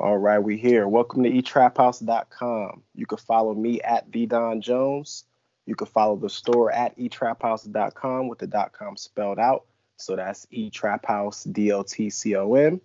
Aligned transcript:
All 0.00 0.16
right, 0.16 0.38
we 0.38 0.56
here. 0.56 0.86
Welcome 0.86 1.24
to 1.24 1.30
etraphouse.com. 1.30 2.84
You 2.94 3.04
can 3.04 3.18
follow 3.18 3.52
me 3.52 3.80
at 3.80 4.12
the 4.12 4.26
Don 4.26 4.60
Jones. 4.60 5.24
You 5.66 5.74
can 5.74 5.88
follow 5.88 6.14
the 6.14 6.30
store 6.30 6.70
at 6.70 6.96
etraphouse.com 6.96 8.28
with 8.28 8.38
the 8.38 8.46
dot 8.46 8.72
com 8.72 8.96
spelled 8.96 9.40
out. 9.40 9.64
So 9.96 10.14
that's 10.14 10.46
etraphouse, 10.52 11.52
D 11.52 11.72
O 11.72 11.82
T 11.82 12.10
C 12.10 12.36
O 12.36 12.54
M. 12.54 12.80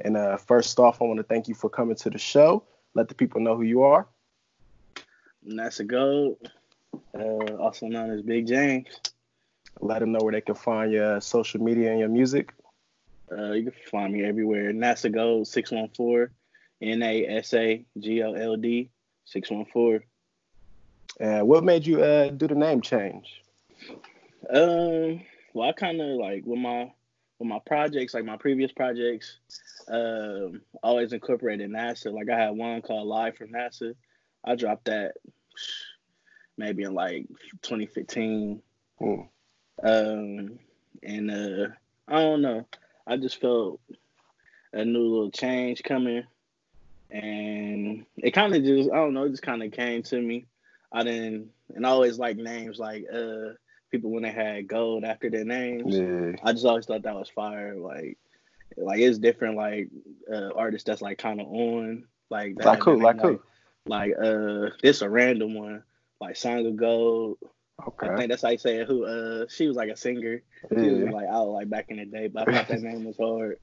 And 0.00 0.16
uh, 0.16 0.38
first 0.38 0.78
off, 0.78 1.02
I 1.02 1.04
want 1.04 1.18
to 1.18 1.22
thank 1.22 1.48
you 1.48 1.54
for 1.54 1.68
coming 1.68 1.96
to 1.96 2.08
the 2.08 2.18
show. 2.18 2.64
Let 2.94 3.08
the 3.08 3.14
people 3.14 3.42
know 3.42 3.54
who 3.54 3.64
you 3.64 3.82
are. 3.82 4.06
Nasa 5.46 5.86
Gold, 5.86 6.50
uh, 7.14 7.56
also 7.56 7.88
known 7.88 8.10
as 8.10 8.22
Big 8.22 8.46
James. 8.46 8.88
Let 9.82 9.98
them 9.98 10.12
know 10.12 10.20
where 10.22 10.32
they 10.32 10.40
can 10.40 10.54
find 10.54 10.90
your 10.90 11.20
social 11.20 11.62
media 11.62 11.90
and 11.90 12.00
your 12.00 12.08
music. 12.08 12.54
Uh, 13.30 13.52
you 13.52 13.64
can 13.64 13.72
find 13.90 14.12
me 14.12 14.24
everywhere. 14.24 14.72
Nasa 14.72 15.12
Gold 15.12 15.48
614, 15.48 16.28
N 16.82 17.02
A 17.02 17.26
S 17.26 17.54
A 17.54 17.84
G 17.98 18.22
O 18.22 18.32
L 18.32 18.56
D 18.56 18.90
614. 19.24 20.06
And 21.20 21.48
what 21.48 21.64
made 21.64 21.86
you 21.86 22.02
uh, 22.02 22.30
do 22.30 22.46
the 22.46 22.54
name 22.54 22.80
change? 22.80 23.42
Um, 24.50 25.22
well, 25.52 25.68
I 25.68 25.72
kind 25.72 26.00
of 26.00 26.08
like 26.18 26.44
with 26.46 26.60
my 26.60 26.92
with 27.38 27.48
my 27.48 27.58
projects, 27.66 28.14
like 28.14 28.24
my 28.24 28.36
previous 28.36 28.72
projects, 28.72 29.38
um, 29.88 30.60
always 30.82 31.12
incorporated 31.12 31.70
NASA. 31.70 32.12
Like 32.12 32.28
I 32.30 32.38
had 32.38 32.50
one 32.50 32.82
called 32.82 33.08
Live 33.08 33.36
from 33.36 33.48
NASA. 33.48 33.94
I 34.44 34.54
dropped 34.54 34.86
that 34.86 35.14
maybe 36.56 36.82
in 36.82 36.94
like 36.94 37.26
2015. 37.62 38.62
Hmm. 38.98 39.14
Um, 39.82 40.58
and 41.02 41.30
uh, 41.30 41.68
I 42.08 42.20
don't 42.20 42.42
know. 42.42 42.66
I 43.08 43.16
just 43.16 43.40
felt 43.40 43.80
a 44.72 44.84
new 44.84 45.00
little 45.00 45.30
change 45.30 45.82
coming, 45.82 46.24
and 47.10 48.04
it 48.18 48.32
kind 48.32 48.54
of 48.54 48.62
just 48.62 48.90
I 48.90 48.96
don't 48.96 49.14
know. 49.14 49.24
It 49.24 49.30
just 49.30 49.42
kind 49.42 49.62
of 49.62 49.72
came 49.72 50.02
to 50.04 50.20
me. 50.20 50.46
I 50.92 51.02
didn't, 51.02 51.50
and 51.74 51.86
I 51.86 51.90
always 51.90 52.18
like 52.18 52.36
names 52.36 52.78
like 52.78 53.06
uh 53.12 53.54
people 53.90 54.10
when 54.10 54.22
they 54.22 54.30
had 54.30 54.68
gold 54.68 55.04
after 55.04 55.30
their 55.30 55.44
names. 55.44 55.96
Yeah. 55.96 56.32
I 56.42 56.52
just 56.52 56.66
always 56.66 56.86
thought 56.86 57.02
that 57.02 57.14
was 57.14 57.30
fire. 57.30 57.74
Like, 57.76 58.18
like 58.76 59.00
it's 59.00 59.18
different. 59.18 59.56
Like 59.56 59.88
uh, 60.30 60.50
artists 60.54 60.86
that's 60.86 61.02
like 61.02 61.18
kind 61.18 61.40
of 61.40 61.46
on 61.46 62.04
like 62.30 62.56
that. 62.56 62.66
Like 62.66 62.82
who? 62.82 63.00
Like, 63.00 63.20
who? 63.20 63.40
Like 63.86 64.12
uh, 64.22 64.70
this 64.82 65.02
a 65.02 65.08
random 65.08 65.54
one. 65.54 65.82
Like 66.20 66.36
Song 66.36 66.66
of 66.66 66.76
Gold. 66.76 67.38
Okay. 67.86 68.08
I 68.08 68.16
think 68.16 68.30
that's 68.30 68.42
how 68.42 68.48
you 68.50 68.58
say 68.58 68.78
it. 68.78 68.88
Who 68.88 69.04
uh 69.04 69.46
she 69.48 69.68
was 69.68 69.76
like 69.76 69.90
a 69.90 69.96
singer. 69.96 70.42
Yeah. 70.70 70.82
She 70.82 70.90
was 70.90 71.12
like 71.12 71.28
out 71.28 71.48
like 71.48 71.70
back 71.70 71.86
in 71.88 71.98
the 71.98 72.04
day, 72.06 72.26
but 72.28 72.48
I 72.48 72.52
thought 72.52 72.68
that 72.68 72.82
name 72.82 73.04
was 73.04 73.16
hard. 73.16 73.58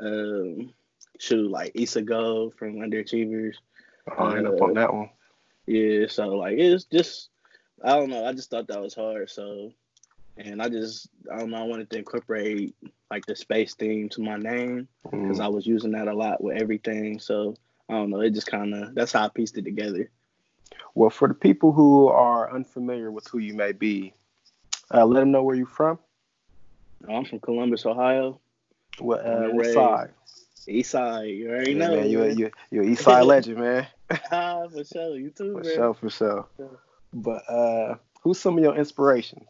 Um 0.00 0.72
shoot 1.18 1.50
like 1.50 1.72
Issa 1.74 2.02
Gold 2.02 2.54
from 2.54 2.76
Underachievers. 2.76 3.54
I'll 4.16 4.34
end 4.34 4.46
up 4.46 4.60
on 4.60 4.74
that 4.74 4.92
one. 4.92 5.10
Yeah, 5.66 6.06
so 6.08 6.28
like 6.28 6.58
it's 6.58 6.84
just 6.84 7.28
I 7.84 7.96
don't 7.96 8.10
know, 8.10 8.24
I 8.24 8.32
just 8.32 8.50
thought 8.50 8.68
that 8.68 8.80
was 8.80 8.94
hard. 8.94 9.28
So 9.30 9.72
and 10.38 10.62
I 10.62 10.68
just 10.68 11.08
I 11.32 11.38
don't 11.38 11.50
know, 11.50 11.58
I 11.58 11.64
wanted 11.64 11.90
to 11.90 11.98
incorporate 11.98 12.74
like 13.10 13.26
the 13.26 13.36
space 13.36 13.74
theme 13.74 14.08
to 14.10 14.22
my 14.22 14.36
name 14.36 14.88
because 15.04 15.38
Mm. 15.38 15.44
I 15.44 15.48
was 15.48 15.66
using 15.66 15.92
that 15.92 16.08
a 16.08 16.14
lot 16.14 16.42
with 16.42 16.60
everything. 16.60 17.18
So 17.18 17.54
I 17.88 17.94
don't 17.94 18.10
know, 18.10 18.20
it 18.20 18.30
just 18.34 18.46
kind 18.46 18.74
of 18.74 18.94
that's 18.94 19.12
how 19.12 19.24
I 19.24 19.28
pieced 19.28 19.58
it 19.58 19.64
together. 19.64 20.10
Well, 20.98 21.10
for 21.10 21.28
the 21.28 21.34
people 21.34 21.70
who 21.70 22.08
are 22.08 22.52
unfamiliar 22.52 23.12
with 23.12 23.28
who 23.28 23.38
you 23.38 23.54
may 23.54 23.70
be, 23.70 24.14
uh, 24.92 25.06
let 25.06 25.20
them 25.20 25.30
know 25.30 25.44
where 25.44 25.54
you're 25.54 25.64
from. 25.64 26.00
I'm 27.08 27.24
from 27.24 27.38
Columbus, 27.38 27.86
Ohio. 27.86 28.40
What, 28.98 29.24
uh, 29.24 29.46
what 29.50 29.66
side? 29.66 30.10
East 30.66 30.90
Side, 30.90 31.28
you 31.28 31.50
already 31.50 31.74
Yeah, 31.74 31.86
know. 31.86 31.94
man, 31.94 32.10
you're, 32.10 32.30
you're, 32.30 32.50
you're 32.72 32.82
an 32.82 32.90
East 32.90 33.04
Side 33.04 33.22
legend, 33.26 33.58
man. 33.60 33.86
Ah, 34.32 34.66
for 34.66 34.82
sure, 34.82 35.14
you 35.16 35.30
too, 35.30 35.52
For 35.52 35.62
man. 35.62 35.72
sure, 35.72 35.94
for 35.94 36.10
sure. 36.10 36.48
Yeah. 36.58 36.66
But 37.12 37.48
uh, 37.48 37.94
who's 38.24 38.40
some 38.40 38.58
of 38.58 38.64
your 38.64 38.74
inspirations? 38.74 39.46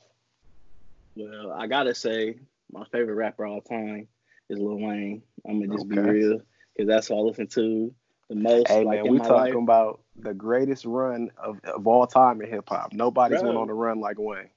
Well, 1.17 1.51
I 1.51 1.67
gotta 1.67 1.95
say, 1.95 2.41
my 2.71 2.85
favorite 2.93 3.15
rapper 3.15 3.47
all 3.47 3.63
time 3.63 4.09
is 4.51 4.59
Lil 4.59 4.81
Wayne. 4.81 5.23
I'm 5.49 5.61
gonna 5.61 5.79
just 5.79 5.89
be 5.89 5.99
real, 5.99 6.43
because 6.77 6.89
that's 6.89 7.09
what 7.09 7.17
I 7.17 7.21
listen 7.21 7.47
to 7.47 7.95
the 8.29 8.35
most. 8.35 8.69
Hey, 8.69 8.85
like 8.85 9.03
man, 9.05 9.13
we 9.13 9.19
talking 9.19 9.55
life. 9.55 9.55
about 9.55 10.01
the 10.17 10.35
greatest 10.35 10.85
run 10.85 11.31
of, 11.39 11.59
of 11.65 11.87
all 11.87 12.07
time 12.07 12.41
in 12.41 12.49
hip 12.51 12.69
hop. 12.69 12.93
Nobody's 12.93 13.41
Bro. 13.41 13.49
went 13.49 13.59
on 13.59 13.71
a 13.71 13.75
run 13.75 14.01
like 14.01 14.19
Wayne. 14.19 14.51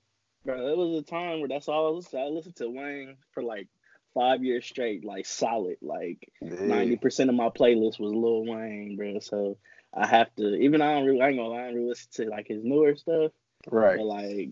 Bro, 0.46 0.68
it 0.68 0.78
was 0.78 1.00
a 1.00 1.06
time 1.06 1.40
where 1.40 1.48
that's 1.50 1.68
all 1.68 1.88
I 1.88 1.90
listened 1.96 2.12
to. 2.14 2.20
I 2.20 2.28
listened 2.28 2.56
to 2.58 2.70
Wayne 2.70 3.16
for 3.32 3.44
like 3.44 3.68
five 4.14 4.44
years 4.44 4.66
straight, 4.66 5.06
like 5.06 5.26
solid. 5.26 5.78
Like 5.82 6.30
Yeah. 6.42 6.56
ninety 6.66 6.98
percent 6.98 7.30
of 7.30 7.36
my 7.36 7.50
playlist 7.50 8.00
was 8.00 8.12
Lil 8.14 8.46
Wayne, 8.46 8.96
bro. 8.98 9.20
So 9.20 9.58
I 9.94 10.08
have 10.08 10.34
to, 10.38 10.56
even 10.56 10.82
I 10.82 10.94
don't 10.96 11.06
really, 11.06 11.22
I 11.22 11.28
ain't 11.30 11.38
gonna 11.38 11.50
lie, 11.50 11.60
I 11.62 11.66
don't 11.66 11.76
really 11.76 11.90
listen 11.90 12.10
to 12.26 12.30
like 12.30 12.48
his 12.48 12.64
newer 12.64 12.96
stuff, 12.96 13.32
Right. 13.70 13.98
but 13.98 14.06
like 14.06 14.50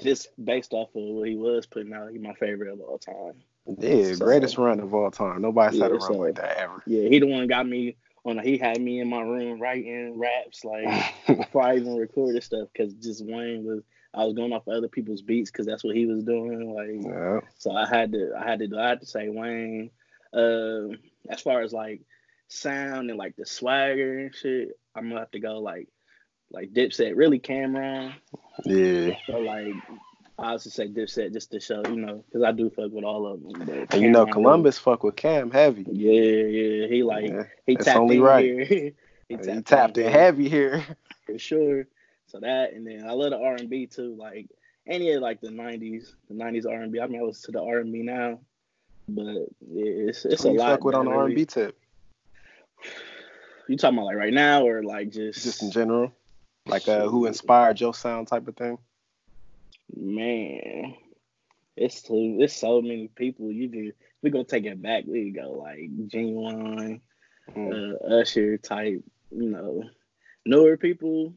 just 0.00 0.28
based 0.42 0.72
off 0.72 0.88
of 0.94 1.02
what 1.02 1.28
he 1.28 1.36
was 1.36 1.66
putting 1.66 1.92
out, 1.92 2.10
he's 2.12 2.20
my 2.20 2.34
favorite 2.34 2.72
of 2.72 2.80
all 2.80 2.98
time. 2.98 3.34
Yeah, 3.78 4.12
So- 4.14 4.24
greatest 4.24 4.56
run 4.58 4.78
of 4.80 4.94
all 4.94 5.10
time. 5.10 5.42
Nobody's 5.42 5.80
had 5.80 5.90
a 5.90 5.94
run 5.94 6.00
so- 6.00 6.12
like 6.14 6.36
that 6.36 6.56
ever. 6.58 6.82
Yeah, 6.86 7.08
he 7.08 7.18
the 7.18 7.26
one 7.26 7.46
got 7.46 7.66
me 7.66 7.96
on. 8.26 8.38
He 8.38 8.58
had 8.58 8.80
me 8.80 9.00
in 9.00 9.08
my 9.08 9.20
room 9.20 9.60
writing 9.60 10.18
raps 10.18 10.64
like 10.64 11.14
before 11.26 11.62
I 11.62 11.76
even 11.76 11.96
recorded 11.96 12.42
stuff 12.42 12.68
because 12.72 12.94
just 12.94 13.24
Wayne 13.24 13.64
was. 13.64 13.82
I 14.14 14.24
was 14.24 14.32
going 14.32 14.54
off 14.54 14.66
of 14.66 14.72
other 14.72 14.88
people's 14.88 15.20
beats 15.20 15.50
because 15.50 15.66
that's 15.66 15.84
what 15.84 15.94
he 15.94 16.06
was 16.06 16.24
doing. 16.24 16.74
Like, 16.74 17.04
yeah. 17.04 17.40
so 17.58 17.72
I 17.72 17.86
had 17.86 18.12
to, 18.12 18.32
I 18.34 18.48
had 18.48 18.60
to, 18.60 18.78
I 18.78 18.88
had 18.88 19.00
to 19.00 19.06
say 19.06 19.28
Wayne. 19.28 19.90
Um, 20.32 20.92
as 21.28 21.42
far 21.42 21.60
as 21.60 21.74
like 21.74 22.00
sound 22.48 23.10
and 23.10 23.18
like 23.18 23.36
the 23.36 23.44
swagger 23.44 24.20
and 24.20 24.34
shit, 24.34 24.70
I'm 24.94 25.08
gonna 25.08 25.20
have 25.20 25.30
to 25.32 25.40
go 25.40 25.58
like, 25.58 25.88
like 26.50 26.72
Dipset, 26.72 27.14
really 27.14 27.40
Cam'ron. 27.40 28.14
Yeah. 28.64 29.16
So 29.26 29.38
like, 29.38 29.74
I 30.38 30.50
also 30.50 30.68
say 30.68 30.88
Dipset 30.88 31.32
just 31.32 31.50
to 31.52 31.60
show, 31.60 31.82
you 31.86 31.96
know, 31.96 32.22
because 32.26 32.42
I 32.42 32.52
do 32.52 32.68
fuck 32.68 32.92
with 32.92 33.04
all 33.04 33.26
of 33.26 33.42
them. 33.42 33.86
And 33.90 34.02
you 34.02 34.10
know, 34.10 34.26
Columbus 34.26 34.78
fuck 34.78 35.02
with 35.02 35.16
Cam 35.16 35.50
heavy. 35.50 35.86
Yeah, 35.90 36.12
yeah, 36.12 36.86
he 36.88 37.02
like 37.02 37.24
Yeah, 37.24 37.44
he 37.64 37.76
tapped 37.76 37.96
only 37.96 38.16
in 38.16 38.22
right. 38.22 38.44
here. 38.44 38.64
he 39.28 39.36
He 39.36 39.62
tapped 39.62 39.96
in 39.96 40.04
here 40.04 40.12
heavy 40.12 40.48
here. 40.48 40.84
for 41.26 41.38
sure. 41.38 41.86
So 42.26 42.40
that, 42.40 42.72
and 42.74 42.86
then 42.86 43.06
I 43.08 43.12
love 43.12 43.30
the 43.30 43.38
R 43.38 43.54
and 43.54 43.70
B 43.70 43.86
too. 43.86 44.14
Like 44.14 44.48
any 44.86 45.12
of 45.12 45.22
like 45.22 45.40
the 45.40 45.48
'90s, 45.48 46.12
the 46.28 46.34
'90s 46.34 46.66
R 46.66 46.82
and 46.82 46.92
B. 46.92 47.00
I 47.00 47.06
mean, 47.06 47.20
I 47.20 47.24
listen 47.24 47.52
to 47.52 47.58
the 47.58 47.64
R 47.64 47.78
and 47.78 47.92
B 47.92 48.02
now, 48.02 48.40
but 49.08 49.48
it's 49.70 50.24
it's 50.26 50.42
Who 50.42 50.50
a 50.50 50.52
you 50.52 50.58
lot. 50.58 50.66
fuck 50.66 50.84
with 50.84 50.94
on 50.94 51.06
the 51.06 51.12
R 51.12 51.26
and 51.26 51.34
B 51.34 51.46
tip, 51.46 51.78
You 53.68 53.78
talking 53.78 53.96
about 53.96 54.06
like 54.06 54.16
right 54.16 54.34
now 54.34 54.66
or 54.66 54.82
like 54.82 55.10
just 55.10 55.42
just 55.42 55.62
in 55.62 55.70
general, 55.70 56.12
like 56.66 56.86
uh, 56.88 57.08
who 57.08 57.24
inspired 57.24 57.80
your 57.80 57.94
sound 57.94 58.28
type 58.28 58.46
of 58.48 58.56
thing. 58.56 58.76
Man? 59.94 60.94
It's 61.76 62.02
too, 62.02 62.38
it's 62.40 62.56
so 62.56 62.80
many 62.80 63.08
people. 63.14 63.52
You 63.52 63.68
do. 63.68 63.92
We 64.22 64.30
gonna 64.30 64.44
take 64.44 64.64
it 64.64 64.80
back. 64.80 65.04
We 65.06 65.30
go 65.30 65.52
like 65.52 65.90
Ginuwine, 66.08 67.00
Mm. 67.54 67.94
uh, 68.00 68.14
Usher 68.20 68.56
type. 68.58 69.02
You 69.30 69.50
know, 69.50 69.84
newer 70.46 70.76
people. 70.76 71.34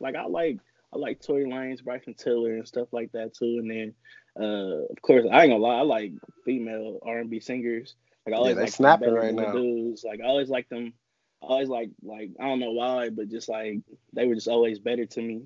Like 0.00 0.16
I 0.16 0.24
like 0.26 0.58
I 0.92 0.98
like 0.98 1.20
Tory 1.20 1.44
Lanez, 1.44 1.84
Bryson 1.84 2.14
Tiller, 2.14 2.54
and 2.54 2.66
stuff 2.66 2.88
like 2.92 3.12
that 3.12 3.34
too. 3.34 3.58
And 3.60 3.70
then, 3.70 3.94
uh, 4.40 4.84
of 4.90 5.00
course, 5.02 5.26
I 5.30 5.42
ain't 5.42 5.50
gonna 5.52 5.62
lie, 5.62 5.78
I 5.78 5.82
like 5.82 6.12
female 6.44 6.98
R 7.02 7.18
and 7.18 7.30
B 7.30 7.40
singers. 7.40 7.94
Like 8.26 8.34
I 8.34 8.38
always 8.38 8.56
they 8.56 8.62
like 8.62 8.72
snapping 8.72 9.12
right 9.12 9.34
now. 9.34 9.52
dudes. 9.52 10.04
Like 10.04 10.20
I 10.20 10.26
always 10.26 10.48
like 10.48 10.68
them. 10.68 10.94
I 11.42 11.46
always 11.46 11.68
like 11.68 11.90
like 12.02 12.30
I 12.40 12.44
don't 12.44 12.60
know 12.60 12.72
why, 12.72 13.10
but 13.10 13.28
just 13.28 13.48
like 13.48 13.80
they 14.14 14.26
were 14.26 14.34
just 14.34 14.48
always 14.48 14.78
better 14.78 15.04
to 15.06 15.20
me 15.22 15.42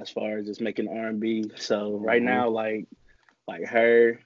as 0.00 0.10
far 0.10 0.38
as 0.38 0.46
just 0.46 0.60
making 0.60 0.88
R 0.88 1.06
and 1.08 1.20
B. 1.20 1.50
So 1.56 1.96
right 1.96 2.20
Mhm. 2.22 2.26
now, 2.26 2.48
like 2.50 2.86
like 3.46 3.64
her, 3.66 4.20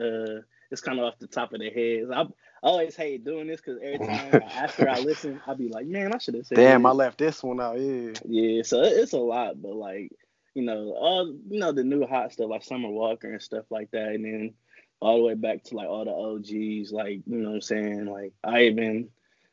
uh, 0.00 0.40
it's 0.70 0.80
kind 0.80 0.98
of 0.98 1.04
off 1.06 1.18
the 1.18 1.26
top 1.26 1.52
of 1.52 1.60
the 1.60 1.70
head. 1.70 2.08
I, 2.14 2.22
I 2.22 2.26
always 2.62 2.94
hate 2.94 3.24
doing 3.24 3.46
this 3.48 3.60
because 3.60 3.80
every 3.82 3.98
time 3.98 4.42
after 4.54 4.88
I 4.88 4.98
listen, 5.00 5.40
I'll 5.46 5.56
be 5.56 5.68
like, 5.68 5.86
man, 5.86 6.12
I 6.14 6.18
should 6.18 6.34
have 6.34 6.46
said. 6.46 6.56
Damn, 6.56 6.86
I 6.86 6.92
left 6.92 7.18
this 7.18 7.42
one 7.42 7.60
out. 7.60 7.80
Yeah. 7.80 8.12
Yeah, 8.24 8.62
so 8.62 8.82
it- 8.82 8.92
it's 8.98 9.12
a 9.12 9.18
lot, 9.18 9.60
but 9.60 9.74
like, 9.74 10.12
you 10.54 10.62
know, 10.62 10.92
all 10.92 11.26
you 11.48 11.58
know, 11.58 11.72
the 11.72 11.82
new 11.84 12.06
hot 12.06 12.32
stuff 12.32 12.48
like 12.50 12.62
Summer 12.62 12.88
Walker 12.90 13.32
and 13.32 13.42
stuff 13.42 13.64
like 13.70 13.90
that, 13.90 14.08
and 14.08 14.24
then 14.24 14.54
all 15.00 15.16
the 15.16 15.24
way 15.24 15.34
back 15.34 15.64
to 15.64 15.74
like 15.74 15.88
all 15.88 16.04
the 16.04 16.12
OGs, 16.12 16.92
like, 16.92 17.22
you 17.26 17.38
know 17.38 17.48
what 17.48 17.54
I'm 17.56 17.60
saying? 17.62 18.04
Like 18.06 18.32
I 18.44 18.64
even, 18.64 19.08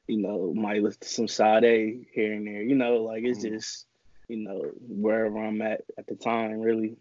you 0.08 0.18
know, 0.22 0.54
might 0.54 0.84
listen 0.84 1.00
to 1.02 1.08
some 1.08 1.28
Sade 1.28 2.06
here 2.14 2.34
and 2.34 2.46
there, 2.46 2.62
you 2.62 2.76
know, 2.76 2.98
like 2.98 3.24
it's 3.24 3.40
Mhm. 3.44 3.54
just, 3.54 3.87
you 4.28 4.38
know, 4.38 4.72
wherever 4.88 5.38
I'm 5.38 5.62
at 5.62 5.84
at 5.98 6.08
the 6.08 6.16
time, 6.16 6.60
really. 6.60 6.98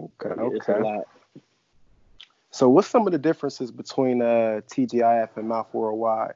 Okay. 0.00 0.34
It's 0.56 0.68
a 0.68 0.72
Okay. 0.72 0.80
lot. 0.80 1.04
So, 2.50 2.68
what's 2.68 2.88
some 2.88 3.06
of 3.06 3.12
the 3.12 3.18
differences 3.18 3.70
between 3.70 4.22
uh, 4.22 4.60
TGIF 4.68 5.36
and 5.36 5.48
Mouth 5.48 5.68
Worldwide? 5.72 6.34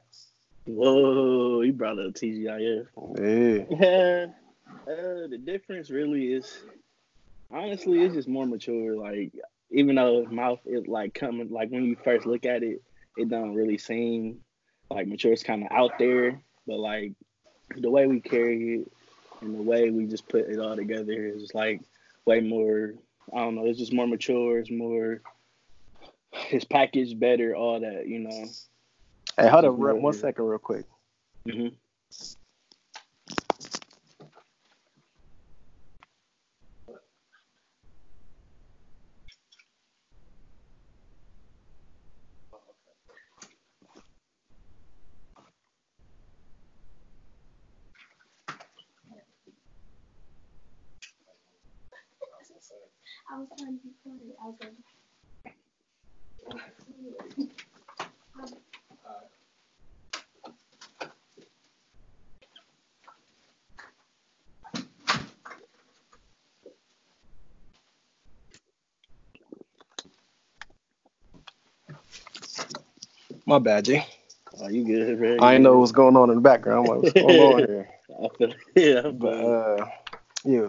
Whoa, 0.65 1.61
you 1.61 1.73
brought 1.73 1.99
up 1.99 2.13
TGIF. 2.13 2.87
Yeah. 3.17 3.77
Yeah, 3.77 4.25
uh, 4.91 5.27
the 5.27 5.39
difference 5.43 5.89
really 5.89 6.33
is 6.33 6.63
honestly 7.51 8.01
it's 8.01 8.15
just 8.15 8.27
more 8.27 8.47
mature. 8.47 8.95
Like 8.95 9.33
even 9.71 9.95
though 9.95 10.25
mouth 10.25 10.59
is 10.65 10.87
like 10.87 11.13
coming 11.13 11.49
like 11.49 11.69
when 11.69 11.83
you 11.83 11.97
first 12.03 12.25
look 12.25 12.45
at 12.45 12.63
it, 12.63 12.81
it 13.17 13.29
don't 13.29 13.53
really 13.53 13.77
seem 13.77 14.39
like 14.89 15.07
mature 15.07 15.33
is 15.33 15.43
kind 15.43 15.63
of 15.63 15.71
out 15.71 15.91
there, 15.99 16.41
but 16.65 16.79
like 16.79 17.13
the 17.77 17.89
way 17.89 18.07
we 18.07 18.21
carry 18.21 18.79
it 18.79 18.91
and 19.45 19.57
the 19.57 19.63
way 19.63 19.89
we 19.89 20.05
just 20.05 20.27
put 20.27 20.49
it 20.49 20.59
all 20.59 20.75
together 20.75 21.25
is 21.25 21.53
like 21.53 21.81
way 22.25 22.41
more. 22.41 22.93
I 23.33 23.39
don't 23.39 23.55
know. 23.55 23.65
It's 23.65 23.79
just 23.79 23.93
more 23.93 24.07
mature. 24.07 24.59
It's 24.59 24.71
more. 24.71 25.21
His 26.31 26.65
package 26.65 27.17
better. 27.17 27.55
All 27.55 27.79
that 27.79 28.07
you 28.07 28.19
know. 28.19 28.45
Hey, 29.37 29.47
hold 29.47 29.65
on 29.65 30.01
one 30.01 30.13
second, 30.13 30.45
real 30.45 30.59
quick. 30.59 30.85
hmm 31.49 31.67
I 53.29 53.37
was 53.39 53.47
trying 53.57 53.77
to 53.77 53.83
be 53.83 53.93
funny. 54.03 54.33
I 54.41 54.45
was 54.45 54.55
like, 54.61 54.73
My 73.45 73.59
bad, 73.59 73.85
G. 73.85 74.01
Oh, 74.59 74.67
you 74.69 74.83
good, 74.85 75.19
man? 75.19 75.39
I 75.43 75.51
didn't 75.53 75.63
know 75.63 75.73
what 75.73 75.81
was 75.81 75.91
going 75.91 76.15
on 76.15 76.29
in 76.29 76.35
the 76.35 76.41
background. 76.41 76.87
I'm 76.87 76.95
like, 76.95 77.03
what's 77.03 77.13
going 77.13 77.39
on 77.39 77.59
here? 77.67 77.89
Yeah, 78.75 79.01
But 79.01 79.19
but 79.19 79.33
uh, 79.33 79.85
yeah, 80.43 80.67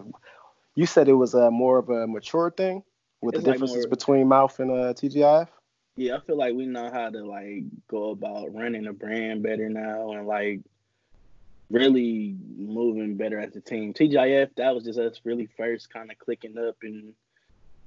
you 0.77 0.87
said 0.87 1.09
it 1.09 1.15
was 1.15 1.35
uh, 1.35 1.51
more 1.51 1.79
of 1.79 1.89
a 1.91 2.07
mature 2.07 2.51
thing 2.51 2.83
with 3.23 3.35
It's 3.35 3.43
the 3.45 3.51
like 3.51 3.55
differences 3.57 3.85
more- 3.87 3.91
between 3.91 4.29
Mouth 4.29 4.61
and 4.61 4.71
uh, 4.71 4.95
TGIF. 4.95 5.49
yeah, 5.97 6.17
I 6.17 6.21
feel 6.21 6.37
like 6.37 6.55
we 6.55 6.67
know 6.67 6.91
how 6.93 7.11
to 7.11 7.25
like 7.25 7.65
go 7.89 8.11
about 8.11 8.55
running 8.55 8.87
a 8.87 8.93
brand 8.93 9.43
better 9.43 9.69
now 9.69 10.13
and 10.13 10.27
like 10.27 10.61
really 11.71 12.37
moving 12.57 13.17
better 13.17 13.41
as 13.41 13.57
a 13.57 13.61
team. 13.61 13.93
TGIF, 13.93 14.51
that 14.57 14.75
was 14.75 14.85
just 14.85 14.99
us 14.99 15.21
really 15.25 15.49
first 15.57 15.93
kind 15.93 16.11
of 16.11 16.19
clicking 16.19 16.57
up 16.59 16.77
and 16.83 17.13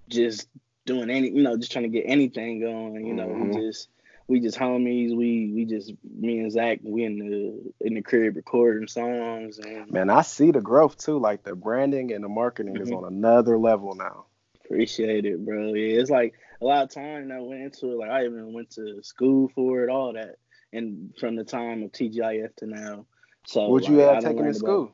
just 0.09 0.49
doing 0.85 1.09
any, 1.09 1.29
you 1.29 1.43
know, 1.43 1.55
just 1.55 1.71
trying 1.71 1.83
to 1.83 1.89
get 1.89 2.03
anything 2.05 2.59
going. 2.59 3.05
You 3.05 3.13
know, 3.13 3.27
Mhm. 3.27 3.53
just 3.53 3.87
we 4.29 4.39
just 4.39 4.57
homies. 4.57 5.15
We 5.15 5.51
we 5.53 5.65
just 5.65 5.91
me 6.17 6.39
and 6.39 6.51
Zach, 6.51 6.79
we 6.83 7.03
in 7.03 7.17
the 7.19 7.87
in 7.87 7.95
the 7.95 8.01
crib 8.01 8.35
recording 8.35 8.87
songs 8.87 9.57
and 9.59 9.91
Man, 9.91 10.09
I 10.09 10.21
see 10.21 10.51
the 10.51 10.61
growth 10.61 10.97
too. 10.97 11.17
Like 11.19 11.43
the 11.43 11.55
branding 11.55 12.13
and 12.13 12.23
the 12.23 12.29
marketing 12.29 12.77
is 12.77 12.89
Mhm. 12.89 12.97
on 12.97 13.05
another 13.05 13.57
level 13.57 13.95
now. 13.95 14.25
Appreciate 14.65 15.25
it, 15.25 15.43
bro. 15.43 15.73
Yeah, 15.73 15.99
it's 15.99 16.11
like 16.11 16.35
a 16.61 16.65
lot 16.65 16.83
of 16.83 16.89
time 16.91 17.29
that 17.29 17.43
went 17.43 17.61
into 17.63 17.91
it. 17.91 17.97
Like 17.97 18.11
I 18.11 18.25
even 18.25 18.53
went 18.53 18.69
to 18.71 19.01
school 19.01 19.49
for 19.55 19.83
it, 19.83 19.89
all 19.89 20.13
that, 20.13 20.35
and 20.71 21.11
from 21.19 21.35
the 21.35 21.43
time 21.43 21.81
of 21.83 21.91
TGIF 21.91 22.55
to 22.57 22.67
now. 22.67 23.05
So 23.47 23.67
What 23.69 23.87
you 23.87 23.97
like, 23.97 24.09
I 24.09 24.13
have 24.13 24.23
taken 24.23 24.45
in 24.45 24.53
school? 24.53 24.83
about- 24.83 24.93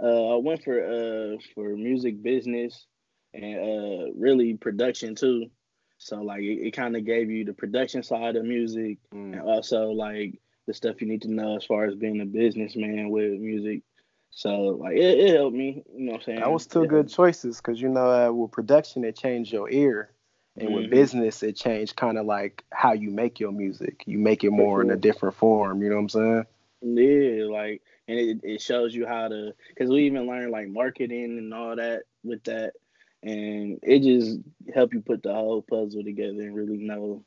uh, 0.00 0.34
I 0.34 0.36
went 0.36 0.62
for 0.64 0.82
uh 0.84 1.38
for 1.54 1.76
music 1.76 2.22
business 2.22 2.86
and 3.34 3.58
uh 3.58 4.12
really 4.16 4.54
production 4.54 5.14
too. 5.14 5.50
So 5.98 6.22
like 6.22 6.40
it, 6.42 6.66
it 6.68 6.70
kind 6.72 6.96
of 6.96 7.04
gave 7.04 7.30
you 7.30 7.44
the 7.44 7.52
production 7.52 8.02
side 8.02 8.36
of 8.36 8.44
music 8.44 8.98
and 9.12 9.42
Mm. 9.42 9.44
also 9.44 9.90
like 9.90 10.40
the 10.66 10.74
stuff 10.74 11.00
you 11.00 11.08
need 11.08 11.22
to 11.22 11.30
know 11.30 11.56
as 11.56 11.64
far 11.64 11.84
as 11.84 11.94
being 11.94 12.20
a 12.20 12.26
businessman 12.26 13.10
with 13.10 13.40
music. 13.40 13.82
So 14.30 14.50
like 14.80 14.96
it, 14.96 15.18
it 15.18 15.34
helped 15.36 15.56
me. 15.56 15.82
You 15.94 16.04
know 16.06 16.12
what 16.12 16.18
I'm 16.18 16.24
saying? 16.24 16.40
That 16.40 16.52
was 16.52 16.66
two 16.66 16.84
It 16.84 16.88
good 16.88 17.08
choices 17.08 17.56
because 17.58 17.80
you 17.80 17.88
know 17.88 18.10
uh, 18.28 18.32
with 18.32 18.52
production 18.52 19.04
it 19.04 19.16
changed 19.16 19.52
your 19.52 19.68
ear, 19.70 20.10
and 20.56 20.72
with 20.74 20.86
Mhm. 20.86 20.90
business 20.90 21.42
it 21.42 21.56
changed 21.56 21.96
kind 21.96 22.18
of 22.18 22.26
like 22.26 22.64
how 22.70 22.92
you 22.92 23.10
make 23.10 23.40
your 23.40 23.52
music. 23.52 24.04
You 24.06 24.18
make 24.18 24.44
it 24.44 24.50
more 24.50 24.82
in 24.82 24.90
a 24.90 24.96
different 24.96 25.34
form. 25.36 25.82
You 25.82 25.90
know 25.90 25.96
what 25.96 26.02
I'm 26.02 26.08
saying? 26.10 26.46
Yeah, 26.80 27.46
like, 27.46 27.82
and 28.06 28.18
it, 28.18 28.40
it 28.44 28.60
shows 28.62 28.94
you 28.94 29.06
how 29.06 29.28
to, 29.28 29.52
because 29.68 29.90
we 29.90 30.06
even 30.06 30.26
learned 30.26 30.52
like 30.52 30.68
marketing 30.68 31.36
and 31.38 31.52
all 31.52 31.74
that 31.76 32.04
with 32.22 32.44
that, 32.44 32.74
and 33.22 33.78
it 33.82 34.00
just 34.02 34.38
help 34.74 34.92
you 34.94 35.00
put 35.00 35.22
the 35.22 35.32
whole 35.34 35.62
puzzle 35.62 36.04
together 36.04 36.42
and 36.42 36.54
really 36.54 36.78
know 36.78 37.24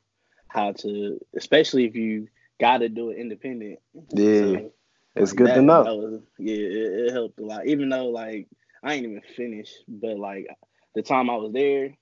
how 0.48 0.72
to, 0.72 1.18
especially 1.36 1.84
if 1.86 1.94
you 1.94 2.28
got 2.60 2.78
to 2.78 2.88
do 2.88 3.10
it 3.10 3.18
independent. 3.18 3.78
Yeah, 4.10 4.40
So, 4.40 4.72
it's 5.16 5.30
like, 5.32 5.36
good 5.38 5.46
that- 5.48 5.54
to 5.56 5.62
know. 5.62 5.82
was- 5.82 6.20
yeah, 6.38 6.54
it, 6.54 7.06
it 7.08 7.12
helped 7.12 7.38
a 7.40 7.44
lot. 7.44 7.66
Even 7.66 7.88
though 7.88 8.08
like 8.08 8.48
I 8.82 8.94
ain't 8.94 9.04
even 9.06 9.22
finished, 9.36 9.74
but 9.88 10.18
like 10.18 10.46
the 10.94 11.02
time 11.02 11.30
I 11.30 11.36
was 11.36 11.52
there, 11.52 11.94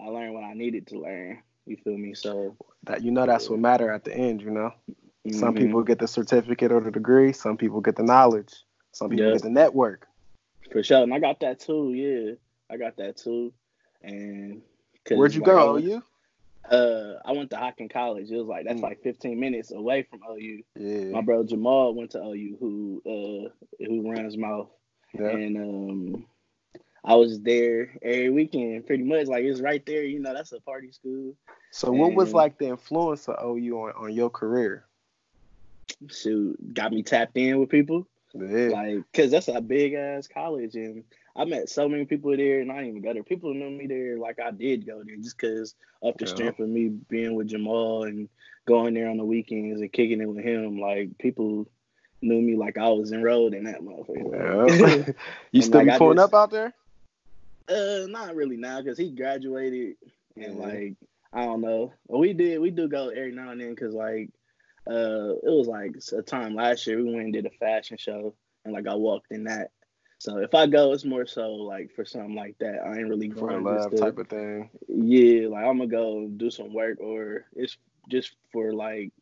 I 0.00 0.06
learned 0.08 0.34
what 0.34 0.44
I 0.44 0.54
needed 0.54 0.86
to 0.88 0.98
learn. 1.00 1.42
You 1.66 1.76
feel 1.78 1.96
me? 1.98 2.14
So 2.14 2.56
that 2.84 3.02
you 3.02 3.10
know 3.10 3.26
that's 3.26 3.50
what 3.50 3.58
matter 3.58 3.90
at 3.92 4.04
the 4.04 4.14
end. 4.14 4.40
You 4.42 4.50
know, 4.50 4.72
some 5.32 5.54
mhm. 5.54 5.58
people 5.58 5.82
get 5.82 5.98
the 5.98 6.06
certificate 6.06 6.70
or 6.70 6.80
the 6.80 6.90
degree. 6.92 7.32
Some 7.32 7.56
people 7.56 7.80
get 7.80 7.96
the 7.96 8.02
knowledge. 8.04 8.52
Some 8.92 9.10
people 9.10 9.26
Yeah. 9.26 9.32
get 9.32 9.42
the 9.42 9.50
network. 9.50 10.06
For 10.72 10.82
sure. 10.82 11.02
And 11.02 11.12
I 11.12 11.18
got 11.18 11.40
that 11.40 11.60
too, 11.60 11.92
yeah. 11.92 12.34
I 12.70 12.76
got 12.76 12.96
that 12.96 13.16
too. 13.16 13.52
And 14.02 14.62
Where'd 15.10 15.34
you 15.34 15.40
like, 15.40 15.46
go? 15.46 15.74
went- 15.74 15.84
OU? 15.86 16.02
Uh 16.68 17.20
I 17.24 17.30
went 17.32 17.50
to 17.50 17.56
Hocking 17.56 17.88
College. 17.88 18.30
It 18.30 18.36
was 18.36 18.46
like 18.48 18.64
that's 18.66 18.80
Mm. 18.80 18.82
like 18.82 19.02
fifteen 19.02 19.38
minutes 19.38 19.70
away 19.70 20.02
from 20.02 20.20
OU. 20.28 20.62
Yeah. 20.76 21.04
My 21.12 21.20
bro 21.20 21.44
Jamal 21.44 21.94
went 21.94 22.10
to 22.12 22.18
OU 22.22 22.56
who 22.58 23.02
uh 23.06 23.84
who 23.86 24.10
runs 24.10 24.36
mouth. 24.36 24.68
yeah. 25.16 25.28
And 25.28 25.56
um 25.56 26.26
I 27.04 27.14
was 27.14 27.40
there 27.40 27.96
every 28.02 28.30
weekend 28.30 28.84
pretty 28.84 29.04
much. 29.04 29.28
Like 29.28 29.44
it's 29.44 29.60
right 29.60 29.84
there, 29.86 30.02
you 30.02 30.18
know, 30.18 30.34
that's 30.34 30.50
a 30.50 30.60
party 30.60 30.90
school. 30.90 31.36
So 31.70 31.92
what 31.92 32.14
was 32.14 32.32
like 32.34 32.58
the 32.58 32.66
influence 32.66 33.28
of 33.28 33.36
OU 33.44 33.78
on, 33.78 33.92
on 33.92 34.12
your 34.12 34.28
career? 34.30 34.84
Shoot, 36.10 36.74
got 36.74 36.90
me 36.92 37.02
tapped 37.04 37.36
in 37.36 37.58
with 37.60 37.68
people. 37.68 38.06
Yeah, 38.34 38.68
Like, 38.68 39.04
cause 39.14 39.30
that's 39.30 39.48
a 39.48 39.60
big 39.60 39.94
ass 39.94 40.26
college, 40.26 40.74
and 40.74 41.04
I 41.36 41.44
met 41.44 41.68
so 41.68 41.88
many 41.88 42.04
people 42.06 42.34
there, 42.36 42.60
and 42.60 42.72
I 42.72 42.76
didn't 42.76 42.88
even 42.90 43.02
go 43.02 43.12
there. 43.12 43.22
People 43.22 43.52
knew 43.54 43.70
me 43.70 43.86
there, 43.86 44.16
like 44.18 44.38
I 44.40 44.50
did 44.50 44.86
go 44.86 45.02
there, 45.04 45.16
just 45.16 45.38
cause 45.38 45.74
of 46.02 46.16
the 46.18 46.24
Yeah. 46.26 46.30
strength 46.34 46.60
of 46.60 46.68
me 46.68 46.88
being 46.88 47.34
with 47.34 47.48
Jamal 47.48 48.04
and 48.04 48.28
going 48.66 48.94
there 48.94 49.08
on 49.08 49.16
the 49.18 49.24
weekends 49.24 49.80
and 49.80 49.92
kicking 49.92 50.20
it 50.20 50.26
with 50.28 50.42
him. 50.44 50.78
Like 50.80 51.18
people 51.18 51.68
knew 52.22 52.40
me 52.40 52.56
like 52.56 52.78
I 52.78 52.88
was 52.88 53.12
enrolled 53.12 53.52
in 53.54 53.64
that 53.64 53.82
motherfucker. 53.82 55.06
yeah. 55.06 55.12
you 55.52 55.62
still 55.62 55.80
like, 55.84 55.92
be 55.94 55.98
pulling 55.98 56.16
just- 56.16 56.32
up 56.32 56.40
out 56.40 56.50
there? 56.50 56.72
uh, 57.68 58.06
not 58.08 58.34
really 58.36 58.56
now, 58.56 58.80
cause 58.82 58.96
he 58.98 59.10
graduated, 59.10 59.96
and 60.36 60.58
Yeah. 60.58 60.66
like 60.66 60.94
I 61.32 61.44
don't 61.44 61.60
know. 61.60 61.92
But 62.08 62.18
we 62.18 62.32
did, 62.32 62.60
we 62.60 62.70
do 62.70 62.88
go 62.88 63.08
every 63.08 63.32
now 63.32 63.50
and 63.50 63.60
then, 63.60 63.76
cause 63.76 63.92
like 63.92 64.30
uh, 64.88 65.34
it 65.42 65.50
was 65.50 65.66
like 65.66 65.96
a 66.16 66.22
time 66.22 66.54
last 66.54 66.86
year 66.86 66.96
we 66.98 67.04
went 67.12 67.24
and 67.24 67.32
did 67.32 67.44
a 67.46 67.50
fashion 67.50 67.98
show, 67.98 68.34
and 68.64 68.72
like 68.72 68.86
I 68.86 68.94
walked 68.94 69.32
in 69.32 69.44
that. 69.44 69.70
So 70.18 70.38
if 70.38 70.54
I 70.54 70.66
go, 70.66 70.92
it's 70.92 71.04
more 71.04 71.26
so 71.26 71.50
like 71.52 71.90
for 71.94 72.04
something 72.04 72.34
like 72.34 72.56
that. 72.60 72.80
I 72.86 72.98
ain't 72.98 73.08
really 73.08 73.28
going 73.28 73.64
to, 73.64 73.96
type 73.96 74.18
of 74.18 74.28
thing. 74.28 74.70
yeah, 74.88 75.48
like 75.48 75.64
I'm 75.64 75.78
gonna 75.78 75.86
go 75.86 76.26
do 76.26 76.50
some 76.50 76.72
work, 76.72 76.98
or 77.00 77.44
it's 77.54 77.76
just 78.08 78.32
for 78.52 78.72
like 78.72 79.12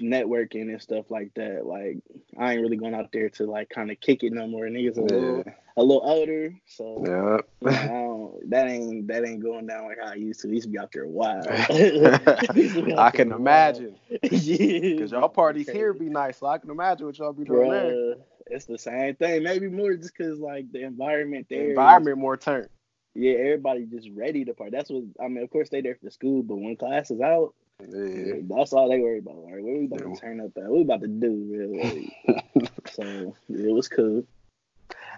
networking 0.00 0.70
and 0.72 0.82
stuff 0.82 1.10
like 1.10 1.32
that. 1.34 1.64
Like 1.66 1.98
I 2.38 2.52
ain't 2.52 2.62
really 2.62 2.76
going 2.76 2.94
out 2.94 3.12
there 3.12 3.28
to 3.30 3.46
like 3.46 3.68
kind 3.68 3.90
of 3.90 4.00
kick 4.00 4.24
it 4.24 4.32
no 4.32 4.46
more. 4.46 4.66
Niggas 4.66 4.98
a 4.98 5.02
little 5.02 5.44
Yeah, 5.46 5.52
a 5.76 5.82
little 5.82 6.02
older, 6.04 6.54
so 6.66 7.04
yeah. 7.06 7.38
you 7.60 7.70
know, 7.70 7.78
I 7.78 7.86
don't, 7.86 8.50
that 8.50 8.68
ain't 8.68 9.06
that 9.08 9.24
ain't 9.24 9.42
going 9.42 9.66
down 9.66 9.84
like 9.84 9.98
how 10.02 10.10
I 10.10 10.14
used 10.14 10.40
to. 10.40 10.48
I 10.48 10.52
used 10.52 10.64
to 10.64 10.70
be 10.70 10.78
out 10.78 10.90
there 10.92 11.06
wild. 11.06 11.46
I 11.48 13.10
can 13.14 13.32
imagine. 13.32 13.96
yeah, 14.22 14.98
Cause 14.98 15.12
y'all 15.12 15.28
parties 15.28 15.68
here 15.68 15.92
be 15.92 16.08
nice, 16.08 16.38
so 16.38 16.46
I 16.46 16.58
can 16.58 16.70
imagine 16.70 17.06
what 17.06 17.18
y'all 17.18 17.32
be 17.32 17.44
doing 17.44 17.70
there. 17.70 17.92
Bruh, 17.92 18.20
it's 18.50 18.66
the 18.66 18.78
same 18.78 19.14
thing. 19.16 19.42
Maybe 19.42 19.68
more 19.68 19.94
just 19.94 20.16
cause 20.16 20.38
like 20.38 20.70
the 20.72 20.82
environment 20.84 21.46
The 21.48 21.56
there. 21.56 21.64
is- 21.66 21.70
environment 21.70 22.18
more 22.18 22.36
turned. 22.36 22.68
yeah, 23.14 23.32
everybody 23.32 23.86
just 23.86 24.08
ready 24.14 24.44
to 24.44 24.54
party. 24.54 24.70
That's 24.72 24.90
what 24.90 25.04
I 25.22 25.28
mean. 25.28 25.42
Of 25.44 25.50
course, 25.50 25.68
they 25.70 25.80
there 25.80 25.96
for 26.02 26.10
school, 26.10 26.42
but 26.42 26.56
when 26.56 26.76
class 26.76 27.10
is 27.10 27.20
out, 27.20 27.54
Yeah. 27.88 28.34
that's 28.42 28.72
all 28.72 28.88
they 28.90 29.00
worry 29.00 29.18
about. 29.18 29.36
Like, 29.36 29.54
what 29.54 29.62
we 29.78 29.84
about 29.86 30.00
Yeah. 30.00 30.14
to 30.14 30.20
turn 30.20 30.40
up 30.40 30.56
at? 30.56 30.64
What 30.64 30.72
we 30.72 30.82
about 30.82 31.00
to 31.00 31.08
do? 31.08 31.32
Really? 31.50 32.16
so 32.92 33.34
yeah, 33.48 33.68
it 33.68 33.72
was 33.74 33.88
cool. 33.88 34.24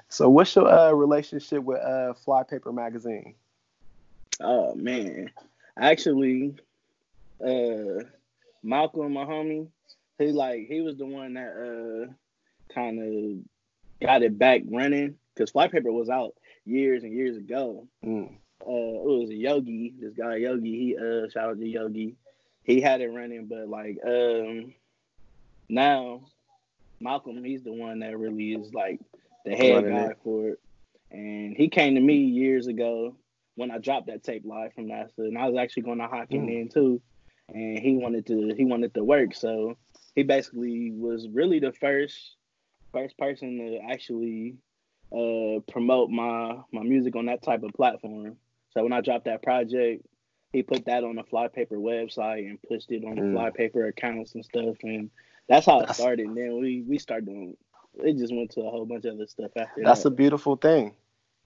So 0.08 0.28
what's 0.28 0.54
your 0.54 0.68
uh, 0.68 0.92
relationship 0.92 1.62
with 1.64 1.80
uh, 1.80 2.12
Flypaper 2.24 2.72
magazine? 2.72 3.34
Oh 4.40 4.74
man, 4.74 5.30
actually, 5.78 6.54
uh, 7.44 8.04
Malcolm, 8.62 9.12
my 9.14 9.24
homie, 9.24 9.68
he 10.18 10.32
like 10.32 10.66
he 10.66 10.80
was 10.82 10.96
the 10.96 11.06
one 11.06 11.34
that 11.34 11.52
uh 12.08 12.12
kind 12.74 12.98
of 13.00 14.06
got 14.06 14.22
it 14.22 14.38
back 14.38 14.62
running 14.70 15.14
because 15.34 15.50
Flypaper 15.50 15.92
was 15.92 16.08
out 16.08 16.34
years 16.64 17.04
and 17.04 17.12
years 17.12 17.36
ago. 17.36 17.86
Mm. 18.04 18.28
Uh, 18.64 18.66
it 18.66 19.20
was 19.20 19.30
a 19.30 19.34
Yogi, 19.34 19.94
this 19.98 20.14
guy 20.14 20.36
Yogi. 20.36 20.70
He 20.70 20.96
uh 20.96 21.28
shout 21.30 21.50
out 21.50 21.58
to 21.58 21.66
Yogi. 21.68 22.16
He 22.62 22.80
had 22.80 23.00
it 23.00 23.08
running, 23.08 23.46
but 23.46 23.68
like 23.68 23.98
um 24.06 24.74
now 25.68 26.22
Malcolm, 27.00 27.42
he's 27.42 27.64
the 27.64 27.72
one 27.72 28.00
that 28.00 28.16
really 28.16 28.52
is 28.52 28.72
like 28.72 29.00
the 29.44 29.56
head 29.56 29.84
guy 29.84 30.10
it. 30.10 30.18
for 30.22 30.50
it. 30.50 30.60
And 31.10 31.56
he 31.56 31.68
came 31.68 31.96
to 31.96 32.00
me 32.00 32.16
years 32.16 32.68
ago 32.68 33.16
when 33.56 33.70
I 33.70 33.78
dropped 33.78 34.06
that 34.06 34.22
tape 34.22 34.44
live 34.46 34.72
from 34.72 34.86
NASA, 34.86 35.18
and 35.18 35.36
I 35.36 35.48
was 35.48 35.58
actually 35.58 35.82
going 35.82 35.98
to 35.98 36.06
Hocking 36.06 36.46
Mm. 36.46 36.46
then 36.46 36.68
too. 36.68 37.02
And 37.48 37.78
he 37.78 37.96
wanted 37.96 38.26
to 38.26 38.54
he 38.56 38.64
wanted 38.64 38.94
to 38.94 39.04
work, 39.04 39.34
so 39.34 39.76
he 40.14 40.22
basically 40.22 40.92
was 40.92 41.28
really 41.28 41.58
the 41.58 41.72
first 41.72 42.36
first 42.92 43.16
person 43.18 43.58
to 43.58 43.78
actually 43.92 44.56
uh, 45.12 45.60
promote 45.70 46.10
my 46.10 46.56
my 46.72 46.82
music 46.82 47.16
on 47.16 47.26
that 47.26 47.42
type 47.42 47.62
of 47.62 47.72
platform. 47.74 48.36
So 48.70 48.82
when 48.82 48.92
I 48.92 49.00
dropped 49.00 49.26
that 49.26 49.42
project, 49.42 50.04
he 50.52 50.62
put 50.62 50.84
that 50.86 51.04
on 51.04 51.16
the 51.16 51.22
Flypaper 51.24 51.72
website 51.72 52.48
and 52.48 52.58
pushed 52.62 52.90
it 52.90 53.04
on 53.04 53.16
the 53.16 53.22
Mm. 53.22 53.34
Flypaper 53.34 53.88
accounts 53.88 54.34
and 54.34 54.44
stuff, 54.44 54.76
and 54.82 55.10
that's 55.48 55.66
how 55.66 55.80
it 55.80 55.94
started. 55.94 56.26
And 56.26 56.36
then 56.36 56.60
we 56.60 56.82
we 56.86 56.98
started 56.98 57.26
doing. 57.26 57.56
It 57.96 58.16
just 58.16 58.34
went 58.34 58.50
to 58.52 58.62
a 58.62 58.70
whole 58.70 58.86
bunch 58.86 59.04
of 59.04 59.14
other 59.14 59.26
stuff 59.26 59.50
after 59.56 59.82
That's 59.84 60.06
a 60.06 60.10
beautiful 60.10 60.56
thing 60.56 60.94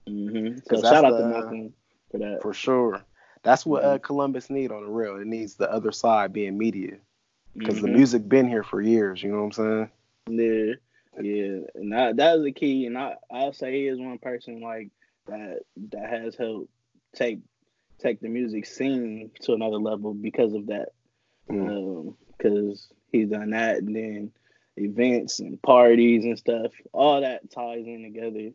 hmm 0.07 0.55
So 0.69 0.81
shout 0.81 1.03
out 1.03 1.09
to 1.17 1.23
the- 1.23 1.29
Malcolm 1.29 1.73
for 2.09 2.17
that. 2.19 2.41
for 2.41 2.53
sure. 2.53 3.03
That's 3.43 3.65
what 3.65 3.83
Mm-hmm. 3.83 3.95
uh, 3.95 3.97
Columbus 3.99 4.49
need 4.49 4.71
on 4.71 4.83
the 4.83 4.89
real. 4.89 5.17
It 5.17 5.27
needs 5.27 5.55
the 5.55 5.69
other 5.71 5.91
side 5.91 6.31
being 6.31 6.57
media 6.57 6.97
because 7.53 7.81
the 7.81 7.87
Mhm. 7.89 7.95
music 7.95 8.29
been 8.29 8.47
here 8.47 8.63
for 8.63 8.81
years. 8.81 9.21
You 9.21 9.31
know 9.31 9.39
what 9.43 9.43
I'm 9.43 9.51
saying? 9.51 9.91
Yeah, 10.29 10.73
yeah, 11.21 11.59
and 11.75 11.91
that 11.93 12.17
that 12.17 12.37
is 12.37 12.43
the 12.43 12.51
key. 12.51 12.85
And 12.85 12.97
I 12.97 13.15
I'll 13.31 13.53
say 13.53 13.71
he 13.73 13.87
is 13.87 13.99
one 13.99 14.17
person 14.19 14.61
like 14.61 14.89
that 15.27 15.59
that 15.91 16.09
has 16.09 16.35
helped 16.35 16.69
take 17.15 17.39
take 17.99 18.19
the 18.19 18.29
music 18.29 18.65
scene 18.65 19.31
to 19.41 19.53
another 19.53 19.77
level 19.77 20.13
because 20.13 20.53
of 20.53 20.67
that. 20.67 20.89
Mm. 21.49 22.15
Because 22.37 22.87
he's 23.11 23.29
done 23.29 23.49
that, 23.51 23.77
and 23.77 23.95
then 23.95 24.31
events 24.75 25.39
and 25.39 25.59
parties 25.61 26.23
and 26.23 26.37
stuff, 26.37 26.71
all 26.93 27.21
that 27.21 27.49
ties 27.49 27.85
in 27.85 28.03
together. 28.03 28.51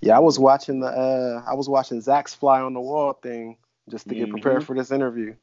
Yeah, 0.00 0.16
I 0.16 0.20
was 0.20 0.38
watching 0.38 0.80
the 0.80 0.88
uh, 0.88 1.42
I 1.46 1.54
was 1.54 1.68
watching 1.68 2.00
Zach's 2.00 2.34
fly 2.34 2.60
on 2.60 2.74
the 2.74 2.80
wall 2.80 3.12
thing 3.12 3.56
just 3.88 4.08
to 4.08 4.14
get 4.14 4.28
Mhm. 4.28 4.32
prepared 4.32 4.64
for 4.64 4.74
this 4.74 4.90
interview. 4.90 5.34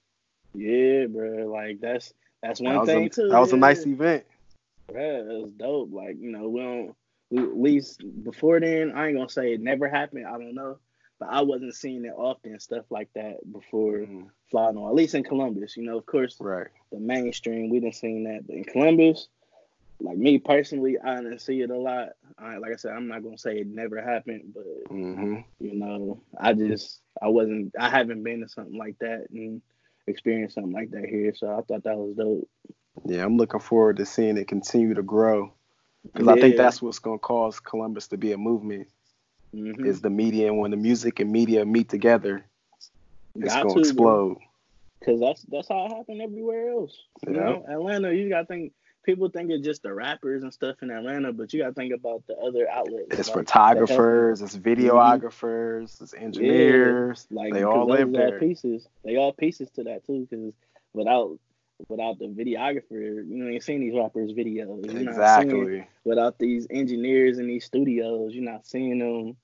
Yeah, 0.54 1.06
bro. 1.06 1.48
Like 1.52 1.80
that's 1.80 2.14
that's 2.42 2.60
one 2.60 2.76
That 2.76 2.86
thing 2.88 3.06
a, 3.06 3.10
too. 3.10 3.30
that 3.30 3.40
was 3.40 3.54
a 3.54 3.58
nice 3.58 3.86
event. 3.86 4.26
Yeah, 4.94 5.20
it 5.20 5.26
was 5.44 5.52
dope. 5.58 5.90
Like, 5.92 6.18
you 6.20 6.32
know, 6.32 6.50
we 6.50 6.62
don't 6.62 6.96
we, 7.30 7.44
at 7.44 7.58
least 7.58 8.02
before 8.24 8.60
then, 8.60 8.92
I 8.96 9.08
ain't 9.08 9.18
gonna 9.18 9.30
say 9.30 9.54
it 9.54 9.62
never 9.62 9.90
happened. 9.90 10.26
I 10.28 10.32
don't 10.32 10.56
know. 10.56 10.78
But 11.20 11.30
I 11.32 11.42
wasn't 11.42 11.76
seeing 11.76 12.06
it 12.06 12.14
often, 12.16 12.60
stuff 12.60 12.86
like 12.90 13.10
that 13.16 13.38
before 13.52 14.08
Mm, 14.08 14.30
flying 14.52 14.78
on, 14.78 14.90
at 14.90 14.96
least 14.96 15.16
in 15.16 15.24
Columbus. 15.24 15.76
You 15.78 15.84
know, 15.84 15.98
of 15.98 16.06
course 16.06 16.40
Right. 16.40 16.68
the 16.92 17.00
mainstream, 17.00 17.70
we 17.70 17.80
didn't 17.80 17.96
seen 17.96 18.24
that. 18.26 18.46
But 18.48 18.56
in 18.58 18.64
Columbus, 18.64 19.28
like 20.02 20.18
me 20.18 20.38
personally, 20.40 20.98
I 21.00 21.16
didn't 21.18 21.40
see 21.40 21.62
it 21.62 21.70
a 21.72 21.78
lot. 21.78 22.10
I, 22.38 22.58
like 22.58 22.74
I 22.74 22.76
said, 22.76 22.94
I'm 22.94 23.08
not 23.08 23.24
gonna 23.24 23.38
say 23.38 23.60
it 23.60 23.68
never 23.68 24.02
happened, 24.02 24.54
but 24.54 24.66
hmm 24.90 25.42
you 25.60 25.76
know, 25.76 26.22
I 26.40 26.54
just 26.54 27.02
I 27.22 27.28
wasn't 27.28 27.74
I 27.80 27.90
haven't 27.90 28.24
been 28.24 28.42
to 28.42 28.50
something 28.50 28.78
like 28.78 28.98
that 29.00 29.28
and 29.32 29.62
experienced 30.08 30.56
something 30.56 30.74
like 30.74 30.92
that 30.92 31.06
here. 31.06 31.34
So 31.36 31.48
I 31.52 31.62
thought 31.62 31.84
that 31.84 31.98
was 31.98 32.16
dope. 32.16 32.48
Yeah, 33.06 33.24
I'm 33.24 33.38
looking 33.38 33.60
forward 33.60 33.98
to 33.98 34.06
seeing 34.06 34.38
it 34.38 34.48
continue 34.48 34.94
to 34.94 35.04
grow 35.04 35.54
because 36.04 36.28
I 36.28 36.40
think 36.40 36.58
that's 36.58 36.82
what's 36.82 37.00
gonna 37.00 37.20
cause 37.20 37.60
Columbus 37.60 38.08
to 38.10 38.18
be 38.18 38.32
a 38.32 38.38
movement. 38.38 38.88
Mhm. 39.54 39.86
Is 39.86 40.02
the 40.02 40.10
media 40.10 40.48
and 40.48 40.60
when 40.60 40.72
the 40.72 40.78
music 40.78 41.20
and 41.20 41.32
media 41.32 41.66
meet 41.66 41.90
together, 41.90 42.46
it's 43.36 43.56
gonna 43.56 43.80
explode. 43.80 44.38
Cause 45.06 45.20
that's 45.20 45.44
that's 45.44 45.68
how 45.70 45.86
it 45.86 45.94
happened 45.94 46.22
everywhere 46.22 46.70
else. 46.70 46.98
You 47.26 47.34
Yeah. 47.34 47.40
know, 47.40 47.66
Atlanta, 47.70 48.12
you 48.12 48.30
gotta 48.30 48.46
think 48.46 48.74
people 49.04 49.30
think 49.30 49.50
it's 49.52 49.64
just 49.64 49.84
the 49.84 49.94
rappers 49.94 50.44
and 50.44 50.54
stuff 50.54 50.78
in 50.82 50.92
Atlanta, 50.92 51.32
but 51.32 51.54
you 51.54 51.62
gotta 51.62 51.74
think 51.74 51.94
about 51.94 52.26
the 52.28 52.36
other 52.38 52.68
outlets. 52.70 53.08
It's 53.12 53.30
like, 53.30 53.48
photographers, 53.48 54.42
it's 54.42 54.58
videographers, 54.58 56.02
it's 56.02 56.14
engineers. 56.14 57.26
like 57.32 57.54
they 57.54 57.64
all 57.64 57.88
live 57.88 58.12
there. 58.12 58.40
pieces. 58.40 58.88
They 59.04 59.16
all 59.16 59.32
pieces 59.34 59.70
to 59.72 59.84
that 59.84 60.06
too. 60.06 60.28
Cause 60.30 60.54
without 60.94 61.40
without 61.88 62.20
the 62.20 62.26
videographer, 62.26 62.92
you 62.92 63.26
know, 63.28 63.50
ain't 63.50 63.64
seen 63.64 63.82
these 63.82 63.96
rappers' 63.96 64.34
videos. 64.34 64.92
You're 64.92 65.10
Exactly. 65.10 65.88
without 66.04 66.40
these 66.40 66.68
engineers 66.70 67.38
in 67.38 67.48
these 67.48 67.66
studios, 67.66 68.34
you're 68.34 68.44
not 68.44 68.66
seeing 68.66 69.00
them. 69.00 69.38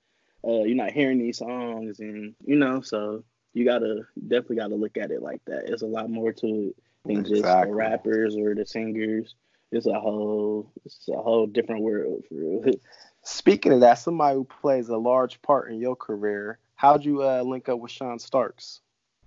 Uh, 0.45 0.63
you're 0.63 0.75
not 0.75 0.91
hearing 0.91 1.19
these 1.19 1.37
songs, 1.37 1.99
and 1.99 2.35
you 2.45 2.57
know, 2.57 2.81
so 2.81 3.23
you 3.53 3.63
gotta 3.63 4.05
definitely 4.27 4.57
gotta 4.57 4.75
look 4.75 4.97
at 4.97 5.11
it 5.11 5.21
like 5.21 5.41
that. 5.45 5.69
It's 5.69 5.83
a 5.83 5.87
lot 5.87 6.09
more 6.09 6.33
to 6.33 6.47
it 6.47 6.75
than 7.05 7.23
just 7.23 7.43
the 7.43 7.67
rappers 7.67 8.35
or 8.35 8.53
the 8.53 8.65
singers. 8.65 9.35
It's 9.71 9.85
a 9.85 9.99
whole, 9.99 10.71
it's 10.85 11.07
a 11.07 11.21
whole 11.21 11.47
different 11.47 11.81
world 11.81 12.25
for 12.27 12.35
real. 12.35 12.73
Speaking 13.23 13.71
of 13.71 13.79
that, 13.81 13.95
somebody 13.95 14.35
who 14.35 14.43
plays 14.43 14.89
a 14.89 14.97
large 14.97 15.41
part 15.41 15.71
in 15.71 15.79
your 15.79 15.95
career, 15.95 16.59
how'd 16.75 17.05
you 17.05 17.23
uh, 17.23 17.41
link 17.41 17.69
up 17.69 17.79
with 17.79 17.91
Sean 17.91 18.19
Starks? 18.19 18.81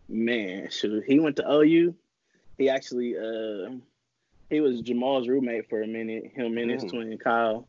Man, 0.08 0.68
shoot, 0.70 1.02
he 1.06 1.18
went 1.18 1.36
to 1.36 1.50
OU. 1.50 1.94
He 2.58 2.68
actually, 2.68 3.16
uh, 3.16 3.70
he 4.50 4.60
was 4.60 4.80
Jamal's 4.80 5.28
roommate 5.28 5.68
for 5.68 5.82
a 5.82 5.86
minute. 5.86 6.32
Him 6.34 6.56
and 6.58 6.70
his 6.70 6.84
Mm. 6.84 6.90
twin 6.90 7.18
Kyle. 7.18 7.68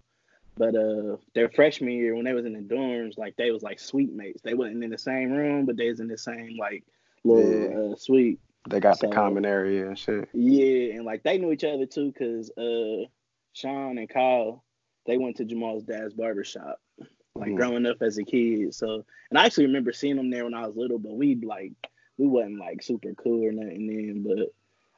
But 0.58 0.76
uh, 0.76 1.18
their 1.36 1.50
freshman 1.50 1.92
year, 1.94 2.16
when 2.16 2.26
they 2.26 2.34
was 2.34 2.46
in 2.46 2.54
the 2.54 2.60
dorms, 2.76 3.18
like 3.18 3.36
they 3.36 3.52
was 3.52 3.62
like 3.62 3.80
suite 3.80 4.14
mates. 4.14 4.42
They 4.42 4.56
wasn't 4.56 4.84
in 4.84 4.90
the 4.90 4.98
same 4.98 5.32
room, 5.32 5.66
but 5.66 5.78
they 5.78 5.90
was 5.90 6.00
in 6.00 6.08
the 6.08 6.18
same 6.18 6.58
like 6.58 6.84
little 7.24 7.94
uh, 7.94 7.96
suite. 7.96 8.40
They 8.68 8.80
got 8.80 9.00
the 9.00 9.08
common 9.10 9.46
area 9.46 9.88
and 9.88 9.98
shit. 10.00 10.28
Yeah, 10.34 10.96
and 10.96 11.06
like 11.06 11.22
they 11.24 11.38
knew 11.38 11.52
each 11.52 11.64
other 11.64 11.86
too, 11.86 12.12
cause 12.18 12.52
uh, 12.58 13.06
Sean 13.54 13.98
and 14.00 14.10
Kyle, 14.10 14.64
they 15.06 15.18
went 15.18 15.38
to 15.38 15.46
Jamal's 15.46 15.84
dad's 15.84 16.14
barbershop, 16.14 16.80
like 17.36 17.52
Mm. 17.52 17.56
growing 17.56 17.86
up 17.86 18.02
as 18.02 18.18
a 18.18 18.24
kid. 18.24 18.74
So, 18.74 19.06
and 19.30 19.38
I 19.38 19.46
actually 19.46 19.68
remember 19.68 19.94
seeing 19.94 20.16
them 20.16 20.32
there 20.32 20.44
when 20.44 20.56
I 20.56 20.66
was 20.66 20.76
little, 20.76 20.98
but 21.00 21.16
we 21.16 21.36
like 21.36 21.74
we 22.18 22.26
wasn't 22.26 22.58
like 22.60 22.82
super 22.82 23.14
cool 23.14 23.46
or 23.46 23.52
nothing 23.52 23.86
then. 23.88 24.24
But 24.24 24.54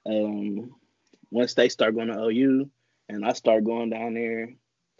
um, 0.05 0.75
once 1.31 1.53
they 1.53 1.69
start 1.69 1.95
going 1.95 2.07
to 2.07 2.19
OU, 2.19 2.69
and 3.09 3.25
I 3.25 3.33
start 3.33 3.63
going 3.63 3.89
down 3.89 4.13
there, 4.13 4.53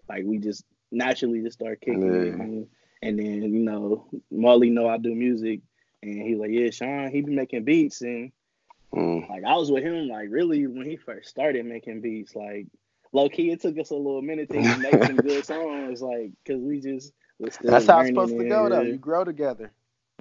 like 0.09 0.23
we 0.25 0.39
just 0.39 0.63
naturally 0.91 1.41
just 1.41 1.59
start 1.59 1.81
kicking 1.81 2.13
it. 2.15 2.35
And, 2.37 2.67
and 3.01 3.19
then 3.19 3.53
you 3.53 3.59
know, 3.63 4.07
Marley 4.31 4.69
know 4.69 4.87
I 4.87 4.97
do 4.97 5.13
music, 5.15 5.61
and 6.01 6.21
he 6.21 6.35
like, 6.35 6.51
yeah, 6.51 6.69
Sean, 6.71 7.11
he 7.11 7.21
be 7.21 7.33
making 7.35 7.63
beats 7.65 8.01
and 8.01 8.31
Mm. 8.93 9.27
like 9.29 9.43
I 9.43 9.55
was 9.55 9.71
with 9.71 9.83
him 9.83 10.07
like 10.07 10.29
really 10.29 10.65
when 10.67 10.85
he 10.89 10.97
first 10.97 11.29
started 11.29 11.65
making 11.65 12.01
beats. 12.01 12.35
Like 12.35 12.67
low 13.11 13.29
key, 13.29 13.51
it 13.51 13.61
took 13.61 13.77
us 13.79 13.91
a 13.91 13.95
little 13.95 14.21
minute 14.21 14.49
to 14.51 14.57
even 14.57 14.81
make 14.81 15.01
some 15.01 15.21
good 15.21 15.45
songs. 15.45 16.01
Like 16.01 16.31
because 16.43 16.61
we 16.61 16.79
just 16.81 17.13
was 17.39 17.55
still 17.55 17.77
That's 17.77 17.87
how 17.87 17.99
it's 17.99 18.07
learning 18.07 18.09
supposed 18.09 18.37
to 18.37 18.43
go, 18.43 18.69
though. 18.69 18.81
You 18.81 18.97
grow 18.97 19.23
together. 19.23 19.71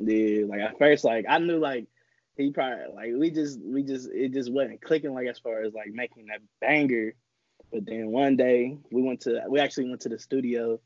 Yeah, 0.00 0.44
like 0.46 0.60
at 0.60 0.78
first, 0.78 1.04
like 1.04 1.26
I 1.28 1.38
knew 1.38 1.58
like 1.58 1.86
he 2.38 2.52
probably 2.52 2.84
like 2.94 3.10
we 3.18 3.30
just 3.30 3.58
we 3.60 3.82
just 3.82 4.08
it 4.10 4.32
just 4.32 4.50
wasn't 4.50 4.80
clicking 4.80 5.12
like 5.12 5.26
as 5.26 5.40
far 5.40 5.60
as 5.62 5.74
like 5.74 5.92
making 5.92 6.26
that 6.26 6.40
banger. 6.60 7.14
But 7.70 7.84
then 7.84 8.10
one 8.10 8.36
day 8.36 8.78
we 8.90 9.02
went 9.02 9.20
to 9.22 9.42
we 9.48 9.60
actually 9.60 9.88
went 9.90 10.00
to 10.02 10.08
the 10.08 10.18
studio 10.18 10.80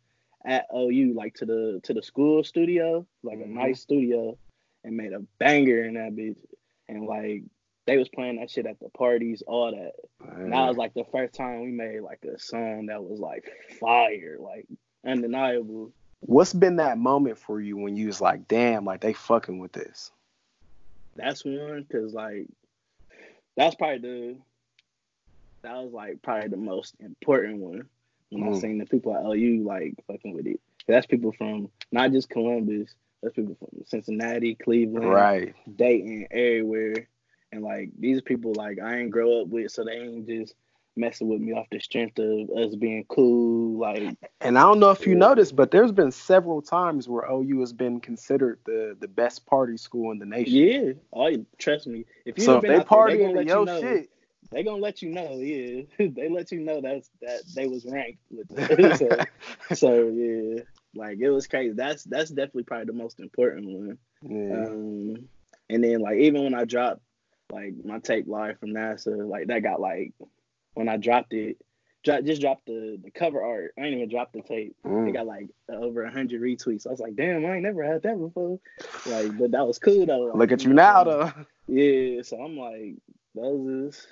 at 0.45 0.67
OU, 0.75 1.13
like 1.15 1.35
to 1.35 1.47
the 1.47 1.81
to 1.85 1.93
the 1.93 2.03
school 2.03 2.43
studio, 2.43 3.07
like 3.23 3.39
a 3.39 3.43
mm-hmm. 3.43 3.59
nice 3.59 3.83
studio, 3.83 4.37
and 4.83 4.97
made 4.97 5.13
a 5.13 5.21
banger 5.39 5.85
in 5.85 5.95
that 5.95 6.17
bitch. 6.17 6.39
And 6.89 7.05
like 7.05 7.43
they 7.87 7.99
was 7.99 8.09
playing 8.09 8.41
that 8.41 8.51
shit 8.51 8.67
at 8.67 8.81
the 8.81 8.89
parties, 8.89 9.43
all 9.47 9.73
that. 9.73 9.93
And 10.37 10.53
that 10.55 10.67
was 10.67 10.79
like 10.79 10.95
the 10.95 11.05
first 11.13 11.35
time 11.35 11.61
we 11.61 11.71
made 11.71 12.01
like 12.01 12.25
a 12.25 12.39
song 12.39 12.87
that 12.87 13.05
was 13.05 13.21
like 13.21 13.45
fire, 13.79 14.39
like 14.41 14.67
undeniable. 15.07 15.93
What's 16.21 16.55
been 16.55 16.77
that 16.77 16.97
moment 16.97 17.37
for 17.37 17.61
you 17.61 17.77
when 17.77 17.97
you 17.97 18.07
was 18.07 18.23
like, 18.23 18.49
damn, 18.49 18.87
like 18.87 19.03
they 19.03 19.13
fucking 19.13 19.59
with 19.59 19.73
this? 19.73 20.13
That's 21.17 21.45
one 21.45 21.85
because 21.87 22.13
like 22.15 22.49
that's 23.57 23.75
probably 23.75 23.99
the 23.99 24.37
that 25.63 25.77
was 25.77 25.93
like 25.93 26.23
probably 26.23 26.49
the 26.49 26.57
most 26.57 26.95
important 27.01 27.59
one 27.59 27.89
when 28.31 28.43
I 28.43 28.49
Mm. 28.49 28.61
seen 28.61 28.79
the 28.79 28.87
people 28.87 29.15
at 29.15 29.25
OU 29.25 29.63
like 29.65 29.95
fucking 30.07 30.33
with 30.35 30.47
it. 30.47 30.61
That's 30.89 31.07
people 31.07 31.33
from 31.33 31.71
not 31.93 32.11
just 32.13 32.31
Columbus. 32.31 32.95
That's 33.23 33.35
people 33.35 33.55
from 33.55 33.85
Cincinnati, 33.85 34.55
Cleveland, 34.57 35.07
Right. 35.07 35.55
Dayton, 35.77 36.27
everywhere. 36.31 37.09
And 37.53 37.63
like 37.63 37.91
these 37.99 38.21
people 38.23 38.55
like 38.55 38.79
I 38.81 38.99
ain't 38.99 39.11
grow 39.11 39.43
up 39.43 39.49
with, 39.49 39.71
so 39.71 39.85
they 39.85 39.99
ain't 39.99 40.27
just 40.27 40.55
messing 40.97 41.29
with 41.29 41.41
me 41.41 41.53
off 41.53 41.67
the 41.71 41.81
strength 41.81 42.19
of 42.19 42.51
us 42.51 42.75
being 42.75 43.05
cool. 43.09 43.79
Like 43.79 44.17
And 44.41 44.59
I 44.59 44.63
don't 44.63 44.79
know 44.79 44.91
if 44.91 45.07
you 45.07 45.15
noticed, 45.15 45.57
but 45.57 45.71
there's 45.71 45.93
been 45.93 46.13
several 46.13 46.63
times 46.63 47.09
where 47.09 47.25
OU 47.31 47.61
has 47.61 47.73
been 47.73 48.01
considered 48.01 48.59
the 48.67 48.97
the 49.01 49.09
best 49.09 49.47
party 49.47 49.77
school 49.77 50.13
in 50.13 50.19
the 50.19 50.27
nation. 50.27 50.53
yeah, 50.53 50.93
oh 51.13 51.45
trust 51.59 51.87
me. 51.87 52.05
If 52.25 52.39
you 52.39 52.45
so 52.45 52.57
if 52.57 52.63
they 52.63 52.77
out 52.77 52.89
there, 52.89 53.07
they 53.07 53.25
into 53.25 53.25
gonna 53.25 53.35
let 53.35 53.47
your 53.47 53.59
you 53.61 53.65
know. 53.65 53.81
shit, 53.81 54.11
they 54.51 54.63
gonna 54.63 54.83
let 54.83 55.03
you 55.03 55.11
know, 55.11 55.33
yeah. 55.39 55.83
they 55.99 56.29
let 56.29 56.53
you 56.53 56.61
know 56.61 56.81
that's 56.81 57.11
that 57.23 57.43
they 57.55 57.67
was 57.67 57.85
ranked 57.87 58.21
with 58.31 58.49
that. 58.51 59.29
so, 59.69 59.75
so 59.75 60.09
yeah, 60.09 60.63
like 60.95 61.19
it 61.21 61.31
was 61.31 61.47
crazy. 61.47 61.75
That's 61.75 62.05
that's 62.05 62.31
definitely 62.31 62.65
probably 62.65 62.87
the 62.87 62.93
most 62.93 63.21
important 63.21 63.67
one. 63.67 63.99
yeah. 64.23 64.67
Um, 64.67 65.29
and 65.71 65.83
then 65.83 66.01
like 66.01 66.19
even 66.19 66.45
when 66.45 66.55
I 66.55 66.65
dropped 66.65 67.01
like 67.51 67.75
my 67.85 67.99
tape 67.99 68.27
live 68.29 68.59
from 68.59 68.71
NASA, 68.71 69.29
like 69.29 69.47
that 69.47 69.63
got 69.63 69.81
like 69.81 70.13
when 70.75 70.89
I 70.89 70.97
dropped 70.97 71.33
it, 71.33 71.57
dro- 72.05 72.23
just 72.23 72.41
dropped 72.41 72.67
the 72.67 72.99
the 73.03 73.11
cover 73.11 73.43
art. 73.43 73.75
I 73.79 73.83
ain't 73.83 73.95
even 73.97 74.09
dropped 74.09 74.33
the 74.33 74.43
tape. 74.43 74.77
Mm. 74.85 75.09
It 75.09 75.13
got 75.13 75.27
like 75.27 75.49
over 75.69 76.07
hundred 76.09 76.41
retweets. 76.41 76.87
I 76.87 76.91
was 76.91 77.01
like, 77.01 77.17
damn, 77.17 77.45
I 77.45 77.55
ain't 77.55 77.63
never 77.63 77.85
had 77.85 78.03
that 78.03 78.19
before. 78.19 78.59
Like, 79.07 79.37
but 79.39 79.51
that 79.53 79.67
was 79.67 79.79
cool 79.79 80.07
though. 80.07 80.25
Like, 80.27 80.37
Look 80.37 80.53
at 80.53 80.65
you 80.65 80.73
now, 80.73 81.01
um, 81.03 81.07
though. 81.07 81.33
Yeah, 81.69 82.23
so 82.23 82.41
I'm 82.41 82.57
like, 82.57 82.97
those 83.35 83.95
is 83.95 84.07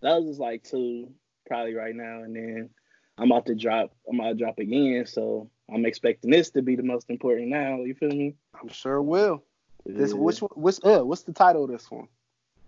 those 0.00 0.26
is 0.28 0.38
like 0.38 0.62
two 0.64 1.12
probably 1.46 1.74
right 1.74 1.94
now, 1.94 2.22
and 2.22 2.34
then 2.36 2.70
I'm 3.18 3.30
about 3.30 3.46
to 3.46 3.54
drop. 3.54 3.92
I'm 4.08 4.18
about 4.20 4.30
to 4.30 4.34
drop 4.34 4.58
again, 4.58 5.06
so 5.06 5.50
I'm 5.72 5.86
expecting 5.86 6.30
this 6.30 6.50
to 6.50 6.62
be 6.62 6.76
the 6.76 6.82
most 6.82 7.08
important 7.10 7.48
now. 7.48 7.82
You 7.82 7.94
feel 7.94 8.10
me? 8.10 8.34
I'm 8.60 8.68
sure 8.68 8.96
it 8.96 9.02
will. 9.04 9.42
This 9.86 10.10
Yeah. 10.12 10.16
which 10.18 10.42
one- 10.42 10.50
what's 10.54 10.84
uh 10.84 11.00
what's 11.00 11.22
the 11.22 11.32
title 11.32 11.64
of 11.64 11.70
this 11.70 11.90
one? 11.90 12.08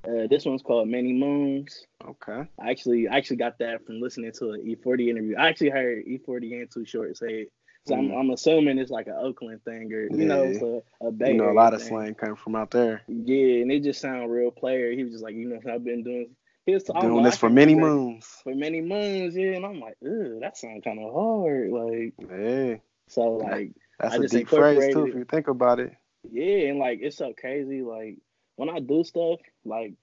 Uh, 0.07 0.27
this 0.29 0.45
one's 0.45 0.63
called 0.63 0.89
Many 0.89 1.13
Moons. 1.13 1.87
Okay. 2.07 2.47
I 2.61 2.71
actually 2.71 3.09
I 3.09 3.17
actually 3.17 3.37
got 3.39 3.59
that 3.59 3.87
from 3.87 4.01
listening 4.01 4.33
to 4.39 4.51
an 4.51 4.61
E40 4.65 5.09
interview. 5.09 5.37
I 5.37 5.49
actually 5.49 5.71
heard 5.71 6.05
E40 6.05 6.61
and 6.61 6.71
Too 6.71 6.85
Short 6.85 7.17
say 7.17 7.43
it. 7.43 7.53
So 7.87 7.95
I'm, 7.95 8.09
Mm. 8.09 8.19
I'm 8.19 8.31
assuming 8.31 8.79
it's 8.79 8.91
like 8.91 9.09
an 9.09 9.17
Oakland 9.19 9.63
thing 9.65 9.93
or 9.93 10.03
you 10.05 10.25
know, 10.25 10.45
Yeah. 10.45 10.49
it's 10.51 10.63
a, 10.63 11.07
a 11.07 11.13
Bay 11.13 11.33
You 11.33 11.39
know, 11.39 11.51
a 11.51 11.53
lot 11.53 11.75
of 11.75 11.83
slang 11.83 12.15
came 12.15 12.35
from 12.37 12.57
out 12.57 12.71
there. 12.71 13.03
Yeah, 13.09 13.61
and 13.63 13.71
it 13.71 13.83
just 13.83 14.01
sound 14.01 14.31
real 14.31 14.51
player. 14.51 14.91
He 14.93 15.05
was 15.05 15.13
just 15.13 15.25
like, 15.25 15.35
you 15.35 15.49
know, 15.49 15.61
I've 15.73 15.85
been 15.85 16.03
doing 16.03 16.35
he 16.67 16.73
was 16.73 16.85
Doing 16.85 17.17
know, 17.17 17.23
this 17.23 17.37
for 17.37 17.51
many 17.51 17.75
moons. 17.75 18.27
For 18.43 18.55
many 18.55 18.81
moons, 18.81 19.37
yeah. 19.37 19.53
And 19.53 19.67
I'm 19.67 19.81
like, 19.81 19.97
ugh, 20.03 20.41
that 20.41 20.57
sounds 20.57 20.83
kind 20.83 20.99
of 20.99 21.13
hard. 21.13 21.71
Like 21.71 22.15
Yeah. 22.19 22.77
so 23.09 23.33
like 23.37 23.73
That's 24.01 24.15
I 24.15 24.25
a 24.25 24.29
deep 24.29 24.49
phrase 24.49 24.95
too, 24.95 25.07
if 25.07 25.15
you 25.15 25.25
think 25.25 25.49
about 25.49 25.79
it. 25.81 25.93
Yeah, 26.31 26.69
and 26.71 26.79
like 26.79 27.01
it's 27.03 27.19
so 27.19 27.35
crazy. 27.39 27.83
Like 27.83 28.17
when 28.57 28.69
I 28.69 28.81
do 28.81 29.05
stuff, 29.05 29.41
like 29.65 29.95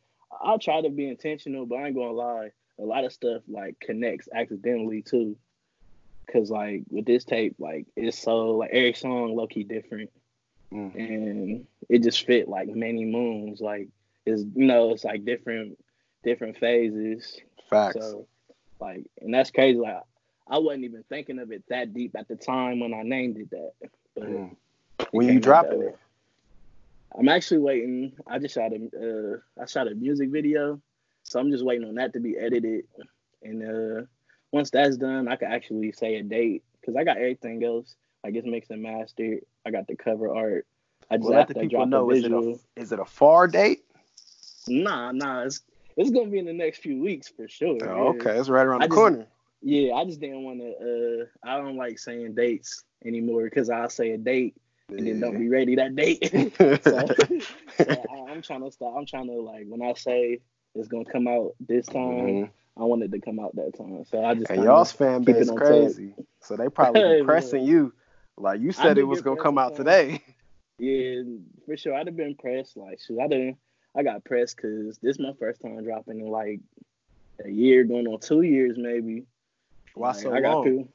I'll 0.42 0.60
try 0.60 0.82
to 0.82 0.90
be 0.90 1.08
intentional, 1.08 1.66
but 1.66 1.76
I 1.76 1.88
ain't 1.88 1.96
gonna 1.96 2.12
lie, 2.12 2.52
a 2.80 2.84
lot 2.84 3.04
of 3.04 3.14
stuff 3.14 3.42
like 3.48 3.80
connects 3.80 4.28
accidentally 4.34 5.02
too. 5.02 5.36
Cause 6.32 6.50
like 6.50 6.84
with 6.90 7.06
this 7.06 7.26
tape, 7.26 7.56
like 7.60 7.88
it's 7.96 8.18
so 8.18 8.52
like 8.58 8.70
every 8.72 8.94
song 8.94 9.36
low 9.36 9.48
key 9.48 9.64
different, 9.64 10.10
Mm. 10.72 10.96
and 10.96 11.68
it 11.90 12.02
just 12.02 12.26
fit 12.26 12.48
like 12.48 12.70
many 12.70 13.04
moons. 13.04 13.60
Like 13.60 13.90
it's 14.26 14.44
you 14.56 14.66
know 14.66 14.94
it's 14.94 15.04
like 15.04 15.26
different 15.26 15.78
different 16.24 16.58
phases. 16.58 17.40
Facts. 17.70 18.00
So 18.00 18.26
like, 18.80 19.06
and 19.22 19.34
that's 19.34 19.52
crazy. 19.52 19.78
Like 19.78 20.02
I 20.48 20.60
wasn't 20.60 20.86
even 20.86 21.04
thinking 21.10 21.40
of 21.40 21.52
it 21.52 21.64
that 21.68 21.94
deep 21.94 22.16
at 22.16 22.30
the 22.30 22.38
time 22.38 22.80
when 22.80 22.94
I 22.94 23.02
named 23.04 23.38
it 23.38 23.50
that, 23.52 23.72
but. 24.16 24.24
Mm. 24.24 24.56
When 25.12 25.28
you 25.28 25.40
dropping 25.40 25.82
it? 25.82 25.98
I'm 27.18 27.30
actually 27.30 27.60
waiting. 27.60 28.14
I 28.28 28.40
just 28.40 28.56
shot 28.56 28.72
a 28.74 29.36
uh, 29.36 29.62
I 29.62 29.66
shot 29.66 29.88
a 29.92 29.96
music 29.96 30.30
video, 30.30 30.82
so 31.24 31.40
I'm 31.40 31.52
just 31.52 31.66
waiting 31.66 31.88
on 31.88 31.96
that 31.96 32.14
to 32.14 32.20
be 32.20 32.38
edited. 32.38 32.86
And 33.44 33.64
uh, 33.64 34.06
once 34.52 34.70
that's 34.70 34.98
done, 34.98 35.28
I 35.28 35.36
can 35.36 35.52
actually 35.52 35.92
say 35.92 36.16
a 36.16 36.24
date 36.24 36.64
because 36.80 36.96
I 36.96 37.04
got 37.04 37.18
everything 37.18 37.64
else. 37.64 37.96
Like 38.24 38.36
it's 38.36 38.48
mixed 38.48 38.72
and 38.72 38.82
mastered. 38.84 39.40
I 39.66 39.72
got 39.72 39.88
the 39.88 39.96
cover 39.96 40.34
art. 40.34 40.68
I 41.10 41.18
just 41.18 41.26
Well, 41.30 41.32
let 41.38 41.40
have 41.40 41.48
the 41.50 41.54
to 41.56 41.60
people 41.62 41.78
drop 41.80 41.90
know. 41.90 42.12
Is 42.12 42.24
it 42.24 42.32
a 42.32 42.60
is 42.76 42.92
it 42.92 43.00
a 43.00 43.06
far 43.06 43.48
date? 43.48 43.84
Nah, 44.68 45.12
nah. 45.12 45.44
It's 45.44 45.62
it's 45.98 46.12
gonna 46.12 46.30
be 46.30 46.40
in 46.40 46.46
the 46.46 46.54
next 46.54 46.80
few 46.80 47.02
weeks 47.02 47.28
for 47.28 47.48
sure. 47.48 47.78
Oh, 47.90 48.10
okay, 48.10 48.38
it's 48.38 48.48
right 48.50 48.66
around 48.66 48.84
I 48.84 48.86
the 48.86 48.90
just- 48.90 48.98
corner. 48.98 49.28
Yeah, 49.64 49.94
I 49.94 50.06
just 50.06 50.20
didn't 50.20 50.44
want 50.44 50.60
to. 50.60 50.72
Uh, 50.72 51.26
I 51.48 51.58
don't 51.58 51.76
like 51.78 52.00
saying 52.00 52.34
dates 52.34 52.84
anymore 53.06 53.44
because 53.44 53.70
I'll 53.70 53.90
say 53.90 54.12
a 54.12 54.18
date 54.18 54.56
and 54.98 55.08
then 55.08 55.20
don't 55.20 55.38
be 55.40 55.50
ready 55.50 55.76
that 55.76 55.96
day. 55.96 56.20
so, 56.82 57.08
so 57.84 58.06
I, 58.10 58.32
I'm 58.32 58.42
trying 58.42 58.64
to 58.64 58.72
stop. 58.72 58.94
I'm 58.98 59.06
trying 59.06 59.28
to 59.28 59.42
like 59.42 59.66
when 59.68 59.82
I 59.82 59.94
say 59.94 60.40
it's 60.76 60.88
gonna 60.88 61.06
come 61.06 61.28
out 61.28 61.56
this 61.60 61.86
time, 61.88 62.44
Mhm. 62.44 62.50
I 62.78 62.84
want 62.84 63.04
it 63.04 63.12
to 63.12 63.20
come 63.20 63.40
out 63.40 63.56
that 63.56 63.78
time. 63.78 64.04
So 64.06 64.24
I 64.24 64.34
just 64.36 64.52
And 64.52 64.64
y'all's 64.64 64.92
fan 64.92 65.24
base 65.24 65.50
crazy, 65.52 66.14
so 66.40 66.56
they 66.56 66.70
probably 66.70 67.02
Hey, 67.18 67.22
pressing 67.24 67.64
you. 67.64 67.94
Like 68.38 68.62
you 68.62 68.72
said, 68.72 68.98
it 68.98 69.04
was 69.04 69.22
gonna 69.22 69.42
come 69.42 69.58
out 69.58 69.76
today. 69.76 70.22
yeah, 70.80 71.22
for 71.66 71.78
sure. 71.78 71.94
I'd 71.96 72.08
have 72.08 72.16
been 72.18 72.36
pressed. 72.36 72.78
Like 72.78 73.00
shoot, 73.00 73.20
I 73.20 73.28
didn't. 73.28 73.58
I 73.96 74.04
got 74.04 74.24
pressed 74.24 74.56
because 74.56 74.98
this 75.00 75.16
is 75.18 75.20
my 75.20 75.34
first 75.38 75.62
time 75.62 75.84
dropping 75.84 76.22
in 76.22 76.28
like 76.28 76.62
a 77.44 77.50
year, 77.50 77.84
going 77.84 78.08
on 78.08 78.20
two 78.20 78.42
years 78.42 78.78
maybe. 78.78 79.26
Why 79.96 80.14
Like, 80.14 80.22
so 80.22 80.34
I 80.34 80.42
got 80.42 80.54
long? 80.54 80.64
people. 80.64 80.88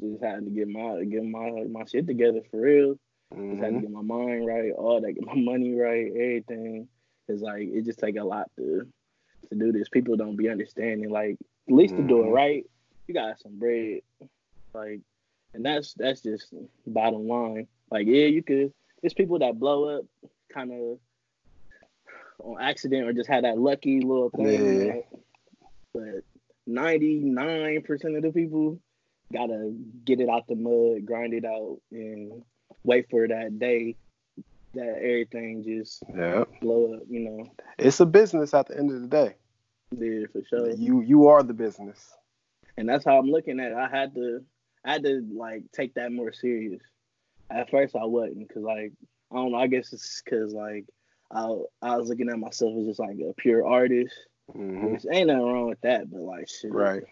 Just 0.00 0.22
had 0.22 0.44
to 0.44 0.50
get 0.50 0.68
my 0.68 1.04
get 1.04 1.24
my 1.24 1.64
my 1.70 1.84
shit 1.84 2.06
together 2.06 2.40
for 2.50 2.60
real. 2.60 2.98
Just 3.34 3.62
had 3.62 3.72
to 3.74 3.78
Mhm. 3.78 3.80
get 3.82 3.90
my 3.90 4.02
mind 4.02 4.46
right, 4.46 4.72
all 4.72 5.00
that, 5.00 5.12
get 5.12 5.24
my 5.26 5.34
money 5.34 5.74
right, 5.74 6.06
everything. 6.12 6.88
Cause 7.26 7.42
like 7.42 7.68
it 7.68 7.84
just 7.84 7.98
take 7.98 8.16
a 8.16 8.24
lot 8.24 8.50
to 8.56 8.86
to 9.50 9.54
do 9.54 9.72
this. 9.72 9.88
People 9.88 10.16
don't 10.16 10.36
be 10.36 10.48
understanding. 10.48 11.10
Like 11.10 11.36
at 11.68 11.74
least 11.74 11.96
to 11.96 12.02
do 12.02 12.22
it 12.22 12.26
Mhm. 12.26 12.32
right, 12.32 12.66
you 13.06 13.14
got 13.14 13.38
some 13.40 13.58
bread. 13.58 14.00
Like, 14.72 15.00
and 15.54 15.64
that's 15.64 15.94
that's 15.94 16.20
just 16.22 16.52
bottom 16.86 17.26
line. 17.26 17.66
Like 17.90 18.06
yeah, 18.06 18.26
you 18.26 18.42
could. 18.42 18.72
There's 19.02 19.14
people 19.14 19.38
that 19.40 19.58
blow 19.58 19.98
up 19.98 20.04
kind 20.52 20.72
of 20.72 20.98
on 22.40 22.60
accident 22.60 23.06
or 23.08 23.12
just 23.12 23.28
had 23.28 23.44
that 23.44 23.58
lucky 23.58 24.00
little 24.00 24.30
thing. 24.30 24.86
Yeah. 24.86 25.00
But 25.92 26.24
ninety 26.66 27.18
nine 27.18 27.82
percent 27.82 28.16
of 28.16 28.22
the 28.22 28.30
people 28.32 28.78
gotta 29.32 29.74
get 30.04 30.20
it 30.20 30.28
out 30.28 30.46
the 30.46 30.54
mud, 30.56 31.04
grind 31.06 31.34
it 31.34 31.44
out, 31.44 31.78
and 31.92 32.42
wait 32.84 33.06
for 33.10 33.26
that 33.28 33.58
day 33.58 33.96
that 34.74 34.96
everything 34.98 35.62
just 35.64 36.02
Yeah, 36.14 36.44
blow 36.60 36.94
up. 36.94 37.02
You 37.08 37.20
know, 37.20 37.52
it's 37.78 38.00
a 38.00 38.06
business 38.06 38.54
at 38.54 38.66
the 38.68 38.78
end 38.78 38.90
of 38.90 39.00
the 39.02 39.08
day. 39.08 39.34
yeah, 39.92 40.26
for 40.32 40.42
sure. 40.48 40.70
You 40.70 41.00
you 41.02 41.28
are 41.28 41.42
the 41.42 41.54
business. 41.54 42.14
And 42.76 42.88
that's 42.88 43.04
how 43.04 43.18
I'm 43.18 43.30
looking 43.30 43.58
at. 43.60 43.72
it. 43.72 43.76
I 43.76 43.88
had 43.88 44.14
to, 44.14 44.44
I 44.84 44.92
had 44.92 45.02
to 45.04 45.26
like 45.34 45.64
take 45.72 45.94
that 45.94 46.12
more 46.12 46.32
serious. 46.32 46.80
At 47.50 47.70
first, 47.70 47.96
I 47.96 48.04
wasn't, 48.04 48.52
cause 48.52 48.62
like 48.62 48.92
I 49.32 49.36
don't 49.36 49.52
know. 49.52 49.58
I 49.58 49.66
guess 49.66 49.92
it's 49.92 50.22
cause 50.22 50.52
like 50.52 50.84
I 51.32 51.44
I 51.82 51.96
was 51.96 52.08
looking 52.08 52.28
at 52.30 52.38
myself 52.38 52.78
as 52.78 52.86
just 52.86 53.00
like 53.00 53.16
a 53.18 53.32
pure 53.36 53.66
artist, 53.66 54.14
Mhm. 54.54 54.92
which 54.92 55.04
ain't 55.10 55.26
nothing 55.28 55.42
wrong 55.42 55.68
with 55.68 55.80
that. 55.80 56.10
But 56.10 56.20
like 56.20 56.48
shit, 56.48 56.72
Right. 56.72 57.02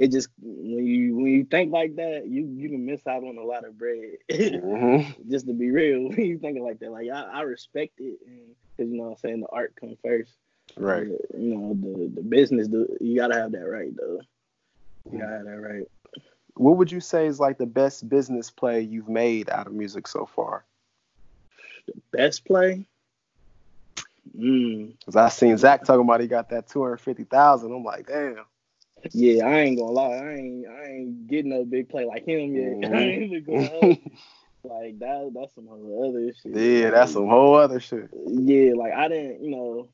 It 0.00 0.12
just 0.12 0.30
when 0.40 0.86
you 0.86 1.14
when 1.14 1.26
you 1.26 1.44
think 1.44 1.74
like 1.74 1.96
that, 1.96 2.26
you 2.26 2.46
you 2.56 2.70
can 2.70 2.86
miss 2.86 3.06
out 3.06 3.22
on 3.22 3.36
a 3.36 3.44
lot 3.44 3.66
of 3.66 3.76
bread. 3.76 4.16
Mhm. 4.30 5.14
just 5.30 5.46
to 5.46 5.52
be 5.52 5.70
real, 5.70 6.04
when 6.08 6.24
you 6.24 6.38
thinking 6.38 6.64
like 6.64 6.78
that, 6.78 6.90
like 6.90 7.08
I, 7.12 7.20
I 7.24 7.42
respect 7.42 8.00
it, 8.00 8.18
because 8.24 8.90
you 8.90 8.96
know 8.96 9.04
what 9.04 9.10
I'm 9.10 9.16
saying 9.18 9.40
the 9.40 9.48
art 9.52 9.76
comes 9.78 9.98
first. 10.02 10.32
Right. 10.78 11.06
You 11.06 11.54
know 11.54 11.74
the 11.74 12.10
the 12.14 12.22
business, 12.22 12.68
do 12.68 12.88
you 12.98 13.16
gotta 13.16 13.34
have 13.34 13.52
that 13.52 13.68
right 13.68 13.94
though. 13.94 14.20
You 15.12 15.18
gotta 15.18 15.36
have 15.36 15.44
that 15.44 15.60
right. 15.60 15.86
What 16.54 16.78
would 16.78 16.90
you 16.90 17.00
say 17.00 17.26
is 17.26 17.38
like 17.38 17.58
the 17.58 17.66
best 17.66 18.08
business 18.08 18.50
play 18.50 18.80
you've 18.80 19.10
made 19.10 19.50
out 19.50 19.66
of 19.66 19.74
music 19.74 20.08
so 20.08 20.24
far? 20.24 20.64
The 21.86 22.00
best 22.10 22.46
play. 22.46 22.86
Mm, 24.34 24.94
Cause 25.04 25.16
I 25.16 25.28
seen 25.28 25.58
Zach 25.58 25.84
talking 25.84 26.04
about 26.04 26.22
he 26.22 26.26
got 26.26 26.48
that 26.48 26.68
two 26.68 26.82
hundred 26.82 27.02
fifty 27.02 27.24
thousand. 27.24 27.70
I'm 27.70 27.84
like, 27.84 28.06
damn. 28.06 28.46
Yeah, 29.12 29.46
I 29.46 29.60
ain't 29.60 29.78
gonna 29.78 29.92
lie, 29.92 30.14
I 30.16 30.34
ain't 30.34 30.66
I 30.66 30.84
ain't 30.86 31.26
getting 31.26 31.50
no 31.50 31.64
big 31.64 31.88
play 31.88 32.04
like 32.04 32.26
him 32.26 32.54
yet. 32.54 32.90
I 32.92 32.96
ain't 33.02 33.32
even 33.32 33.44
going 33.44 34.12
like 34.64 34.98
that. 34.98 35.30
That's 35.34 35.54
some 35.54 35.66
whole 35.66 36.08
other 36.08 36.32
shit. 36.32 36.54
yeah, 36.54 36.90
that's 36.90 37.12
some 37.12 37.28
whole 37.28 37.54
other 37.56 37.80
shit. 37.80 38.08
Yeah, 38.26 38.72
like 38.76 38.92
I 38.92 39.08
didn't, 39.08 39.42
you 39.42 39.50
know, 39.50 39.88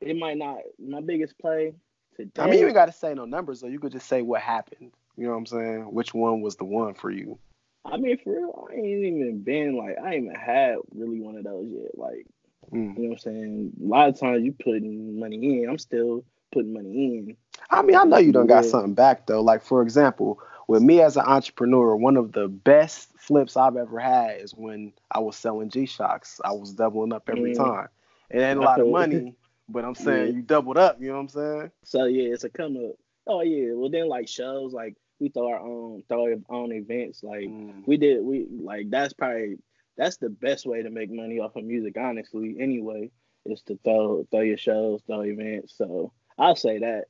it 0.00 0.16
might 0.16 0.38
not 0.38 0.58
my 0.78 1.00
biggest 1.00 1.38
play 1.38 1.74
today. 2.16 2.42
I 2.42 2.46
mean, 2.46 2.60
you 2.60 2.66
ain't 2.66 2.74
got 2.74 2.86
to 2.86 2.92
say 2.92 3.14
no 3.14 3.24
numbers, 3.24 3.60
though. 3.60 3.68
You 3.68 3.78
could 3.78 3.92
just 3.92 4.08
say 4.08 4.22
what 4.22 4.40
happened. 4.40 4.92
You 5.16 5.24
know 5.24 5.30
what 5.32 5.38
I'm 5.38 5.46
saying? 5.46 5.92
Which 5.92 6.12
one 6.14 6.42
was 6.42 6.56
the 6.56 6.64
one 6.64 6.94
for 6.94 7.10
you? 7.10 7.38
I 7.84 7.96
mean, 7.96 8.18
for 8.18 8.32
real, 8.32 8.68
I 8.70 8.74
ain't 8.74 9.04
even 9.04 9.42
been 9.42 9.76
like 9.76 9.96
I 10.02 10.14
ain't 10.14 10.24
even 10.24 10.34
had 10.36 10.76
really 10.94 11.20
one 11.20 11.36
of 11.36 11.44
those 11.44 11.66
yet. 11.70 11.96
Like, 11.96 12.26
Mm. 12.72 12.96
you 12.96 13.02
know 13.04 13.08
what 13.10 13.12
I'm 13.12 13.18
saying? 13.18 13.72
A 13.80 13.84
lot 13.86 14.08
of 14.08 14.18
times 14.18 14.44
you 14.44 14.52
putting 14.52 15.20
money 15.20 15.62
in, 15.62 15.70
I'm 15.70 15.78
still 15.78 16.24
putting 16.52 16.72
money 16.72 16.90
in. 17.28 17.36
I 17.70 17.82
mean, 17.82 17.96
I 17.96 18.04
know 18.04 18.18
you 18.18 18.32
done 18.32 18.46
got 18.46 18.64
Yeah. 18.64 18.70
something 18.70 18.94
back 18.94 19.26
though. 19.26 19.40
Like 19.42 19.62
for 19.62 19.82
example, 19.82 20.40
with 20.68 20.82
me 20.82 21.00
as 21.00 21.16
an 21.16 21.24
entrepreneur, 21.26 21.96
one 21.96 22.16
of 22.16 22.32
the 22.32 22.48
best 22.48 23.10
flips 23.18 23.56
I've 23.56 23.76
ever 23.76 23.98
had 23.98 24.40
is 24.40 24.54
when 24.54 24.92
I 25.10 25.20
was 25.20 25.36
selling 25.36 25.70
G 25.70 25.86
Shocks. 25.86 26.40
I 26.44 26.52
was 26.52 26.72
doubling 26.72 27.12
up 27.12 27.28
every 27.28 27.50
Mm. 27.50 27.56
time. 27.56 27.88
It 28.30 28.40
ain't 28.40 28.58
a 28.58 28.62
lot 28.62 28.80
of 28.80 28.88
money, 28.88 29.36
but 29.68 29.84
I'm 29.84 29.94
saying 29.94 30.28
Yeah. 30.28 30.34
you 30.34 30.42
doubled 30.42 30.78
up. 30.78 31.00
You 31.00 31.08
know 31.08 31.14
what 31.14 31.20
I'm 31.20 31.28
saying? 31.28 31.70
So 31.84 32.04
yeah, 32.04 32.32
it's 32.32 32.44
a 32.44 32.50
come 32.50 32.76
up. 32.76 32.96
Oh 33.26 33.40
yeah, 33.42 33.72
well 33.74 33.90
then 33.90 34.08
like 34.08 34.28
shows 34.28 34.72
like 34.72 34.96
we 35.20 35.28
throw 35.28 35.48
our 35.48 35.60
own 35.60 36.02
throw 36.08 36.24
our 36.26 36.36
own 36.50 36.72
events 36.72 37.22
like 37.22 37.46
Mm. 37.48 37.82
we 37.86 37.96
did 37.96 38.22
we 38.22 38.46
like 38.50 38.90
that's 38.90 39.12
probably 39.14 39.56
that's 39.96 40.16
the 40.18 40.28
best 40.28 40.66
way 40.66 40.82
to 40.82 40.90
make 40.90 41.10
money 41.10 41.38
off 41.38 41.56
of 41.56 41.64
music 41.64 41.96
honestly 41.98 42.56
anyway 42.60 43.10
is 43.46 43.62
to 43.62 43.78
throw 43.84 44.26
throw 44.30 44.40
your 44.40 44.56
shows 44.58 45.02
throw 45.06 45.22
events 45.22 45.74
so 45.76 46.12
I'll 46.38 46.56
say 46.56 46.78
that 46.78 47.04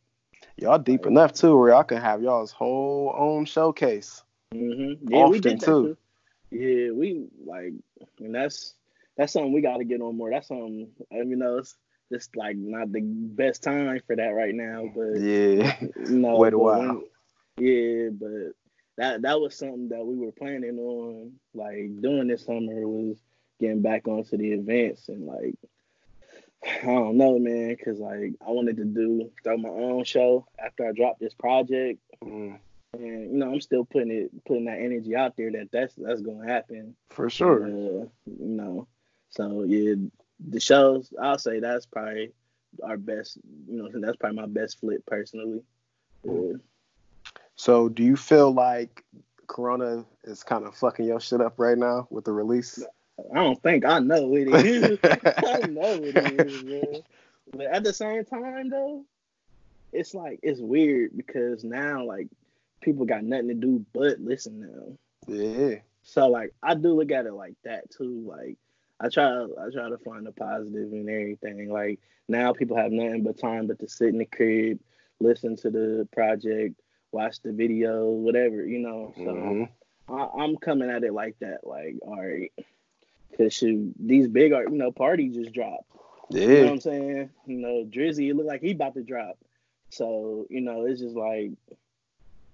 Y'all 0.58 0.78
deep 0.78 1.02
Like- 1.04 1.10
enough 1.10 1.32
too, 1.34 1.56
where 1.58 1.70
y'all 1.70 1.84
can 1.84 2.00
have 2.00 2.22
y'all's 2.22 2.50
whole 2.52 3.14
own 3.16 3.44
showcase. 3.44 4.22
Mm-hmm. 4.54 5.08
yeah 5.12 5.26
we 5.26 5.38
Often, 5.38 5.40
did 5.40 5.60
that 5.60 5.66
too. 5.66 5.96
too. 6.50 6.56
yeah 6.56 6.90
we 6.92 7.26
like 7.44 7.72
and 8.20 8.34
that's 8.34 8.74
that's 9.16 9.32
something 9.32 9.52
we 9.52 9.60
got 9.60 9.78
to 9.78 9.84
get 9.84 10.00
on 10.00 10.16
more 10.16 10.30
that's 10.30 10.48
something 10.48 10.88
I 11.12 11.16
mean, 11.16 11.30
you 11.30 11.36
know 11.36 11.58
it's 11.58 11.76
it's 12.10 12.28
like 12.36 12.56
not 12.56 12.92
the 12.92 13.00
best 13.02 13.62
time 13.64 14.00
for 14.06 14.14
that 14.14 14.28
right 14.28 14.54
now. 14.54 14.84
But 14.94 15.18
Yeah. 15.20 15.76
you 16.08 16.18
know, 16.18 16.36
Wait 16.36 16.52
a 16.52 16.58
while. 16.58 16.78
when- 16.78 17.04
yeah, 17.58 18.10
but 18.12 18.52
that 18.98 19.22
that 19.22 19.40
was 19.40 19.56
something 19.56 19.88
that 19.88 20.06
we 20.06 20.14
were 20.16 20.30
planning 20.32 20.78
on 20.78 21.32
like 21.54 22.00
doing 22.00 22.28
this 22.28 22.44
summer 22.44 22.86
was 22.86 23.18
getting 23.58 23.80
back 23.82 24.06
onto 24.06 24.36
the 24.36 24.52
events 24.52 25.08
and 25.08 25.26
like 25.26 25.54
I 26.64 26.84
don't 26.86 27.16
know, 27.16 27.38
man, 27.38 27.68
because 27.68 27.98
like 27.98 28.34
I 28.46 28.50
wanted 28.50 28.76
to 28.78 28.84
do 28.84 29.30
throw 29.44 29.56
my 29.56 29.68
own 29.68 30.04
show 30.04 30.46
after 30.58 30.86
I 30.88 30.92
dropped 30.92 31.20
this 31.20 31.34
project, 31.34 32.00
Mm, 32.24 32.58
and 32.94 33.30
you 33.32 33.36
know 33.38 33.52
I'm 33.52 33.60
still 33.60 33.84
putting 33.84 34.10
it 34.10 34.44
putting 34.46 34.64
that 34.64 34.78
energy 34.80 35.14
out 35.14 35.36
there 35.36 35.52
that 35.52 35.68
that's 35.70 35.94
that's 35.96 36.22
gonna 36.22 36.46
happen. 36.46 36.96
for 37.10 37.28
sure. 37.30 37.64
Uh, 37.64 37.68
you 37.68 38.08
know, 38.26 38.88
so 39.30 39.64
yeah, 39.64 39.94
the 40.48 40.60
shows 40.60 41.12
I'll 41.20 41.38
say 41.38 41.60
that's 41.60 41.86
probably 41.86 42.32
our 42.82 42.96
best. 42.96 43.38
You 43.68 43.82
know, 43.82 43.90
that's 43.94 44.16
probably 44.16 44.40
my 44.40 44.46
best 44.46 44.80
flip 44.80 45.04
personally. 45.06 45.62
Yeah. 46.24 46.54
So, 47.54 47.88
do 47.88 48.02
you 48.02 48.16
feel 48.16 48.52
like 48.52 49.04
Corona 49.46 50.04
is 50.24 50.42
kind 50.42 50.64
of 50.64 50.74
fucking 50.74 51.06
your 51.06 51.20
shit 51.20 51.40
up 51.40 51.54
right 51.58 51.78
now 51.78 52.06
with 52.10 52.24
the 52.24 52.32
release? 52.32 52.82
I 53.32 53.34
don't 53.34 53.62
think 53.62 53.84
I 53.84 53.98
know 54.00 54.34
it 54.36 54.48
is. 54.48 54.98
I 55.44 55.60
know 55.62 56.04
it 56.06 56.16
is, 56.16 56.58
bro. 56.58 57.04
But 57.52 57.66
at 57.66 57.82
the 57.84 57.92
same 57.92 58.24
time, 58.24 58.70
though, 58.70 59.04
it's 59.92 60.14
like 60.14 60.40
it's 60.42 60.60
weird 60.60 61.16
because 61.16 61.64
now 61.64 62.04
like 62.04 62.28
people 62.80 63.04
got 63.06 63.24
nothing 63.24 63.48
to 63.48 63.54
do 63.54 63.84
but 63.92 64.20
listen 64.20 64.60
now. 64.60 64.96
yeah. 65.26 65.76
So 66.02 66.28
like 66.28 66.52
I 66.62 66.74
do 66.74 66.94
look 66.94 67.10
at 67.12 67.26
it 67.26 67.32
like 67.32 67.54
that 67.64 67.90
too. 67.90 68.24
Like 68.26 68.56
I 69.00 69.08
try 69.08 69.26
I 69.44 69.70
try 69.72 69.88
to 69.88 69.98
find 69.98 70.26
the 70.26 70.32
positive 70.32 70.92
in 70.92 71.08
everything. 71.08 71.68
Like 71.70 72.00
now 72.28 72.52
people 72.52 72.76
have 72.76 72.92
nothing 72.92 73.22
but 73.22 73.38
time 73.38 73.66
but 73.66 73.78
to 73.80 73.88
sit 73.88 74.08
in 74.08 74.18
the 74.18 74.26
crib, 74.26 74.78
listen 75.20 75.56
to 75.56 75.70
the 75.70 76.08
project, 76.12 76.80
watch 77.12 77.40
the 77.42 77.52
video, 77.52 78.06
whatever, 78.10 78.64
you 78.66 78.78
know. 78.80 79.14
So 79.24 79.30
Mhm. 79.30 79.68
I, 80.08 80.28
I'm 80.42 80.56
coming 80.56 80.90
at 80.90 81.04
it 81.04 81.12
like 81.12 81.38
that. 81.40 81.66
Like, 81.66 81.96
all 82.02 82.16
right, 82.20 82.52
cause 83.36 83.62
these 83.98 84.28
big 84.28 84.52
art, 84.52 84.70
you 84.70 84.78
know, 84.78 84.92
party 84.92 85.28
just 85.28 85.52
dropped. 85.52 85.84
Yeah. 86.30 86.40
You 86.42 86.48
know 86.48 86.62
what. 86.62 86.72
I'm 86.72 86.80
saying? 86.80 87.30
You 87.46 87.56
know, 87.58 87.84
Drizzy, 87.84 88.30
it 88.30 88.34
looked 88.34 88.48
like 88.48 88.60
he 88.60 88.72
about 88.72 88.94
to 88.94 89.02
drop. 89.02 89.38
So 89.90 90.46
you 90.50 90.60
know, 90.60 90.86
it's 90.86 91.00
just 91.00 91.16
like, 91.16 91.52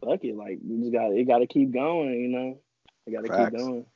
fuck 0.04 0.24
it, 0.24 0.36
like 0.36 0.58
you 0.64 0.80
just 0.80 0.92
got 0.92 1.12
it, 1.12 1.24
got 1.26 1.38
to 1.38 1.46
keep 1.46 1.72
going. 1.72 2.12
You 2.12 2.28
know, 2.28 2.58
you 3.06 3.14
got 3.14 3.24
to 3.24 3.28
Facts. 3.28 3.50
keep 3.50 3.58
going. 3.58 3.86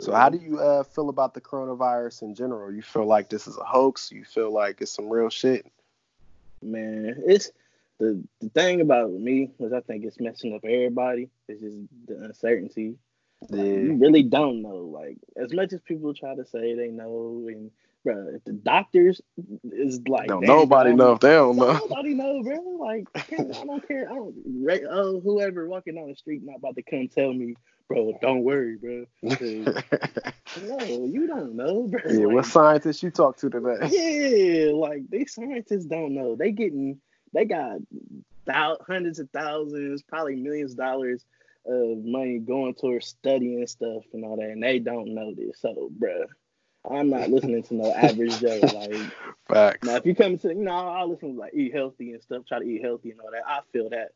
So, 0.00 0.12
how 0.12 0.28
do 0.28 0.38
you 0.38 0.58
uh, 0.58 0.82
feel 0.82 1.08
about 1.08 1.34
the 1.34 1.40
coronavirus 1.40 2.22
in 2.22 2.34
general? 2.34 2.72
You 2.72 2.82
feel 2.82 3.06
like 3.06 3.28
this 3.28 3.46
is 3.46 3.56
a 3.56 3.64
hoax? 3.64 4.10
You 4.10 4.24
feel 4.24 4.52
like 4.52 4.80
it's 4.80 4.90
some 4.90 5.08
real 5.08 5.30
shit? 5.30 5.70
Man, 6.62 7.22
it's 7.26 7.50
the 7.98 8.22
the 8.40 8.48
thing 8.48 8.80
about 8.80 9.12
me 9.12 9.50
is 9.60 9.72
I 9.72 9.80
think 9.80 10.04
it's 10.04 10.18
messing 10.18 10.54
up 10.54 10.64
everybody. 10.64 11.30
It's 11.48 11.60
just 11.60 11.76
the 12.06 12.24
uncertainty. 12.24 12.96
Like, 13.50 13.66
you 13.66 13.96
really 14.00 14.22
don't 14.22 14.62
know. 14.62 14.76
Like 14.92 15.18
as 15.36 15.52
much 15.52 15.72
as 15.72 15.80
people 15.82 16.14
try 16.14 16.34
to 16.34 16.44
say 16.44 16.74
they 16.74 16.88
know, 16.88 17.46
and 17.48 17.70
bro, 18.04 18.28
if 18.34 18.44
the 18.44 18.52
doctors 18.52 19.20
is 19.64 20.00
like, 20.08 20.28
Don't 20.28 20.46
nobody 20.46 20.94
know 20.94 21.12
if 21.12 21.20
they 21.20 21.32
don't 21.32 21.56
know. 21.56 21.72
Nobody 21.72 22.14
know, 22.14 22.42
bro. 22.42 22.60
Like 22.80 23.06
I 23.16 23.36
don't 23.36 23.86
care. 23.86 24.10
I 24.10 24.14
don't. 24.14 24.34
Oh, 24.90 25.20
whoever 25.20 25.68
walking 25.68 25.94
down 25.96 26.08
the 26.08 26.16
street 26.16 26.42
not 26.44 26.56
about 26.56 26.76
to 26.76 26.82
come 26.82 27.08
tell 27.08 27.32
me, 27.32 27.54
bro. 27.88 28.16
Don't 28.20 28.42
worry, 28.44 28.76
bro. 28.76 29.04
no, 29.22 29.74
you 31.06 31.26
don't 31.26 31.56
know, 31.56 31.88
bro. 31.88 32.00
yeah, 32.10 32.26
Like, 32.26 32.34
what 32.34 32.46
scientists 32.46 33.02
you 33.02 33.10
talk 33.10 33.36
to 33.38 33.50
today? 33.50 33.88
yeah, 33.90 34.72
like 34.72 35.02
these 35.10 35.34
scientists 35.34 35.86
don't 35.86 36.14
know. 36.14 36.36
They 36.36 36.52
getting 36.52 37.00
they 37.32 37.44
got 37.44 37.78
thou- 38.46 38.78
hundreds 38.86 39.18
of 39.18 39.28
thousands, 39.30 40.02
probably 40.02 40.36
millions 40.36 40.72
of 40.72 40.78
dollars 40.78 41.24
of 41.66 42.04
money 42.04 42.38
going 42.38 42.74
towards 42.74 43.06
studying 43.06 43.66
stuff 43.66 44.04
and 44.12 44.24
all 44.24 44.36
that, 44.36 44.50
and 44.50 44.62
they 44.62 44.78
don't 44.78 45.14
know 45.14 45.34
this. 45.34 45.60
So, 45.60 45.90
bruh, 45.98 46.26
I'm 46.88 47.10
not 47.10 47.30
listening 47.30 47.62
to 47.64 47.74
no 47.74 47.92
average 47.92 48.40
Joe. 48.40 48.60
Like, 48.74 49.12
Facts. 49.48 49.86
now 49.86 49.96
if 49.96 50.06
you 50.06 50.14
come 50.14 50.38
to, 50.38 50.48
you 50.48 50.64
know, 50.64 50.72
I 50.72 51.04
listen 51.04 51.34
to 51.34 51.40
like 51.40 51.54
eat 51.54 51.74
healthy 51.74 52.12
and 52.12 52.22
stuff, 52.22 52.44
try 52.46 52.58
to 52.58 52.64
eat 52.64 52.82
healthy 52.82 53.10
and 53.10 53.20
all 53.20 53.30
that. 53.30 53.46
I 53.46 53.60
feel 53.72 53.90
that, 53.90 54.12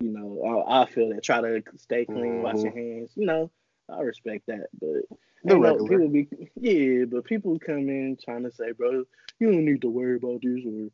you 0.00 0.10
know, 0.10 0.64
I, 0.66 0.82
I 0.82 0.86
feel 0.86 1.10
that. 1.10 1.22
Try 1.22 1.40
to 1.40 1.62
stay 1.76 2.04
clean, 2.04 2.42
wash 2.42 2.62
your 2.62 2.72
mm-hmm. 2.72 2.78
hands. 2.78 3.10
You 3.14 3.26
know, 3.26 3.50
I 3.92 4.00
respect 4.02 4.46
that, 4.46 4.68
but 4.80 5.04
The 5.44 5.58
regular. 5.58 5.88
people 5.88 6.08
be 6.08 6.50
yeah, 6.56 7.04
but 7.06 7.24
people 7.24 7.58
come 7.58 7.88
in 7.88 8.16
trying 8.22 8.44
to 8.44 8.50
say, 8.52 8.72
bro, 8.72 9.04
you 9.38 9.50
don't 9.52 9.64
need 9.64 9.82
to 9.82 9.88
worry 9.90 10.16
about 10.16 10.42
this, 10.42 10.64
or 10.64 10.90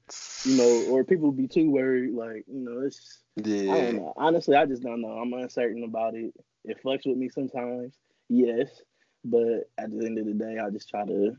you 0.48 0.56
know, 0.56 0.92
or 0.92 1.04
people 1.04 1.32
be 1.32 1.48
too 1.48 1.70
worried. 1.70 2.14
Like, 2.14 2.44
you 2.46 2.60
know, 2.60 2.80
it's 2.86 3.18
I 3.38 3.42
don't 3.42 3.96
know. 3.96 4.12
Honestly, 4.16 4.56
I 4.56 4.66
just 4.66 4.82
don't 4.82 5.00
know. 5.00 5.08
I'm 5.10 5.32
uncertain 5.32 5.84
about 5.84 6.14
it. 6.14 6.32
It 6.64 6.82
fucks 6.82 7.06
with 7.06 7.16
me 7.16 7.28
sometimes, 7.28 7.94
yes, 8.28 8.68
but 9.24 9.68
at 9.78 9.90
the 9.90 10.04
end 10.06 10.18
of 10.18 10.26
the 10.26 10.34
day, 10.34 10.58
I 10.58 10.70
just 10.70 10.88
try 10.88 11.04
to 11.06 11.36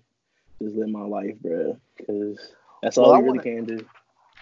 just 0.62 0.76
live 0.76 0.90
my 0.90 1.02
life, 1.04 1.36
bro, 1.42 1.78
because 1.98 2.54
that's 2.82 2.98
all 2.98 3.06
Well, 3.08 3.14
I 3.16 3.18
really 3.20 3.30
wanna- 3.30 3.44
can 3.44 3.66
do. 3.66 3.86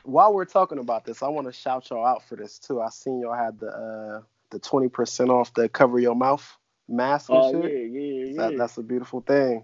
While 0.03 0.33
we're 0.35 0.45
talking 0.45 0.77
about 0.77 1.03
this, 1.05 1.23
I 1.23 1.29
want 1.29 1.47
to 1.47 1.53
shout 1.53 1.89
y'all 1.89 2.05
out 2.05 2.21
for 2.23 2.35
this 2.35 2.59
too. 2.59 2.79
I 2.79 2.89
seen 2.89 3.19
y'all 3.21 3.33
had 3.33 3.59
the 3.59 3.67
uh 3.69 4.21
the 4.51 4.59
twenty 4.59 4.87
percent 4.89 5.31
off 5.31 5.51
the 5.55 5.67
cover 5.67 5.97
your 5.99 6.15
mouth 6.15 6.45
mask 6.87 7.29
and 7.29 7.37
Oh 7.43 7.51
shit. 7.51 7.71
yeah, 7.71 7.99
yeah, 7.99 8.25
yeah. 8.25 8.41
That, 8.49 8.57
that's 8.57 8.77
a 8.77 8.83
beautiful 8.83 9.21
thing. 9.21 9.63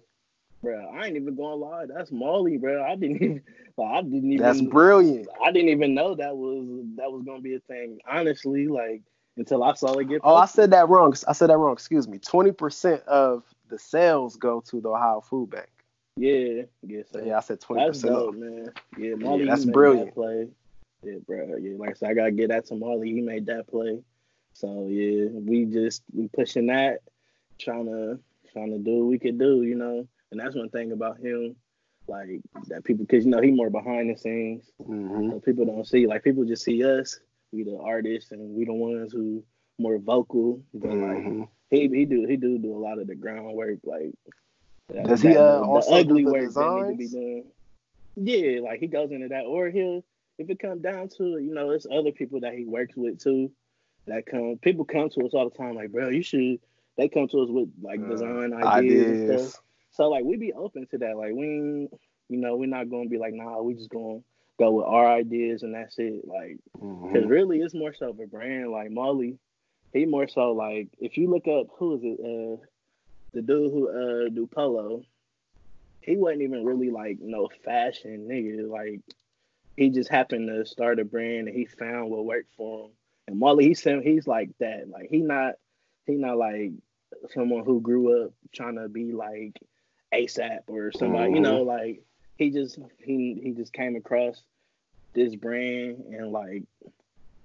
bro, 0.61 0.89
I 0.95 1.05
ain't 1.07 1.15
even 1.15 1.35
gonna 1.35 1.55
lie. 1.55 1.85
That's 1.85 2.11
Molly, 2.11 2.57
bro. 2.57 2.83
I 2.83 2.95
didn't 2.95 3.15
even. 3.17 3.41
Like, 3.77 3.87
I 3.91 4.01
didn't 4.01 4.33
even. 4.33 4.45
That's 4.45 4.61
brilliant. 4.61 5.29
I 5.43 5.51
didn't 5.51 5.69
even 5.69 5.93
know 5.93 6.13
that 6.15 6.35
was 6.35 6.67
that 6.97 7.09
was 7.11 7.23
gonna 7.25 7.39
be 7.41 7.55
a 7.55 7.59
thing. 7.61 7.99
Honestly, 8.05 8.67
like 8.67 9.01
until 9.37 9.63
I 9.63 9.73
saw 9.73 9.93
it 9.97 10.09
get. 10.09 10.21
Oh, 10.23 10.35
I 10.35 10.45
said 10.45 10.71
that 10.71 10.89
wrong. 10.89 11.15
I 11.27 11.31
said 11.33 11.49
that 11.49 11.57
wrong. 11.57 11.73
Excuse 11.73 12.07
me. 12.07 12.19
Twenty 12.19 12.51
percent 12.51 13.01
of 13.03 13.43
the 13.69 13.79
sales 13.79 14.35
go 14.35 14.61
to 14.67 14.81
the 14.81 14.89
Ohio 14.89 15.21
Food 15.21 15.51
Bank. 15.51 15.69
yeah, 16.17 16.63
yeah. 16.85 17.01
So 17.11 17.23
Yeah, 17.23 17.37
I 17.37 17.39
said 17.39 17.61
twenty 17.61 17.87
percent. 17.87 18.13
that's 18.13 18.23
dope, 18.25 18.35
man. 18.35 18.71
Yeah, 18.97 19.15
Molly, 19.15 19.45
that's 19.45 19.65
made 19.65 19.73
brilliant. 19.73 20.07
That 20.07 20.13
play. 20.15 20.47
Yeah, 21.03 21.19
bro. 21.25 21.55
Yeah, 21.55 21.77
like 21.77 21.91
I 21.91 21.93
said, 21.93 22.09
I 22.09 22.13
gotta 22.13 22.31
get 22.31 22.49
that 22.49 22.65
to 22.67 22.75
Molly. 22.75 23.11
He 23.13 23.21
made 23.21 23.45
that 23.45 23.67
play. 23.67 24.03
So 24.53 24.87
yeah, 24.87 25.27
we 25.33 25.65
just 25.65 26.03
we 26.13 26.27
pushing 26.27 26.67
that, 26.67 26.99
trying 27.59 27.85
to 27.85 28.19
trying 28.51 28.71
to 28.71 28.79
do 28.79 28.99
what 28.99 29.09
we 29.09 29.19
could 29.19 29.39
do, 29.39 29.63
you 29.63 29.75
know. 29.75 30.07
And 30.31 30.39
that's 30.39 30.55
one 30.55 30.69
thing 30.69 30.91
about 30.91 31.19
him, 31.19 31.55
like 32.07 32.41
that 32.67 32.83
people, 32.83 33.05
because 33.05 33.25
you 33.25 33.31
know 33.31 33.41
he 33.41 33.51
more 33.51 33.69
behind 33.69 34.09
the 34.09 34.17
scenes. 34.17 34.71
hmm 34.83 35.31
So 35.31 35.39
people 35.39 35.65
don't 35.65 35.87
see 35.87 36.07
like 36.07 36.23
people 36.23 36.45
just 36.45 36.63
see 36.63 36.83
us. 36.83 37.19
We 37.51 37.63
the 37.63 37.77
artists 37.77 38.31
and 38.31 38.55
we 38.55 38.65
the 38.65 38.73
ones 38.73 39.11
who 39.11 39.43
more 39.77 39.97
vocal. 39.97 40.61
But 40.73 40.89
like 40.95 41.23
hmm 41.23 41.43
he 41.69 41.87
he 41.87 42.05
do 42.05 42.25
he 42.27 42.35
do 42.37 42.57
do 42.57 42.75
a 42.75 42.77
lot 42.77 42.99
of 42.99 43.07
the 43.07 43.15
groundwork. 43.15 43.79
Like 43.83 44.11
that- 44.89 45.07
Does 45.07 45.21
he, 45.21 45.35
uh, 45.37 45.59
the, 45.59 45.65
also 45.65 45.95
ugly 45.95 46.23
do 46.23 46.25
the 46.25 46.31
work 46.33 46.53
that 46.53 46.71
need 46.73 46.91
to 46.91 46.97
be 46.97 47.03
designs? 47.05 47.13
done? 47.13 47.43
Yeah, 48.17 48.59
like 48.61 48.79
he 48.79 48.87
goes 48.87 49.11
into 49.11 49.29
that, 49.29 49.45
or 49.45 49.69
he'll 49.69 50.03
if 50.37 50.49
it 50.49 50.59
comes 50.59 50.81
down 50.81 51.07
to 51.17 51.35
it, 51.37 51.43
you 51.43 51.53
know, 51.53 51.69
it's 51.71 51.85
other 51.91 52.11
people 52.11 52.39
that 52.41 52.53
he 52.53 52.65
works 52.65 52.95
with 52.95 53.19
too. 53.19 53.51
That 54.07 54.25
come 54.25 54.57
people 54.61 54.85
come 54.85 55.09
to 55.09 55.25
us 55.25 55.33
all 55.33 55.49
the 55.49 55.57
time 55.57 55.75
like, 55.75 55.91
bro, 55.91 56.09
you 56.09 56.23
should. 56.23 56.59
They 56.97 57.07
come 57.07 57.27
to 57.29 57.41
us 57.41 57.49
with 57.49 57.69
like 57.81 57.99
Uh, 58.01 58.09
design 58.09 58.53
ideas, 58.53 59.27
and 59.29 59.39
stuff. 59.39 59.61
So 59.91 60.09
like 60.09 60.23
we 60.23 60.37
be 60.37 60.53
open 60.53 60.87
to 60.87 60.97
that. 60.99 61.17
Like 61.17 61.33
we, 61.33 61.45
ain't, 61.45 61.93
you 62.29 62.37
know, 62.37 62.55
we're 62.55 62.65
not 62.67 62.89
gonna 62.89 63.09
be 63.09 63.17
like, 63.17 63.33
nah, 63.33 63.61
we 63.61 63.75
just 63.75 63.89
gonna 63.89 64.19
go 64.59 64.71
with 64.71 64.85
our 64.85 65.07
ideas 65.11 65.63
and 65.63 65.73
that's 65.73 65.97
it. 65.99 66.27
Like, 66.27 66.57
Mhm. 66.81 67.13
cause 67.13 67.25
really, 67.25 67.59
it's 67.61 67.73
more 67.73 67.93
so 67.93 68.09
of 68.09 68.19
a 68.19 68.25
brand. 68.27 68.71
Like 68.71 68.91
Molly, 68.91 69.37
he 69.93 70.05
more 70.05 70.27
so 70.27 70.51
like 70.51 70.89
if 70.99 71.17
you 71.17 71.29
look 71.29 71.47
up 71.47 71.67
who 71.77 71.95
is 71.95 72.01
it, 72.03 72.19
uh, 72.19 72.65
the 73.33 73.41
dude 73.41 73.71
who 73.71 73.89
uh 73.89 74.29
do 74.29 74.47
polo, 74.47 75.03
he 76.01 76.17
wasn't 76.17 76.41
even 76.41 76.65
really 76.65 76.89
like 76.89 77.17
no 77.21 77.49
fashion 77.63 78.27
nigga. 78.29 78.67
Like 78.69 79.01
he 79.77 79.89
just 79.89 80.09
happened 80.09 80.47
to 80.49 80.65
start 80.65 80.99
a 80.99 81.05
brand 81.05 81.47
and 81.47 81.55
he 81.57 81.65
found 81.65 82.09
what 82.09 82.25
worked 82.25 82.51
for 82.57 82.85
him. 82.85 82.91
And 83.31 83.39
Molly, 83.39 83.67
he's 83.67 83.81
he's 83.83 84.27
like 84.27 84.51
that. 84.59 84.89
Like 84.89 85.09
he 85.09 85.19
not 85.19 85.55
he 86.05 86.15
not 86.15 86.37
like 86.37 86.71
someone 87.29 87.65
who 87.65 87.81
grew 87.81 88.25
up 88.25 88.33
trying 88.53 88.75
to 88.75 88.89
be 88.89 89.13
like 89.13 89.57
ASAP 90.13 90.61
or 90.67 90.91
somebody. 90.91 91.33
You 91.33 91.41
know, 91.41 91.63
like 91.63 92.03
he 92.37 92.51
just 92.51 92.77
he 93.03 93.39
he 93.43 93.51
just 93.51 93.73
came 93.73 93.95
across 93.95 94.41
this 95.15 95.35
brand 95.35 96.03
and 96.11 96.31
like 96.31 96.63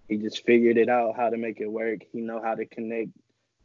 he 0.08 0.18
just 0.18 0.44
figured 0.44 0.78
it 0.78 0.88
out 0.88 1.16
how 1.16 1.30
to 1.30 1.36
make 1.36 1.60
it 1.60 1.70
work. 1.70 2.00
He 2.12 2.20
know 2.20 2.40
how 2.42 2.54
to 2.54 2.66
connect 2.66 3.10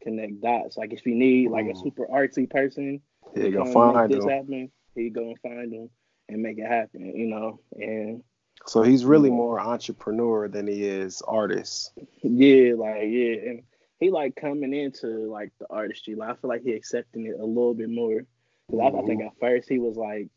connect 0.02 0.40
dots. 0.40 0.76
Like 0.76 0.92
if 0.92 1.06
you 1.06 1.14
need 1.14 1.50
like 1.50 1.66
a 1.66 1.70
Mhm. 1.70 1.82
super 1.82 2.06
artsy 2.06 2.48
person, 2.48 3.02
you 3.34 3.50
gonna 3.52 3.72
find 3.72 4.10
this 4.10 4.24
him. 4.24 4.30
happen, 4.30 4.72
he 4.94 5.10
go 5.10 5.28
and 5.28 5.40
find 5.40 5.72
them 5.72 5.90
and 6.28 6.42
make 6.42 6.58
it 6.58 6.66
happen. 6.66 7.16
You 7.16 7.26
know, 7.26 7.60
and 7.72 8.24
So 8.66 8.82
he's 8.82 9.04
really 9.04 9.30
more 9.30 9.60
entrepreneur 9.60 10.48
than 10.48 10.66
he 10.66 10.84
is 10.84 11.22
artist. 11.22 11.92
yeah, 12.22 12.74
like 12.74 13.02
yeah, 13.08 13.34
and 13.46 13.62
he 13.98 14.10
like 14.10 14.36
coming 14.36 14.74
into 14.74 15.06
like 15.30 15.52
the 15.58 15.66
artistry. 15.70 16.14
Like 16.14 16.30
I 16.30 16.34
feel 16.34 16.48
like 16.48 16.62
he 16.62 16.72
accepting 16.72 17.26
it 17.26 17.38
a 17.38 17.44
little 17.44 17.74
bit 17.74 17.90
more. 17.90 18.22
Cause 18.70 18.80
I, 18.80 18.98
I 18.98 19.02
think 19.02 19.22
at 19.22 19.38
first 19.40 19.68
he 19.68 19.78
was 19.78 19.96
like 19.96 20.28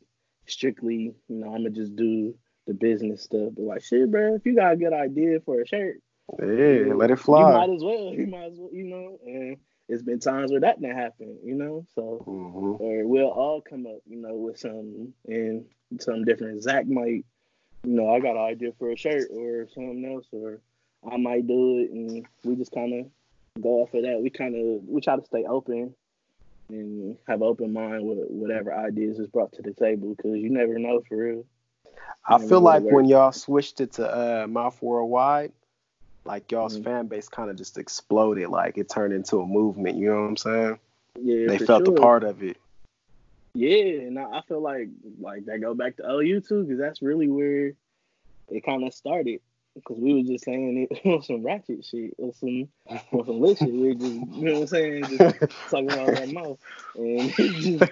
strictly, 0.48 1.14
you 1.28 1.36
know, 1.36 1.48
I'm 1.48 1.64
gonna 1.64 1.70
just 1.70 1.96
do 1.96 2.36
the 2.68 2.74
business 2.74 3.24
stuff. 3.24 3.54
But 3.56 3.64
like, 3.64 3.84
shit, 3.84 4.10
bro, 4.10 4.36
if 4.36 4.46
you 4.46 4.56
got 4.56 4.74
a 4.74 4.78
good 4.78 4.94
idea 4.94 5.40
for 5.46 5.62
a 5.62 5.68
shirt, 5.68 5.98
yeah, 6.40 6.94
let 6.94 7.12
it 7.12 7.20
fly. 7.20 7.52
You 7.52 7.58
might 7.58 7.76
as 7.76 7.84
well. 7.84 8.14
You 8.16 8.28
might 8.28 8.52
as 8.52 8.58
well, 8.58 8.70
you 8.74 8.86
know. 8.86 9.20
And 9.26 9.58
it's 9.88 10.04
been 10.04 10.20
times 10.20 10.52
where 10.52 10.62
that 10.62 10.82
didn't 10.82 10.98
happen, 10.98 11.38
you 11.44 11.56
know. 11.56 11.86
So, 11.94 12.24
mm-hmm. 12.28 12.84
or 12.84 13.08
we'll 13.08 13.28
all 13.28 13.62
come 13.62 13.86
up, 13.86 14.00
you 14.06 14.18
know, 14.18 14.36
with 14.36 14.60
some 14.60 15.14
and 15.28 15.66
some 16.00 16.24
different. 16.24 16.64
Zach 16.64 16.88
might, 16.88 17.26
you 17.86 17.94
know, 17.94 18.14
I 18.14 18.20
got 18.20 18.36
an 18.36 18.44
idea 18.44 18.72
for 18.78 18.92
a 18.92 18.98
shirt 18.98 19.30
or 19.32 19.68
something 19.74 20.06
else, 20.06 20.26
or 20.32 20.60
I 21.10 21.18
might 21.18 21.48
do 21.48 21.80
it, 21.80 21.92
and 21.92 22.26
we 22.44 22.56
just 22.56 22.72
kind 22.72 22.94
of 22.94 23.62
go 23.62 23.82
off 23.82 23.94
of 23.94 24.04
that. 24.04 24.20
We 24.22 24.30
kind 24.30 24.56
of 24.56 24.88
we 24.88 25.02
try 25.02 25.16
to 25.16 25.26
stay 25.26 25.46
open 25.46 25.94
and 26.70 27.18
have 27.28 27.42
open 27.42 27.74
mind 27.74 28.08
with 28.08 28.20
whatever 28.30 28.74
ideas 28.74 29.20
is 29.20 29.28
brought 29.28 29.52
to 29.54 29.62
the 29.62 29.74
table 29.74 30.16
because 30.16 30.38
you 30.38 30.50
never 30.50 30.80
know 30.80 31.02
for 31.08 31.18
real. 31.18 31.46
I 32.28 32.40
feel 32.40 32.62
like 32.62 32.84
when 32.84 33.06
y'all 33.06 33.32
switched 33.32 33.82
it 33.82 33.94
to 33.94 34.44
uh, 34.44 34.48
Mouth 34.48 34.82
Worldwide, 34.82 35.52
like 36.24 36.52
y'all's 36.52 36.76
mm-hmm. 36.76 36.84
fan 36.84 37.08
base 37.08 37.30
kind 37.30 37.52
of 37.52 37.56
just 37.56 37.78
exploded. 37.78 38.50
Like 38.50 38.78
it 38.78 38.90
turned 38.90 39.14
into 39.14 39.42
a 39.42 39.46
movement. 39.46 39.98
You 39.98 40.10
know 40.10 40.22
what 40.22 40.30
I'm 40.30 40.38
saying? 40.38 40.80
Yeah, 41.22 41.48
they 41.48 41.60
felt 41.60 41.86
sure. 41.86 41.96
a 41.96 42.02
part 42.02 42.24
of 42.24 42.42
it. 42.42 42.58
Yeah, 43.56 44.08
and 44.08 44.20
I, 44.20 44.42
feel 44.48 44.62
like 44.62 44.90
like 45.20 45.46
that 45.46 45.62
go 45.62 45.74
back 45.74 45.98
to 45.98 46.10
OU 46.10 46.42
too, 46.42 46.64
because 46.64 46.80
that's 46.80 47.02
really 47.02 47.30
where 47.30 47.74
it 48.50 48.66
kind 48.66 48.84
of 48.86 48.94
started. 48.94 49.42
Because 49.74 49.98
we 50.00 50.14
were 50.14 50.22
just 50.22 50.46
saying 50.46 50.88
it 50.90 51.06
on 51.06 51.22
some 51.22 51.44
ratchet 51.44 51.84
shit 51.84 52.14
or 52.18 52.34
some 52.34 52.70
or 53.12 53.26
some 53.26 53.42
lit 53.42 53.58
shit. 53.58 53.72
We 53.72 53.88
were 53.90 53.94
just 53.94 54.14
you 54.14 54.46
know 54.46 54.54
what 54.54 54.62
I'm 54.62 54.68
saying, 54.68 55.04
just 55.18 55.40
talking 55.70 55.92
about 55.92 56.20
our 56.20 56.28
mouth, 56.28 56.60
and 56.96 57.32
just, 57.36 57.84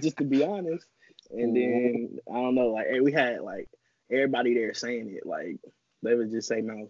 just 0.00 0.16
to 0.18 0.24
be 0.24 0.44
honest. 0.44 0.86
And 1.30 1.56
then 1.56 2.20
mm-hmm. 2.28 2.36
I 2.36 2.40
don't 2.40 2.54
know, 2.54 2.68
like 2.68 2.86
eh, 2.88 3.00
we 3.00 3.12
had 3.12 3.40
like 3.40 3.68
everybody 4.10 4.54
there 4.54 4.74
saying 4.74 5.14
it, 5.14 5.26
like 5.26 5.58
they 6.02 6.14
would 6.14 6.30
just 6.30 6.48
say 6.48 6.60
mouth 6.60 6.88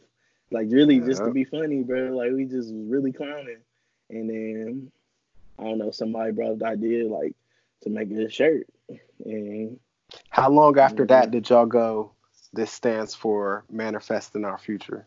like 0.50 0.68
really 0.70 1.00
just 1.00 1.24
to 1.24 1.30
be 1.30 1.44
funny, 1.44 1.82
bro. 1.82 2.16
Like 2.16 2.32
we 2.32 2.44
just 2.44 2.72
was 2.72 2.86
really 2.86 3.12
clowning. 3.12 3.58
And 4.10 4.30
then 4.30 4.92
I 5.58 5.64
don't 5.64 5.78
know, 5.78 5.90
somebody 5.90 6.32
brought 6.32 6.58
the 6.58 6.66
idea 6.66 7.08
like 7.08 7.34
to 7.86 7.92
make 7.92 8.10
a 8.10 8.30
shirt. 8.30 8.66
And 9.24 9.78
how 10.30 10.50
long 10.50 10.78
after 10.78 11.04
mm-hmm. 11.04 11.12
that 11.12 11.30
did 11.30 11.48
y'all 11.48 11.66
go? 11.66 12.12
This 12.52 12.70
stands 12.70 13.14
for 13.14 13.64
manifesting 13.70 14.44
our 14.44 14.58
future. 14.58 15.06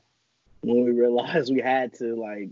When 0.62 0.84
we 0.84 0.92
realized 0.92 1.54
we 1.54 1.62
had 1.62 1.94
to 1.96 2.16
like 2.16 2.50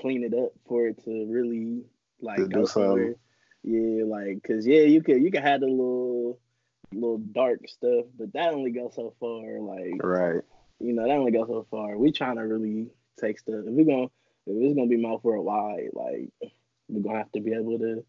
clean 0.00 0.24
it 0.24 0.34
up 0.34 0.52
for 0.66 0.88
it 0.88 1.02
to 1.04 1.26
really 1.28 1.84
like 2.20 2.38
to 2.38 2.46
go 2.46 2.64
somewhere. 2.64 3.14
Yeah, 3.62 4.04
like 4.04 4.42
cause 4.42 4.66
yeah, 4.66 4.82
you 4.82 5.02
could 5.02 5.22
you 5.22 5.30
could 5.30 5.42
have 5.42 5.60
the 5.60 5.66
little 5.66 6.38
little 6.92 7.18
dark 7.18 7.68
stuff, 7.68 8.06
but 8.18 8.32
that 8.32 8.54
only 8.54 8.70
goes 8.70 8.94
so 8.94 9.14
far. 9.20 9.60
Like 9.60 10.02
right 10.02 10.42
you 10.80 10.92
know, 10.92 11.06
that 11.06 11.16
only 11.16 11.32
goes 11.32 11.48
so 11.48 11.66
far. 11.70 11.96
We 11.96 12.12
trying 12.12 12.36
to 12.36 12.42
really 12.42 12.88
take 13.20 13.38
stuff. 13.38 13.64
If 13.66 13.72
we're 13.72 13.84
gonna, 13.84 14.04
if 14.04 14.10
it's 14.46 14.74
gonna 14.74 14.88
be 14.88 14.96
mouth 14.96 15.22
worldwide, 15.22 15.90
like 15.92 16.30
we're 16.88 17.02
gonna 17.02 17.18
have 17.18 17.32
to 17.32 17.40
be 17.40 17.52
able 17.52 17.78
to 17.78 18.04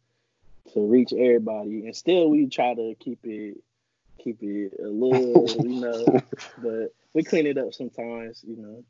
to 0.73 0.82
reach 0.82 1.13
everybody. 1.13 1.86
And 1.86 1.95
still, 1.95 2.29
we 2.29 2.47
try 2.47 2.73
to 2.73 2.95
keep 2.99 3.19
it 3.23 3.58
keep 4.23 4.41
it 4.41 4.73
a 4.84 4.88
little, 4.88 5.47
you 5.65 5.79
know, 5.79 6.21
but 6.58 6.93
we 7.13 7.23
clean 7.23 7.47
it 7.47 7.58
up 7.58 7.73
sometimes, 7.73 8.43
you 8.45 8.58
know. 8.58 8.84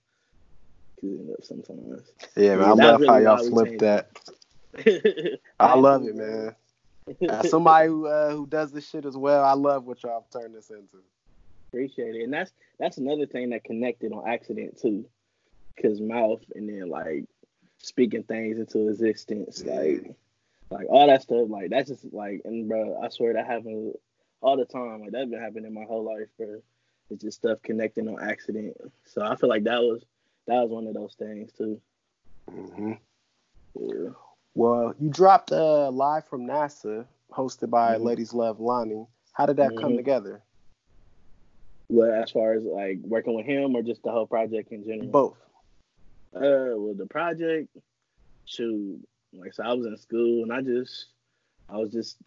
Clean 0.99 1.27
it 1.29 1.33
up 1.33 1.43
sometimes. 1.43 2.11
Yeah, 2.35 2.57
man, 2.57 2.65
I 2.65 2.71
love 2.73 3.01
really 3.01 3.25
how 3.25 3.35
y'all 3.37 3.49
flip 3.49 3.79
that. 3.79 4.09
I 5.59 5.75
love 5.75 6.05
it, 6.05 6.15
man. 6.15 6.55
As 7.29 7.49
somebody 7.49 7.87
who 7.87 8.05
uh, 8.05 8.31
who 8.31 8.45
does 8.45 8.71
this 8.71 8.87
shit 8.87 9.05
as 9.05 9.17
well, 9.17 9.43
I 9.43 9.53
love 9.53 9.85
what 9.85 10.03
y'all 10.03 10.27
turned 10.31 10.55
this 10.55 10.69
into. 10.69 10.97
Appreciate 11.71 12.15
it, 12.15 12.23
and 12.23 12.33
that's 12.33 12.51
that's 12.79 12.97
another 12.97 13.25
thing 13.25 13.49
that 13.49 13.63
connected 13.63 14.11
on 14.11 14.27
accident 14.27 14.79
too, 14.79 15.05
cause 15.81 15.99
mouth 15.99 16.41
and 16.53 16.69
then 16.69 16.89
like 16.89 17.25
speaking 17.79 18.23
things 18.23 18.59
into 18.59 18.89
existence, 18.89 19.63
like 19.65 20.13
like 20.69 20.87
all 20.89 21.07
that 21.07 21.21
stuff, 21.21 21.47
like 21.49 21.69
that's 21.69 21.89
just 21.89 22.05
like 22.13 22.41
and 22.45 22.67
bro, 22.67 22.99
I 23.01 23.09
swear 23.09 23.33
that 23.33 23.47
happens 23.47 23.95
all 24.41 24.57
the 24.57 24.65
time. 24.65 25.01
Like 25.01 25.11
that's 25.11 25.29
been 25.29 25.41
happening 25.41 25.73
my 25.73 25.83
whole 25.83 26.03
life, 26.03 26.27
bro. 26.37 26.61
It's 27.09 27.23
just 27.23 27.37
stuff 27.37 27.59
connecting 27.63 28.07
on 28.07 28.21
accident. 28.21 28.77
So 29.05 29.23
I 29.23 29.35
feel 29.35 29.49
like 29.49 29.63
that 29.63 29.81
was 29.81 30.03
that 30.47 30.61
was 30.61 30.69
one 30.69 30.87
of 30.87 30.93
those 30.93 31.15
things 31.15 31.51
too. 31.53 31.81
Mm-hmm. 32.51 32.93
Yeah. 33.79 34.09
Well, 34.55 34.93
you 34.99 35.09
dropped 35.09 35.51
uh, 35.51 35.89
live 35.91 36.27
from 36.27 36.45
NASA, 36.45 37.05
hosted 37.31 37.69
by 37.69 37.95
mm-hmm. 37.95 38.03
Ladies 38.03 38.33
Love 38.33 38.59
Lonnie. 38.59 39.05
How 39.33 39.45
did 39.45 39.57
that 39.57 39.71
mm-hmm. 39.71 39.79
come 39.79 39.97
together? 39.97 40.41
Well, 41.87 42.11
as 42.11 42.31
far 42.31 42.53
as 42.53 42.63
like 42.63 42.99
working 43.01 43.33
with 43.33 43.45
him 43.45 43.75
or 43.75 43.81
just 43.81 44.03
the 44.03 44.11
whole 44.11 44.27
project 44.27 44.71
in 44.71 44.83
general? 44.83 45.07
Both. 45.07 45.37
Uh, 46.35 46.77
well, 46.77 46.93
the 46.95 47.07
project, 47.07 47.69
shoot, 48.45 48.99
like 49.33 49.53
so 49.53 49.63
I 49.63 49.73
was 49.73 49.85
in 49.85 49.97
school 49.97 50.43
and 50.43 50.53
I 50.53 50.61
just, 50.61 51.07
I 51.69 51.77
was 51.77 51.91
just 51.91 52.17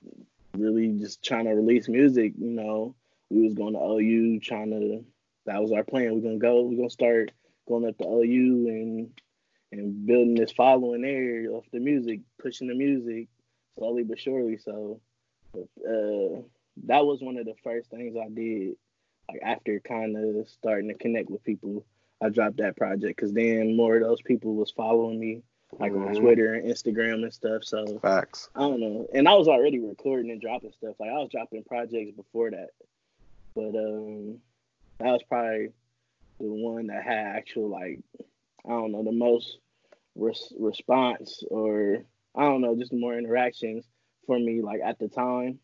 really 0.56 0.88
just 0.98 1.22
trying 1.22 1.44
to 1.44 1.52
release 1.52 1.88
music. 1.88 2.34
You 2.38 2.50
know, 2.50 2.94
we 3.30 3.42
was 3.42 3.54
going 3.54 3.74
to 3.74 3.80
OU 3.80 4.40
trying 4.40 4.70
to. 4.70 5.04
That 5.46 5.60
was 5.60 5.72
our 5.72 5.82
plan. 5.82 6.14
We're 6.14 6.20
gonna 6.20 6.38
go. 6.38 6.62
We're 6.62 6.76
gonna 6.76 6.90
start 6.90 7.32
going 7.66 7.88
up 7.88 7.98
to 7.98 8.06
OU 8.06 8.68
and 8.68 9.20
and 9.72 10.06
building 10.06 10.34
this 10.34 10.52
following 10.52 11.02
there 11.02 11.56
of 11.56 11.64
the 11.72 11.80
music, 11.80 12.20
pushing 12.40 12.68
the 12.68 12.74
music 12.74 13.28
slowly 13.76 14.04
but 14.04 14.20
surely. 14.20 14.58
So, 14.58 15.00
uh, 15.56 16.42
that 16.84 17.04
was 17.04 17.22
one 17.22 17.38
of 17.38 17.46
the 17.46 17.54
first 17.64 17.90
things 17.90 18.16
I 18.16 18.28
did 18.28 18.76
like 19.32 19.40
after 19.42 19.80
kind 19.80 20.16
of 20.16 20.48
starting 20.48 20.88
to 20.88 20.94
connect 20.94 21.30
with 21.30 21.44
people, 21.44 21.84
I 22.22 22.28
dropped 22.28 22.58
that 22.58 22.76
project 22.76 23.16
because 23.16 23.32
then 23.32 23.76
more 23.76 23.96
of 23.96 24.02
those 24.02 24.22
people 24.22 24.54
was 24.54 24.70
following 24.70 25.18
me 25.18 25.42
like 25.78 25.92
mm-hmm. 25.92 26.08
on 26.08 26.14
Twitter 26.14 26.54
and 26.54 26.70
Instagram 26.70 27.22
and 27.22 27.32
stuff. 27.32 27.64
So 27.64 27.98
facts. 28.00 28.48
I 28.54 28.60
don't 28.60 28.80
know, 28.80 29.06
and 29.14 29.28
I 29.28 29.34
was 29.34 29.48
already 29.48 29.80
recording 29.80 30.30
and 30.30 30.40
dropping 30.40 30.72
stuff. 30.72 30.96
Like 30.98 31.10
I 31.10 31.18
was 31.18 31.30
dropping 31.30 31.64
projects 31.64 32.12
before 32.16 32.50
that, 32.50 32.70
but 33.54 33.74
um, 33.76 34.38
that 34.98 35.12
was 35.12 35.22
probably 35.28 35.72
the 36.40 36.46
one 36.46 36.88
that 36.88 37.04
had 37.04 37.26
actual 37.26 37.68
like 37.68 38.00
I 38.64 38.70
don't 38.70 38.92
know 38.92 39.02
the 39.02 39.12
most 39.12 39.58
res- 40.14 40.52
response 40.58 41.42
or 41.50 42.04
I 42.34 42.42
don't 42.42 42.60
know 42.60 42.76
just 42.76 42.92
more 42.92 43.16
interactions 43.16 43.84
for 44.26 44.38
me 44.38 44.62
like 44.62 44.80
at 44.84 44.98
the 44.98 45.08
time. 45.08 45.58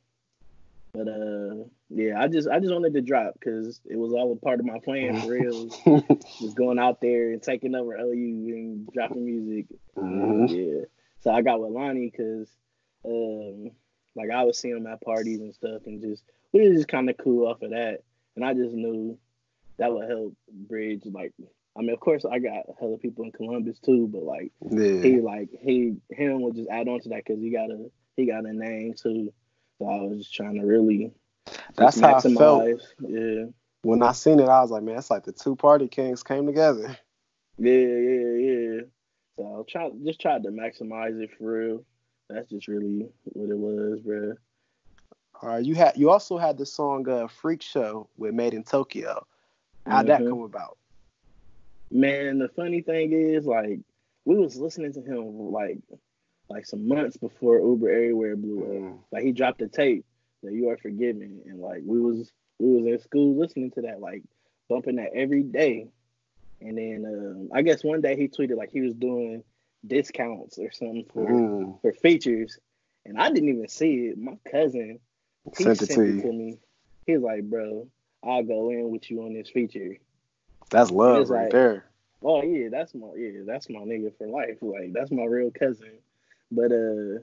But 0.92 1.08
uh, 1.08 1.64
yeah, 1.90 2.20
I 2.20 2.28
just 2.28 2.48
I 2.48 2.60
just 2.60 2.72
wanted 2.72 2.94
to 2.94 3.02
drop 3.02 3.34
because 3.34 3.80
it 3.84 3.96
was 3.96 4.12
all 4.12 4.32
a 4.32 4.36
part 4.36 4.60
of 4.60 4.66
my 4.66 4.78
plan 4.78 5.20
for 5.20 5.28
real. 5.28 5.68
just 6.40 6.56
going 6.56 6.78
out 6.78 7.00
there 7.00 7.32
and 7.32 7.42
taking 7.42 7.74
over 7.74 7.94
OU 7.94 8.54
and 8.54 8.88
dropping 8.92 9.24
music. 9.24 9.66
Mm-hmm. 9.96 10.46
Yeah. 10.46 10.84
So 11.20 11.30
I 11.30 11.42
got 11.42 11.60
with 11.60 11.70
Lonnie 11.70 12.10
because 12.10 12.48
um, 13.04 13.70
like 14.16 14.30
I 14.30 14.44
was 14.44 14.58
seeing 14.58 14.76
him 14.76 14.86
at 14.86 15.02
parties 15.02 15.40
and 15.40 15.54
stuff, 15.54 15.82
and 15.86 16.00
just 16.00 16.22
we 16.52 16.68
were 16.68 16.74
just 16.74 16.88
kind 16.88 17.10
of 17.10 17.16
cool 17.18 17.46
off 17.46 17.62
of 17.62 17.70
that. 17.70 18.02
And 18.34 18.44
I 18.44 18.54
just 18.54 18.74
knew 18.74 19.18
that 19.78 19.92
would 19.92 20.08
help 20.08 20.34
bridge 20.48 21.02
like 21.04 21.32
I 21.78 21.82
mean, 21.82 21.90
of 21.90 22.00
course, 22.00 22.24
I 22.24 22.40
got 22.40 22.64
hella 22.80 22.98
people 22.98 23.24
in 23.24 23.32
Columbus 23.32 23.78
too, 23.78 24.08
but 24.08 24.22
like 24.22 24.52
yeah. 24.68 25.00
he 25.00 25.20
like 25.20 25.50
he 25.60 25.96
him 26.10 26.42
would 26.42 26.56
just 26.56 26.68
add 26.68 26.88
on 26.88 27.00
to 27.00 27.08
that 27.10 27.24
because 27.24 27.40
he 27.40 27.50
got 27.50 27.70
a 27.70 27.90
he 28.16 28.26
got 28.26 28.46
a 28.46 28.52
name 28.52 28.94
too. 28.94 29.32
So 29.78 29.86
I 29.86 30.02
was 30.02 30.18
just 30.18 30.34
trying 30.34 30.60
to 30.60 30.66
really 30.66 31.12
that's 31.76 32.00
how 32.00 32.14
maximize. 32.14 32.34
I 32.34 32.38
felt. 32.38 32.80
Yeah. 33.00 33.44
When 33.82 34.02
I 34.02 34.12
seen 34.12 34.40
it, 34.40 34.48
I 34.48 34.60
was 34.60 34.70
like, 34.70 34.82
man, 34.82 34.98
it's 34.98 35.10
like 35.10 35.24
the 35.24 35.32
two 35.32 35.54
party 35.56 35.88
kings 35.88 36.22
came 36.22 36.46
together. 36.46 36.96
Yeah, 37.58 37.72
yeah, 37.72 38.30
yeah. 38.32 38.80
So 39.36 39.60
I 39.60 39.70
try 39.70 39.90
just 40.04 40.20
tried 40.20 40.42
to 40.44 40.50
maximize 40.50 41.20
it 41.20 41.30
for 41.38 41.52
real. 41.52 41.84
That's 42.28 42.48
just 42.50 42.68
really 42.68 43.08
what 43.24 43.50
it 43.50 43.56
was, 43.56 44.00
bro. 44.00 44.34
All 45.40 45.50
right, 45.50 45.64
you 45.64 45.74
had 45.74 45.96
you 45.96 46.10
also 46.10 46.38
had 46.38 46.58
the 46.58 46.66
song 46.66 47.08
uh, 47.08 47.28
"Freak 47.28 47.62
Show" 47.62 48.08
with 48.16 48.34
MadeinTYO. 48.34 49.22
How'd 49.86 50.06
mm-hmm. 50.06 50.08
that 50.08 50.28
come 50.28 50.42
about? 50.42 50.76
Man, 51.90 52.38
the 52.38 52.48
funny 52.48 52.82
thing 52.82 53.12
is, 53.12 53.46
like, 53.46 53.80
we 54.24 54.36
was 54.36 54.56
listening 54.56 54.92
to 54.92 55.00
him 55.00 55.50
like 55.52 55.78
like 56.48 56.66
some 56.66 56.88
months 56.88 57.16
before 57.16 57.60
Uber 57.60 57.90
Everywhere 57.90 58.36
blew 58.36 58.62
up. 58.62 58.68
Mm. 58.68 58.98
Like 59.12 59.24
he 59.24 59.32
dropped 59.32 59.62
a 59.62 59.68
tape 59.68 60.04
that 60.42 60.52
you 60.52 60.70
are 60.70 60.76
forgiven, 60.76 61.42
and 61.46 61.60
like 61.60 61.82
we 61.84 62.00
was 62.00 62.32
we 62.58 62.68
was 62.70 62.86
in 62.86 62.98
school 63.00 63.38
listening 63.38 63.70
to 63.72 63.82
that, 63.82 64.00
like 64.00 64.22
bumping 64.68 64.96
that 64.96 65.12
every 65.14 65.42
day. 65.42 65.88
And 66.60 66.76
then 66.76 67.04
um, 67.06 67.50
I 67.54 67.62
guess 67.62 67.84
one 67.84 68.00
day 68.00 68.16
he 68.16 68.28
tweeted 68.28 68.56
like 68.56 68.70
he 68.70 68.80
was 68.80 68.94
doing 68.94 69.44
discounts 69.86 70.58
or 70.58 70.72
something 70.72 71.06
for 71.12 71.30
mm. 71.30 71.80
for 71.82 71.92
features, 71.92 72.58
and 73.04 73.18
I 73.18 73.30
didn't 73.30 73.50
even 73.50 73.68
see 73.68 74.08
it. 74.08 74.18
My 74.18 74.38
cousin 74.50 74.98
he 75.56 75.64
sent, 75.64 75.82
it, 75.82 75.90
to, 75.90 76.02
it 76.02 76.22
to 76.22 76.32
me. 76.32 76.58
He 77.06 77.14
was 77.14 77.22
like, 77.22 77.44
"Bro, 77.44 77.88
I'll 78.24 78.42
go 78.42 78.70
in 78.70 78.90
with 78.90 79.10
you 79.10 79.22
on 79.22 79.34
this 79.34 79.50
feature." 79.50 79.96
That's 80.70 80.90
love 80.90 81.30
right 81.30 81.44
like, 81.44 81.52
there. 81.52 81.84
Oh 82.22 82.42
yeah, 82.42 82.68
that's 82.70 82.94
my 82.94 83.08
yeah, 83.16 83.42
that's 83.46 83.70
my 83.70 83.80
nigga 83.80 84.16
for 84.18 84.26
life. 84.26 84.58
Like 84.60 84.92
that's 84.92 85.10
my 85.10 85.24
real 85.24 85.50
cousin. 85.50 85.98
But 86.50 86.72
uh 86.72 87.20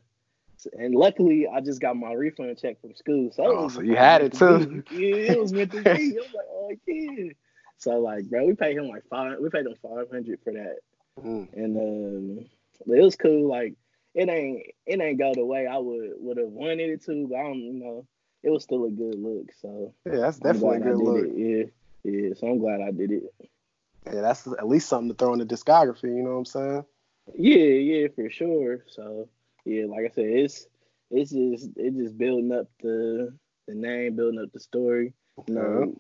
And 0.78 0.96
luckily, 0.96 1.48
I 1.48 1.62
just 1.62 1.82
got 1.82 1.96
my 1.96 2.14
refund 2.14 2.58
check 2.58 2.80
from 2.82 2.96
school, 2.96 3.32
so, 3.32 3.44
oh, 3.46 3.68
so 3.70 3.82
you 3.82 3.96
had 3.96 4.22
it 4.22 4.34
too. 4.34 4.84
Yeah, 4.92 5.34
it 5.34 5.40
was 5.40 5.54
meant 5.54 5.72
to 5.72 5.82
be. 5.82 5.90
I 5.90 6.22
was 6.22 6.34
like, 6.34 6.48
oh 6.50 6.72
yeah. 6.88 7.34
So 7.78 8.00
like, 8.00 8.30
bro, 8.30 8.46
we 8.46 8.56
paid 8.56 8.78
him 8.78 8.88
like 8.88 9.04
five. 9.10 9.38
We 9.40 9.50
paid 9.50 9.66
him 9.66 9.76
five 9.82 10.10
hundred 10.12 10.40
for 10.44 10.54
that, 10.54 10.78
mm. 11.22 11.48
and 11.54 11.78
um, 11.78 12.46
it 12.88 13.02
was 13.02 13.16
cool. 13.16 13.50
Like, 13.50 13.76
it 14.14 14.30
ain't 14.30 14.64
it 14.86 15.02
ain't 15.02 15.20
go 15.20 15.34
the 15.34 15.46
way 15.46 15.68
I 15.68 15.78
would 15.78 16.14
would 16.18 16.38
have 16.38 16.48
wanted 16.48 16.90
it 16.90 17.06
to, 17.06 17.28
but 17.28 17.38
I 17.38 17.44
don't, 17.44 17.60
you 17.60 17.74
know, 17.74 18.08
it 18.44 18.50
was 18.50 18.64
still 18.64 18.86
a 18.86 18.90
good 18.90 19.20
look. 19.20 19.52
So 19.62 19.94
yeah, 20.06 20.18
that's 20.18 20.40
definitely 20.40 20.78
a 20.78 20.80
good 20.80 20.98
look. 20.98 21.26
It. 21.26 21.74
Yeah, 22.04 22.12
yeah. 22.12 22.34
So 22.36 22.48
I'm 22.48 22.60
glad 22.60 22.82
I 22.82 22.92
did 22.92 23.12
it. 23.12 23.24
Yeah, 24.06 24.22
that's 24.22 24.48
at 24.48 24.68
least 24.68 24.88
something 24.88 25.10
to 25.10 25.16
throw 25.16 25.34
in 25.34 25.40
the 25.40 25.46
discography. 25.46 26.04
You 26.04 26.24
know 26.24 26.32
what 26.32 26.38
I'm 26.38 26.46
saying? 26.46 26.86
Yeah, 27.34 27.56
yeah, 27.56 28.08
for 28.16 28.30
sure. 28.30 28.86
So 28.88 29.30
yeah, 29.66 29.86
like 29.86 30.06
I 30.06 30.14
said, 30.14 30.26
it's 30.26 30.68
it's 31.12 31.32
just 31.32 31.70
it's 31.76 31.98
just 31.98 32.18
building 32.18 32.52
up 32.52 32.68
the 32.82 33.34
the 33.68 33.76
name, 33.76 34.16
building 34.16 34.42
up 34.42 34.52
the 34.54 34.60
story. 34.60 35.14
You 35.48 35.54
know, 35.54 35.96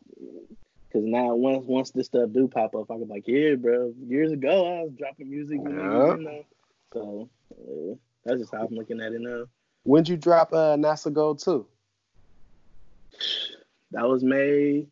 because 0.88 1.06
now 1.06 1.36
once 1.36 1.66
once 1.66 1.92
this 1.92 2.08
stuff 2.08 2.30
do 2.32 2.48
pop 2.48 2.76
up, 2.76 2.90
I 2.92 3.00
can 3.00 3.08
like, 3.08 3.28
yeah, 3.28 3.56
bro. 3.56 3.94
Years 4.08 4.32
ago, 4.32 4.80
I 4.80 4.84
was 4.84 4.94
dropping 4.98 5.30
music. 5.30 5.60
Yeah. 5.64 6.16
You 6.16 6.24
know? 6.24 6.46
So 6.94 7.30
uh, 7.52 7.96
that's 8.24 8.40
just 8.40 8.54
how 8.54 8.66
I'm 8.66 8.76
looking 8.76 9.02
at 9.02 9.12
it 9.12 9.22
now. 9.22 9.46
When'd 9.84 10.08
you 10.08 10.18
drop 10.18 10.54
uh, 10.54 10.76
NASA 10.78 11.12
Gold 11.12 11.40
too? 11.40 11.68
That 13.92 14.08
was 14.08 14.24
May 14.24 14.88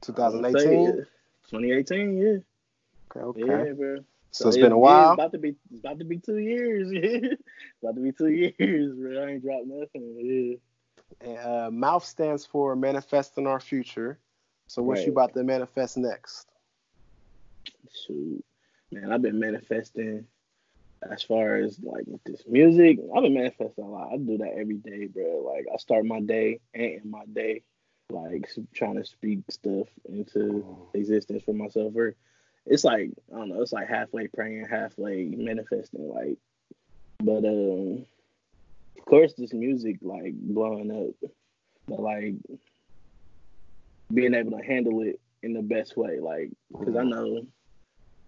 2018. 0.00 1.06
2018, 1.50 2.18
yeah. 2.18 2.26
Okay, 3.16 3.20
okay. 3.20 3.68
Yeah, 3.68 3.72
bro. 3.72 3.96
So, 4.30 4.44
so 4.44 4.48
it's 4.48 4.58
been 4.58 4.72
a 4.72 4.78
while. 4.78 5.12
It's 5.12 5.20
about 5.20 5.32
to 5.32 5.38
be 5.38 5.56
it's 5.70 5.80
about 5.80 5.98
to 5.98 6.04
be 6.04 6.18
two 6.18 6.38
years. 6.38 6.88
About 7.82 7.94
to 7.94 8.00
be 8.00 8.12
two 8.12 8.28
years, 8.28 8.94
bro. 8.94 9.22
I 9.22 9.30
ain't 9.32 9.42
dropped 9.42 9.66
nothing. 9.66 10.58
Yeah. 11.22 11.66
Uh, 11.66 11.70
mouth 11.70 12.04
stands 12.04 12.44
for 12.44 12.74
manifesting 12.74 13.46
our 13.46 13.60
future. 13.60 14.18
So 14.66 14.82
what 14.82 14.98
right. 14.98 15.06
you 15.06 15.12
about 15.12 15.34
to 15.34 15.44
manifest 15.44 15.96
next? 15.96 16.48
Shoot, 18.06 18.44
man, 18.90 19.12
I've 19.12 19.22
been 19.22 19.38
manifesting 19.38 20.26
as 21.08 21.22
far 21.22 21.56
as 21.56 21.78
like 21.80 22.04
with 22.06 22.24
this 22.24 22.42
music. 22.46 22.98
I've 23.14 23.22
been 23.22 23.34
manifesting 23.34 23.84
a 23.84 23.88
lot. 23.88 24.12
I 24.12 24.16
do 24.16 24.38
that 24.38 24.54
every 24.58 24.76
day, 24.76 25.06
bro. 25.06 25.52
Like 25.54 25.66
I 25.72 25.76
start 25.76 26.04
my 26.04 26.20
day 26.20 26.60
and 26.74 26.84
end 26.84 27.10
my 27.10 27.24
day 27.32 27.62
like 28.10 28.48
trying 28.74 28.96
to 28.96 29.04
speak 29.04 29.40
stuff 29.50 29.88
into 30.08 30.88
existence 30.94 31.42
for 31.44 31.52
myself. 31.52 31.94
Or 31.96 32.14
it's 32.66 32.84
like 32.84 33.10
I 33.32 33.38
don't 33.38 33.48
know, 33.48 33.62
it's 33.62 33.72
like 33.72 33.88
halfway 33.88 34.26
praying, 34.26 34.66
halfway 34.66 35.24
manifesting. 35.24 36.08
Like, 36.08 36.36
but 37.18 37.44
um, 37.44 38.04
of 38.98 39.04
course, 39.04 39.34
this 39.34 39.52
music 39.52 39.98
like 40.02 40.34
blowing 40.34 40.90
up, 40.90 41.30
but 41.86 42.00
like 42.00 42.34
being 44.12 44.34
able 44.34 44.58
to 44.58 44.64
handle 44.64 45.02
it 45.02 45.20
in 45.42 45.52
the 45.52 45.62
best 45.62 45.96
way. 45.96 46.18
Like, 46.20 46.50
because 46.76 46.96
I 46.96 47.04
know, 47.04 47.46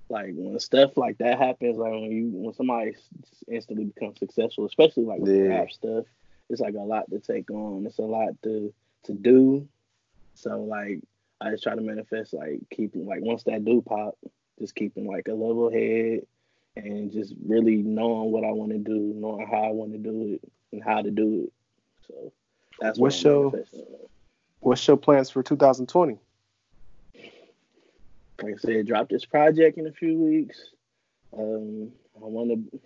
like 0.08 0.32
when 0.34 0.58
stuff 0.60 0.96
like 0.96 1.18
that 1.18 1.38
happens, 1.38 1.76
like 1.76 1.92
when 1.92 2.12
you 2.12 2.30
when 2.32 2.54
somebody 2.54 2.94
instantly 3.48 3.86
becomes 3.86 4.18
successful, 4.18 4.66
especially 4.66 5.04
like 5.04 5.20
with 5.20 5.34
yeah. 5.34 5.58
rap 5.58 5.72
stuff, 5.72 6.04
it's 6.48 6.60
like 6.60 6.74
a 6.74 6.78
lot 6.78 7.10
to 7.10 7.18
take 7.18 7.50
on. 7.50 7.86
It's 7.86 7.98
a 7.98 8.02
lot 8.02 8.30
to 8.44 8.72
to 9.04 9.12
do. 9.12 9.68
So 10.34 10.60
like 10.62 11.00
I 11.40 11.50
just 11.50 11.62
try 11.62 11.74
to 11.74 11.80
manifest 11.80 12.34
like 12.34 12.60
keeping 12.70 13.06
like 13.06 13.20
once 13.22 13.44
that 13.44 13.64
do 13.64 13.82
pop, 13.82 14.18
just 14.58 14.74
keeping 14.74 15.06
like 15.06 15.28
a 15.28 15.32
level 15.32 15.70
head 15.70 16.26
and 16.76 17.12
just 17.12 17.34
really 17.44 17.76
knowing 17.76 18.30
what 18.30 18.44
I 18.44 18.50
want 18.50 18.72
to 18.72 18.78
do, 18.78 19.12
knowing 19.14 19.46
how 19.46 19.64
I 19.64 19.70
want 19.70 19.92
to 19.92 19.98
do 19.98 20.34
it 20.34 20.52
and 20.72 20.82
how 20.82 21.02
to 21.02 21.10
do 21.10 21.44
it. 21.44 21.52
So 22.06 22.32
that's 22.80 22.98
what's 22.98 23.22
your 23.22 23.52
what's 24.60 24.86
your 24.86 24.96
plans 24.96 25.30
for 25.30 25.42
2020? 25.42 26.18
Like 28.40 28.54
I 28.54 28.56
said, 28.56 28.86
drop 28.86 29.08
this 29.08 29.24
project 29.24 29.78
in 29.78 29.86
a 29.86 29.92
few 29.92 30.16
weeks. 30.16 30.70
Um, 31.36 31.90
I 32.16 32.24
want 32.24 32.50
to 32.50 32.80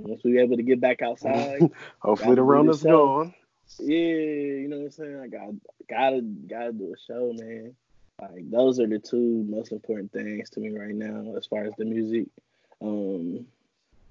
once 0.00 0.22
we're 0.24 0.42
able 0.42 0.56
to 0.56 0.62
get 0.62 0.80
back 0.80 1.02
outside. 1.02 1.70
Hopefully 1.98 2.34
the 2.34 2.42
Rona's 2.42 2.82
gone. 2.82 3.34
Yeah, 3.78 3.96
you 3.96 4.68
know 4.68 4.78
what 4.78 4.84
I'm 4.86 4.90
saying. 4.90 5.20
I 5.20 5.26
got 5.28 5.50
gotta 5.88 6.20
gotta 6.22 6.72
do 6.72 6.94
a 6.94 6.98
show, 6.98 7.32
man. 7.36 7.74
Like 8.20 8.50
those 8.50 8.80
are 8.80 8.86
the 8.86 8.98
two 8.98 9.44
most 9.48 9.72
important 9.72 10.12
things 10.12 10.50
to 10.50 10.60
me 10.60 10.76
right 10.76 10.94
now 10.94 11.36
as 11.36 11.46
far 11.46 11.64
as 11.64 11.72
the 11.78 11.84
music. 11.84 12.26
Um, 12.82 13.46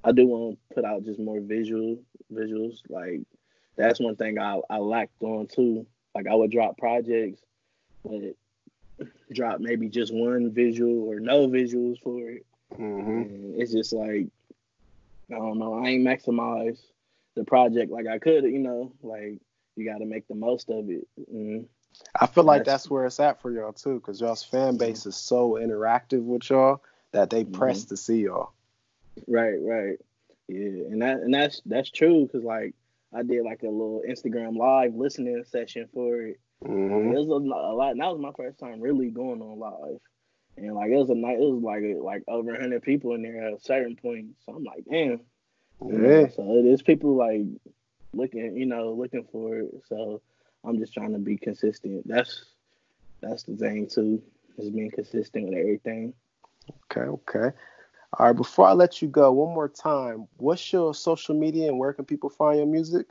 I 0.03 0.11
do 0.11 0.25
want 0.25 0.57
to 0.69 0.75
put 0.75 0.85
out 0.85 1.03
just 1.03 1.19
more 1.19 1.39
visual 1.39 1.99
visuals. 2.33 2.79
Like 2.89 3.21
that's 3.75 3.99
one 3.99 4.15
thing 4.15 4.39
I 4.39 4.59
I 4.69 4.77
lacked 4.77 5.21
on 5.21 5.47
too. 5.47 5.85
Like 6.15 6.27
I 6.27 6.35
would 6.35 6.51
drop 6.51 6.77
projects, 6.77 7.41
but 8.03 8.35
drop 9.31 9.59
maybe 9.59 9.89
just 9.89 10.13
one 10.13 10.51
visual 10.51 11.09
or 11.09 11.19
no 11.19 11.47
visuals 11.47 12.01
for 12.01 12.29
it. 12.29 12.45
Mm-hmm. 12.77 13.59
it's 13.59 13.71
just 13.71 13.93
like 13.93 14.27
I 15.31 15.35
don't 15.35 15.59
know. 15.59 15.73
I 15.73 15.89
ain't 15.89 16.07
maximized 16.07 16.81
the 17.35 17.43
project 17.43 17.91
like 17.91 18.07
I 18.07 18.19
could. 18.19 18.43
You 18.43 18.59
know, 18.59 18.93
like 19.03 19.39
you 19.79 19.89
got 19.89 19.99
to 19.99 20.05
make 20.05 20.27
the 20.27 20.35
most 20.35 20.69
of 20.69 20.89
it. 20.89 21.07
Mm-hmm. 21.19 21.63
I 22.19 22.27
feel 22.27 22.43
like 22.43 22.65
that's, 22.65 22.83
that's, 22.83 22.89
where 22.91 23.05
it's 23.05 23.19
at 23.19 23.41
for 23.41 23.51
y'all 23.51 23.73
too, 23.73 23.95
because 23.95 24.21
y'all's 24.21 24.43
fan 24.43 24.77
base 24.77 25.05
is 25.05 25.15
so 25.15 25.51
interactive 25.51 26.23
with 26.23 26.49
y'all 26.49 26.83
that 27.11 27.29
they 27.29 27.43
press 27.43 27.81
mm-hmm. 27.81 27.89
to 27.89 27.97
see 27.97 28.21
y'all. 28.21 28.51
Right, 29.27 29.57
right, 29.61 29.97
yeah, 30.47 30.85
and 30.89 31.01
that 31.01 31.17
and 31.17 31.33
that's 31.33 31.61
that's 31.65 31.89
true, 31.89 32.25
because 32.25 32.43
like 32.43 32.73
I 33.13 33.23
did 33.23 33.43
like 33.43 33.63
a 33.63 33.67
little 33.67 34.03
Instagram 34.07 34.55
live 34.55 34.93
listening 34.95 35.43
session 35.49 35.89
for 35.93 36.21
it. 36.21 36.39
Mm-hmm. 36.63 37.15
It 37.15 37.19
was 37.19 37.27
a, 37.27 37.31
a 37.31 37.73
lot. 37.73 37.97
That 37.97 38.11
was 38.11 38.21
my 38.21 38.31
first 38.37 38.59
time 38.59 38.81
really 38.81 39.09
going 39.09 39.41
on 39.41 39.59
live, 39.59 39.99
and 40.57 40.75
like 40.75 40.91
it 40.91 40.95
was 40.95 41.09
a 41.09 41.15
night. 41.15 41.39
It 41.39 41.51
was 41.51 41.63
like 41.63 41.83
like 42.01 42.23
over 42.27 42.57
hundred 42.59 42.83
people 42.83 43.15
in 43.15 43.23
there 43.23 43.47
at 43.47 43.53
a 43.53 43.59
certain 43.59 43.95
point. 43.95 44.35
So 44.45 44.53
I'm 44.53 44.63
like, 44.63 44.85
damn. 44.89 45.21
Yeah. 45.81 46.27
So 46.35 46.57
it 46.57 46.65
is 46.65 46.81
people 46.81 47.15
like 47.15 47.45
looking, 48.13 48.55
you 48.55 48.65
know, 48.65 48.91
looking 48.91 49.25
for 49.31 49.57
it. 49.57 49.71
So 49.87 50.21
I'm 50.63 50.77
just 50.79 50.93
trying 50.93 51.13
to 51.13 51.19
be 51.19 51.37
consistent. 51.37 52.07
That's 52.07 52.45
that's 53.21 53.43
the 53.43 53.55
thing 53.55 53.87
too, 53.87 54.21
is 54.57 54.69
being 54.69 54.91
consistent 54.91 55.49
with 55.49 55.57
everything. 55.57 56.13
Okay, 56.91 57.07
okay. 57.07 57.55
All 58.17 58.27
right, 58.27 58.35
before 58.35 58.65
I 58.65 58.73
let 58.73 59.01
you 59.01 59.07
go, 59.07 59.31
one 59.31 59.53
more 59.53 59.69
time, 59.69 60.27
what's 60.37 60.73
your 60.73 60.95
social 60.95 61.35
media 61.35 61.67
and 61.67 61.77
where 61.77 61.93
can 61.93 62.05
people 62.05 62.29
find 62.29 62.57
your 62.57 62.65
music? 62.65 63.05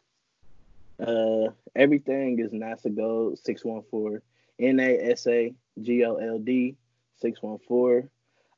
Uh, 1.00 1.50
everything 1.76 2.40
is 2.40 2.52
NASA 2.52 2.94
Gold 2.94 3.38
six 3.38 3.64
one 3.64 3.82
four 3.90 4.22
N 4.58 4.80
A 4.80 4.98
S 5.12 5.26
A 5.28 5.54
G 5.80 6.04
O 6.04 6.16
L 6.16 6.38
D 6.38 6.76
six 7.20 7.40
one 7.40 7.58
four. 7.68 8.08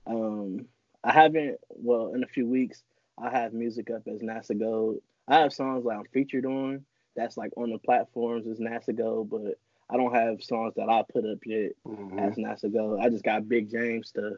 Um, 0.06 0.66
I 1.04 1.12
haven't. 1.12 1.58
Well, 1.68 2.14
in 2.14 2.24
a 2.24 2.26
few 2.26 2.46
weeks, 2.46 2.82
I 3.18 3.30
have 3.30 3.52
music 3.52 3.90
up 3.90 4.08
as 4.08 4.20
NASA 4.20 4.58
Gold. 4.58 5.02
I 5.30 5.38
have 5.38 5.52
songs 5.52 5.84
that 5.84 5.90
I'm 5.90 6.04
featured 6.12 6.44
on. 6.44 6.84
That's 7.16 7.36
like 7.36 7.52
on 7.56 7.70
the 7.70 7.78
platforms 7.78 8.46
as 8.46 8.58
NASA 8.58 8.96
Gold, 8.96 9.30
but 9.30 9.58
I 9.88 9.96
don't 9.96 10.14
have 10.14 10.42
songs 10.42 10.74
that 10.76 10.88
I 10.88 11.04
put 11.10 11.24
up 11.24 11.38
yet 11.46 11.72
mm-hmm. 11.86 12.18
as 12.18 12.34
NASA 12.34 12.72
Gold. 12.72 13.00
I 13.00 13.08
just 13.08 13.24
got 13.24 13.48
Big 13.48 13.70
James 13.70 14.08
stuff. 14.08 14.34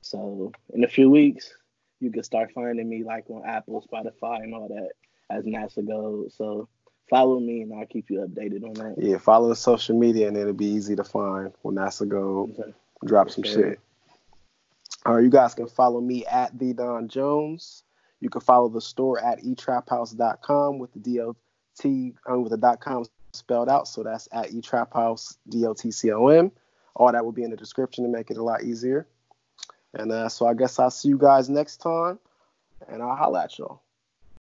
So 0.00 0.52
in 0.72 0.84
a 0.84 0.88
few 0.88 1.10
weeks, 1.10 1.52
you 2.00 2.12
can 2.12 2.22
start 2.22 2.52
finding 2.54 2.88
me 2.88 3.02
like 3.02 3.24
on 3.28 3.44
Apple, 3.44 3.84
Spotify, 3.92 4.42
and 4.42 4.54
all 4.54 4.68
that 4.68 4.90
as 5.28 5.44
NASA 5.44 5.86
Gold. 5.86 6.32
So 6.32 6.68
follow 7.10 7.40
me 7.40 7.62
and 7.62 7.74
I'll 7.74 7.86
keep 7.86 8.08
you 8.08 8.20
updated 8.20 8.64
on 8.64 8.74
that. 8.74 8.94
Yeah, 8.98 9.18
follow 9.18 9.48
the 9.48 9.56
social 9.56 9.98
media 9.98 10.28
and 10.28 10.36
it'll 10.36 10.52
be 10.52 10.66
easy 10.66 10.94
to 10.96 11.04
find 11.04 11.52
when 11.62 11.74
NASA 11.74 12.08
Gold 12.08 12.56
okay. 12.58 12.72
drop 13.04 13.30
some 13.30 13.42
okay. 13.44 13.54
shit. 13.54 13.80
All 15.04 15.14
right, 15.14 15.24
you 15.24 15.30
guys 15.30 15.54
can 15.54 15.68
follow 15.68 16.00
me 16.00 16.26
at 16.26 16.56
the 16.58 16.72
Don 16.72 17.08
Jones. 17.08 17.82
You 18.20 18.30
can 18.30 18.40
follow 18.40 18.68
the 18.68 18.80
store 18.80 19.22
at 19.22 19.42
etraphouse.com 19.42 20.78
with 20.78 20.92
the 20.94 21.20
dot 21.20 22.14
um, 22.26 22.42
with 22.42 22.50
the 22.50 22.56
dot 22.58 22.80
com 22.80 23.04
spelled 23.32 23.68
out. 23.68 23.86
So 23.86 24.02
that's 24.02 24.28
at 24.32 24.50
etraphouse 24.50 25.36
d 25.48 25.66
o 25.66 25.74
t 25.74 25.90
c 25.90 26.10
o 26.10 26.28
m. 26.28 26.50
All 26.96 27.12
that 27.12 27.24
will 27.24 27.32
be 27.32 27.44
in 27.44 27.50
the 27.50 27.56
description 27.56 28.04
to 28.04 28.10
make 28.10 28.30
it 28.30 28.36
a 28.36 28.42
lot 28.42 28.64
easier. 28.64 29.06
And 29.94 30.10
uh, 30.10 30.28
so 30.28 30.46
I 30.46 30.54
guess 30.54 30.78
I'll 30.78 30.90
see 30.90 31.08
you 31.08 31.18
guys 31.18 31.48
next 31.48 31.78
time, 31.78 32.18
and 32.88 33.02
I'll 33.02 33.16
holla 33.16 33.44
at 33.44 33.58
y'all. 33.58 33.82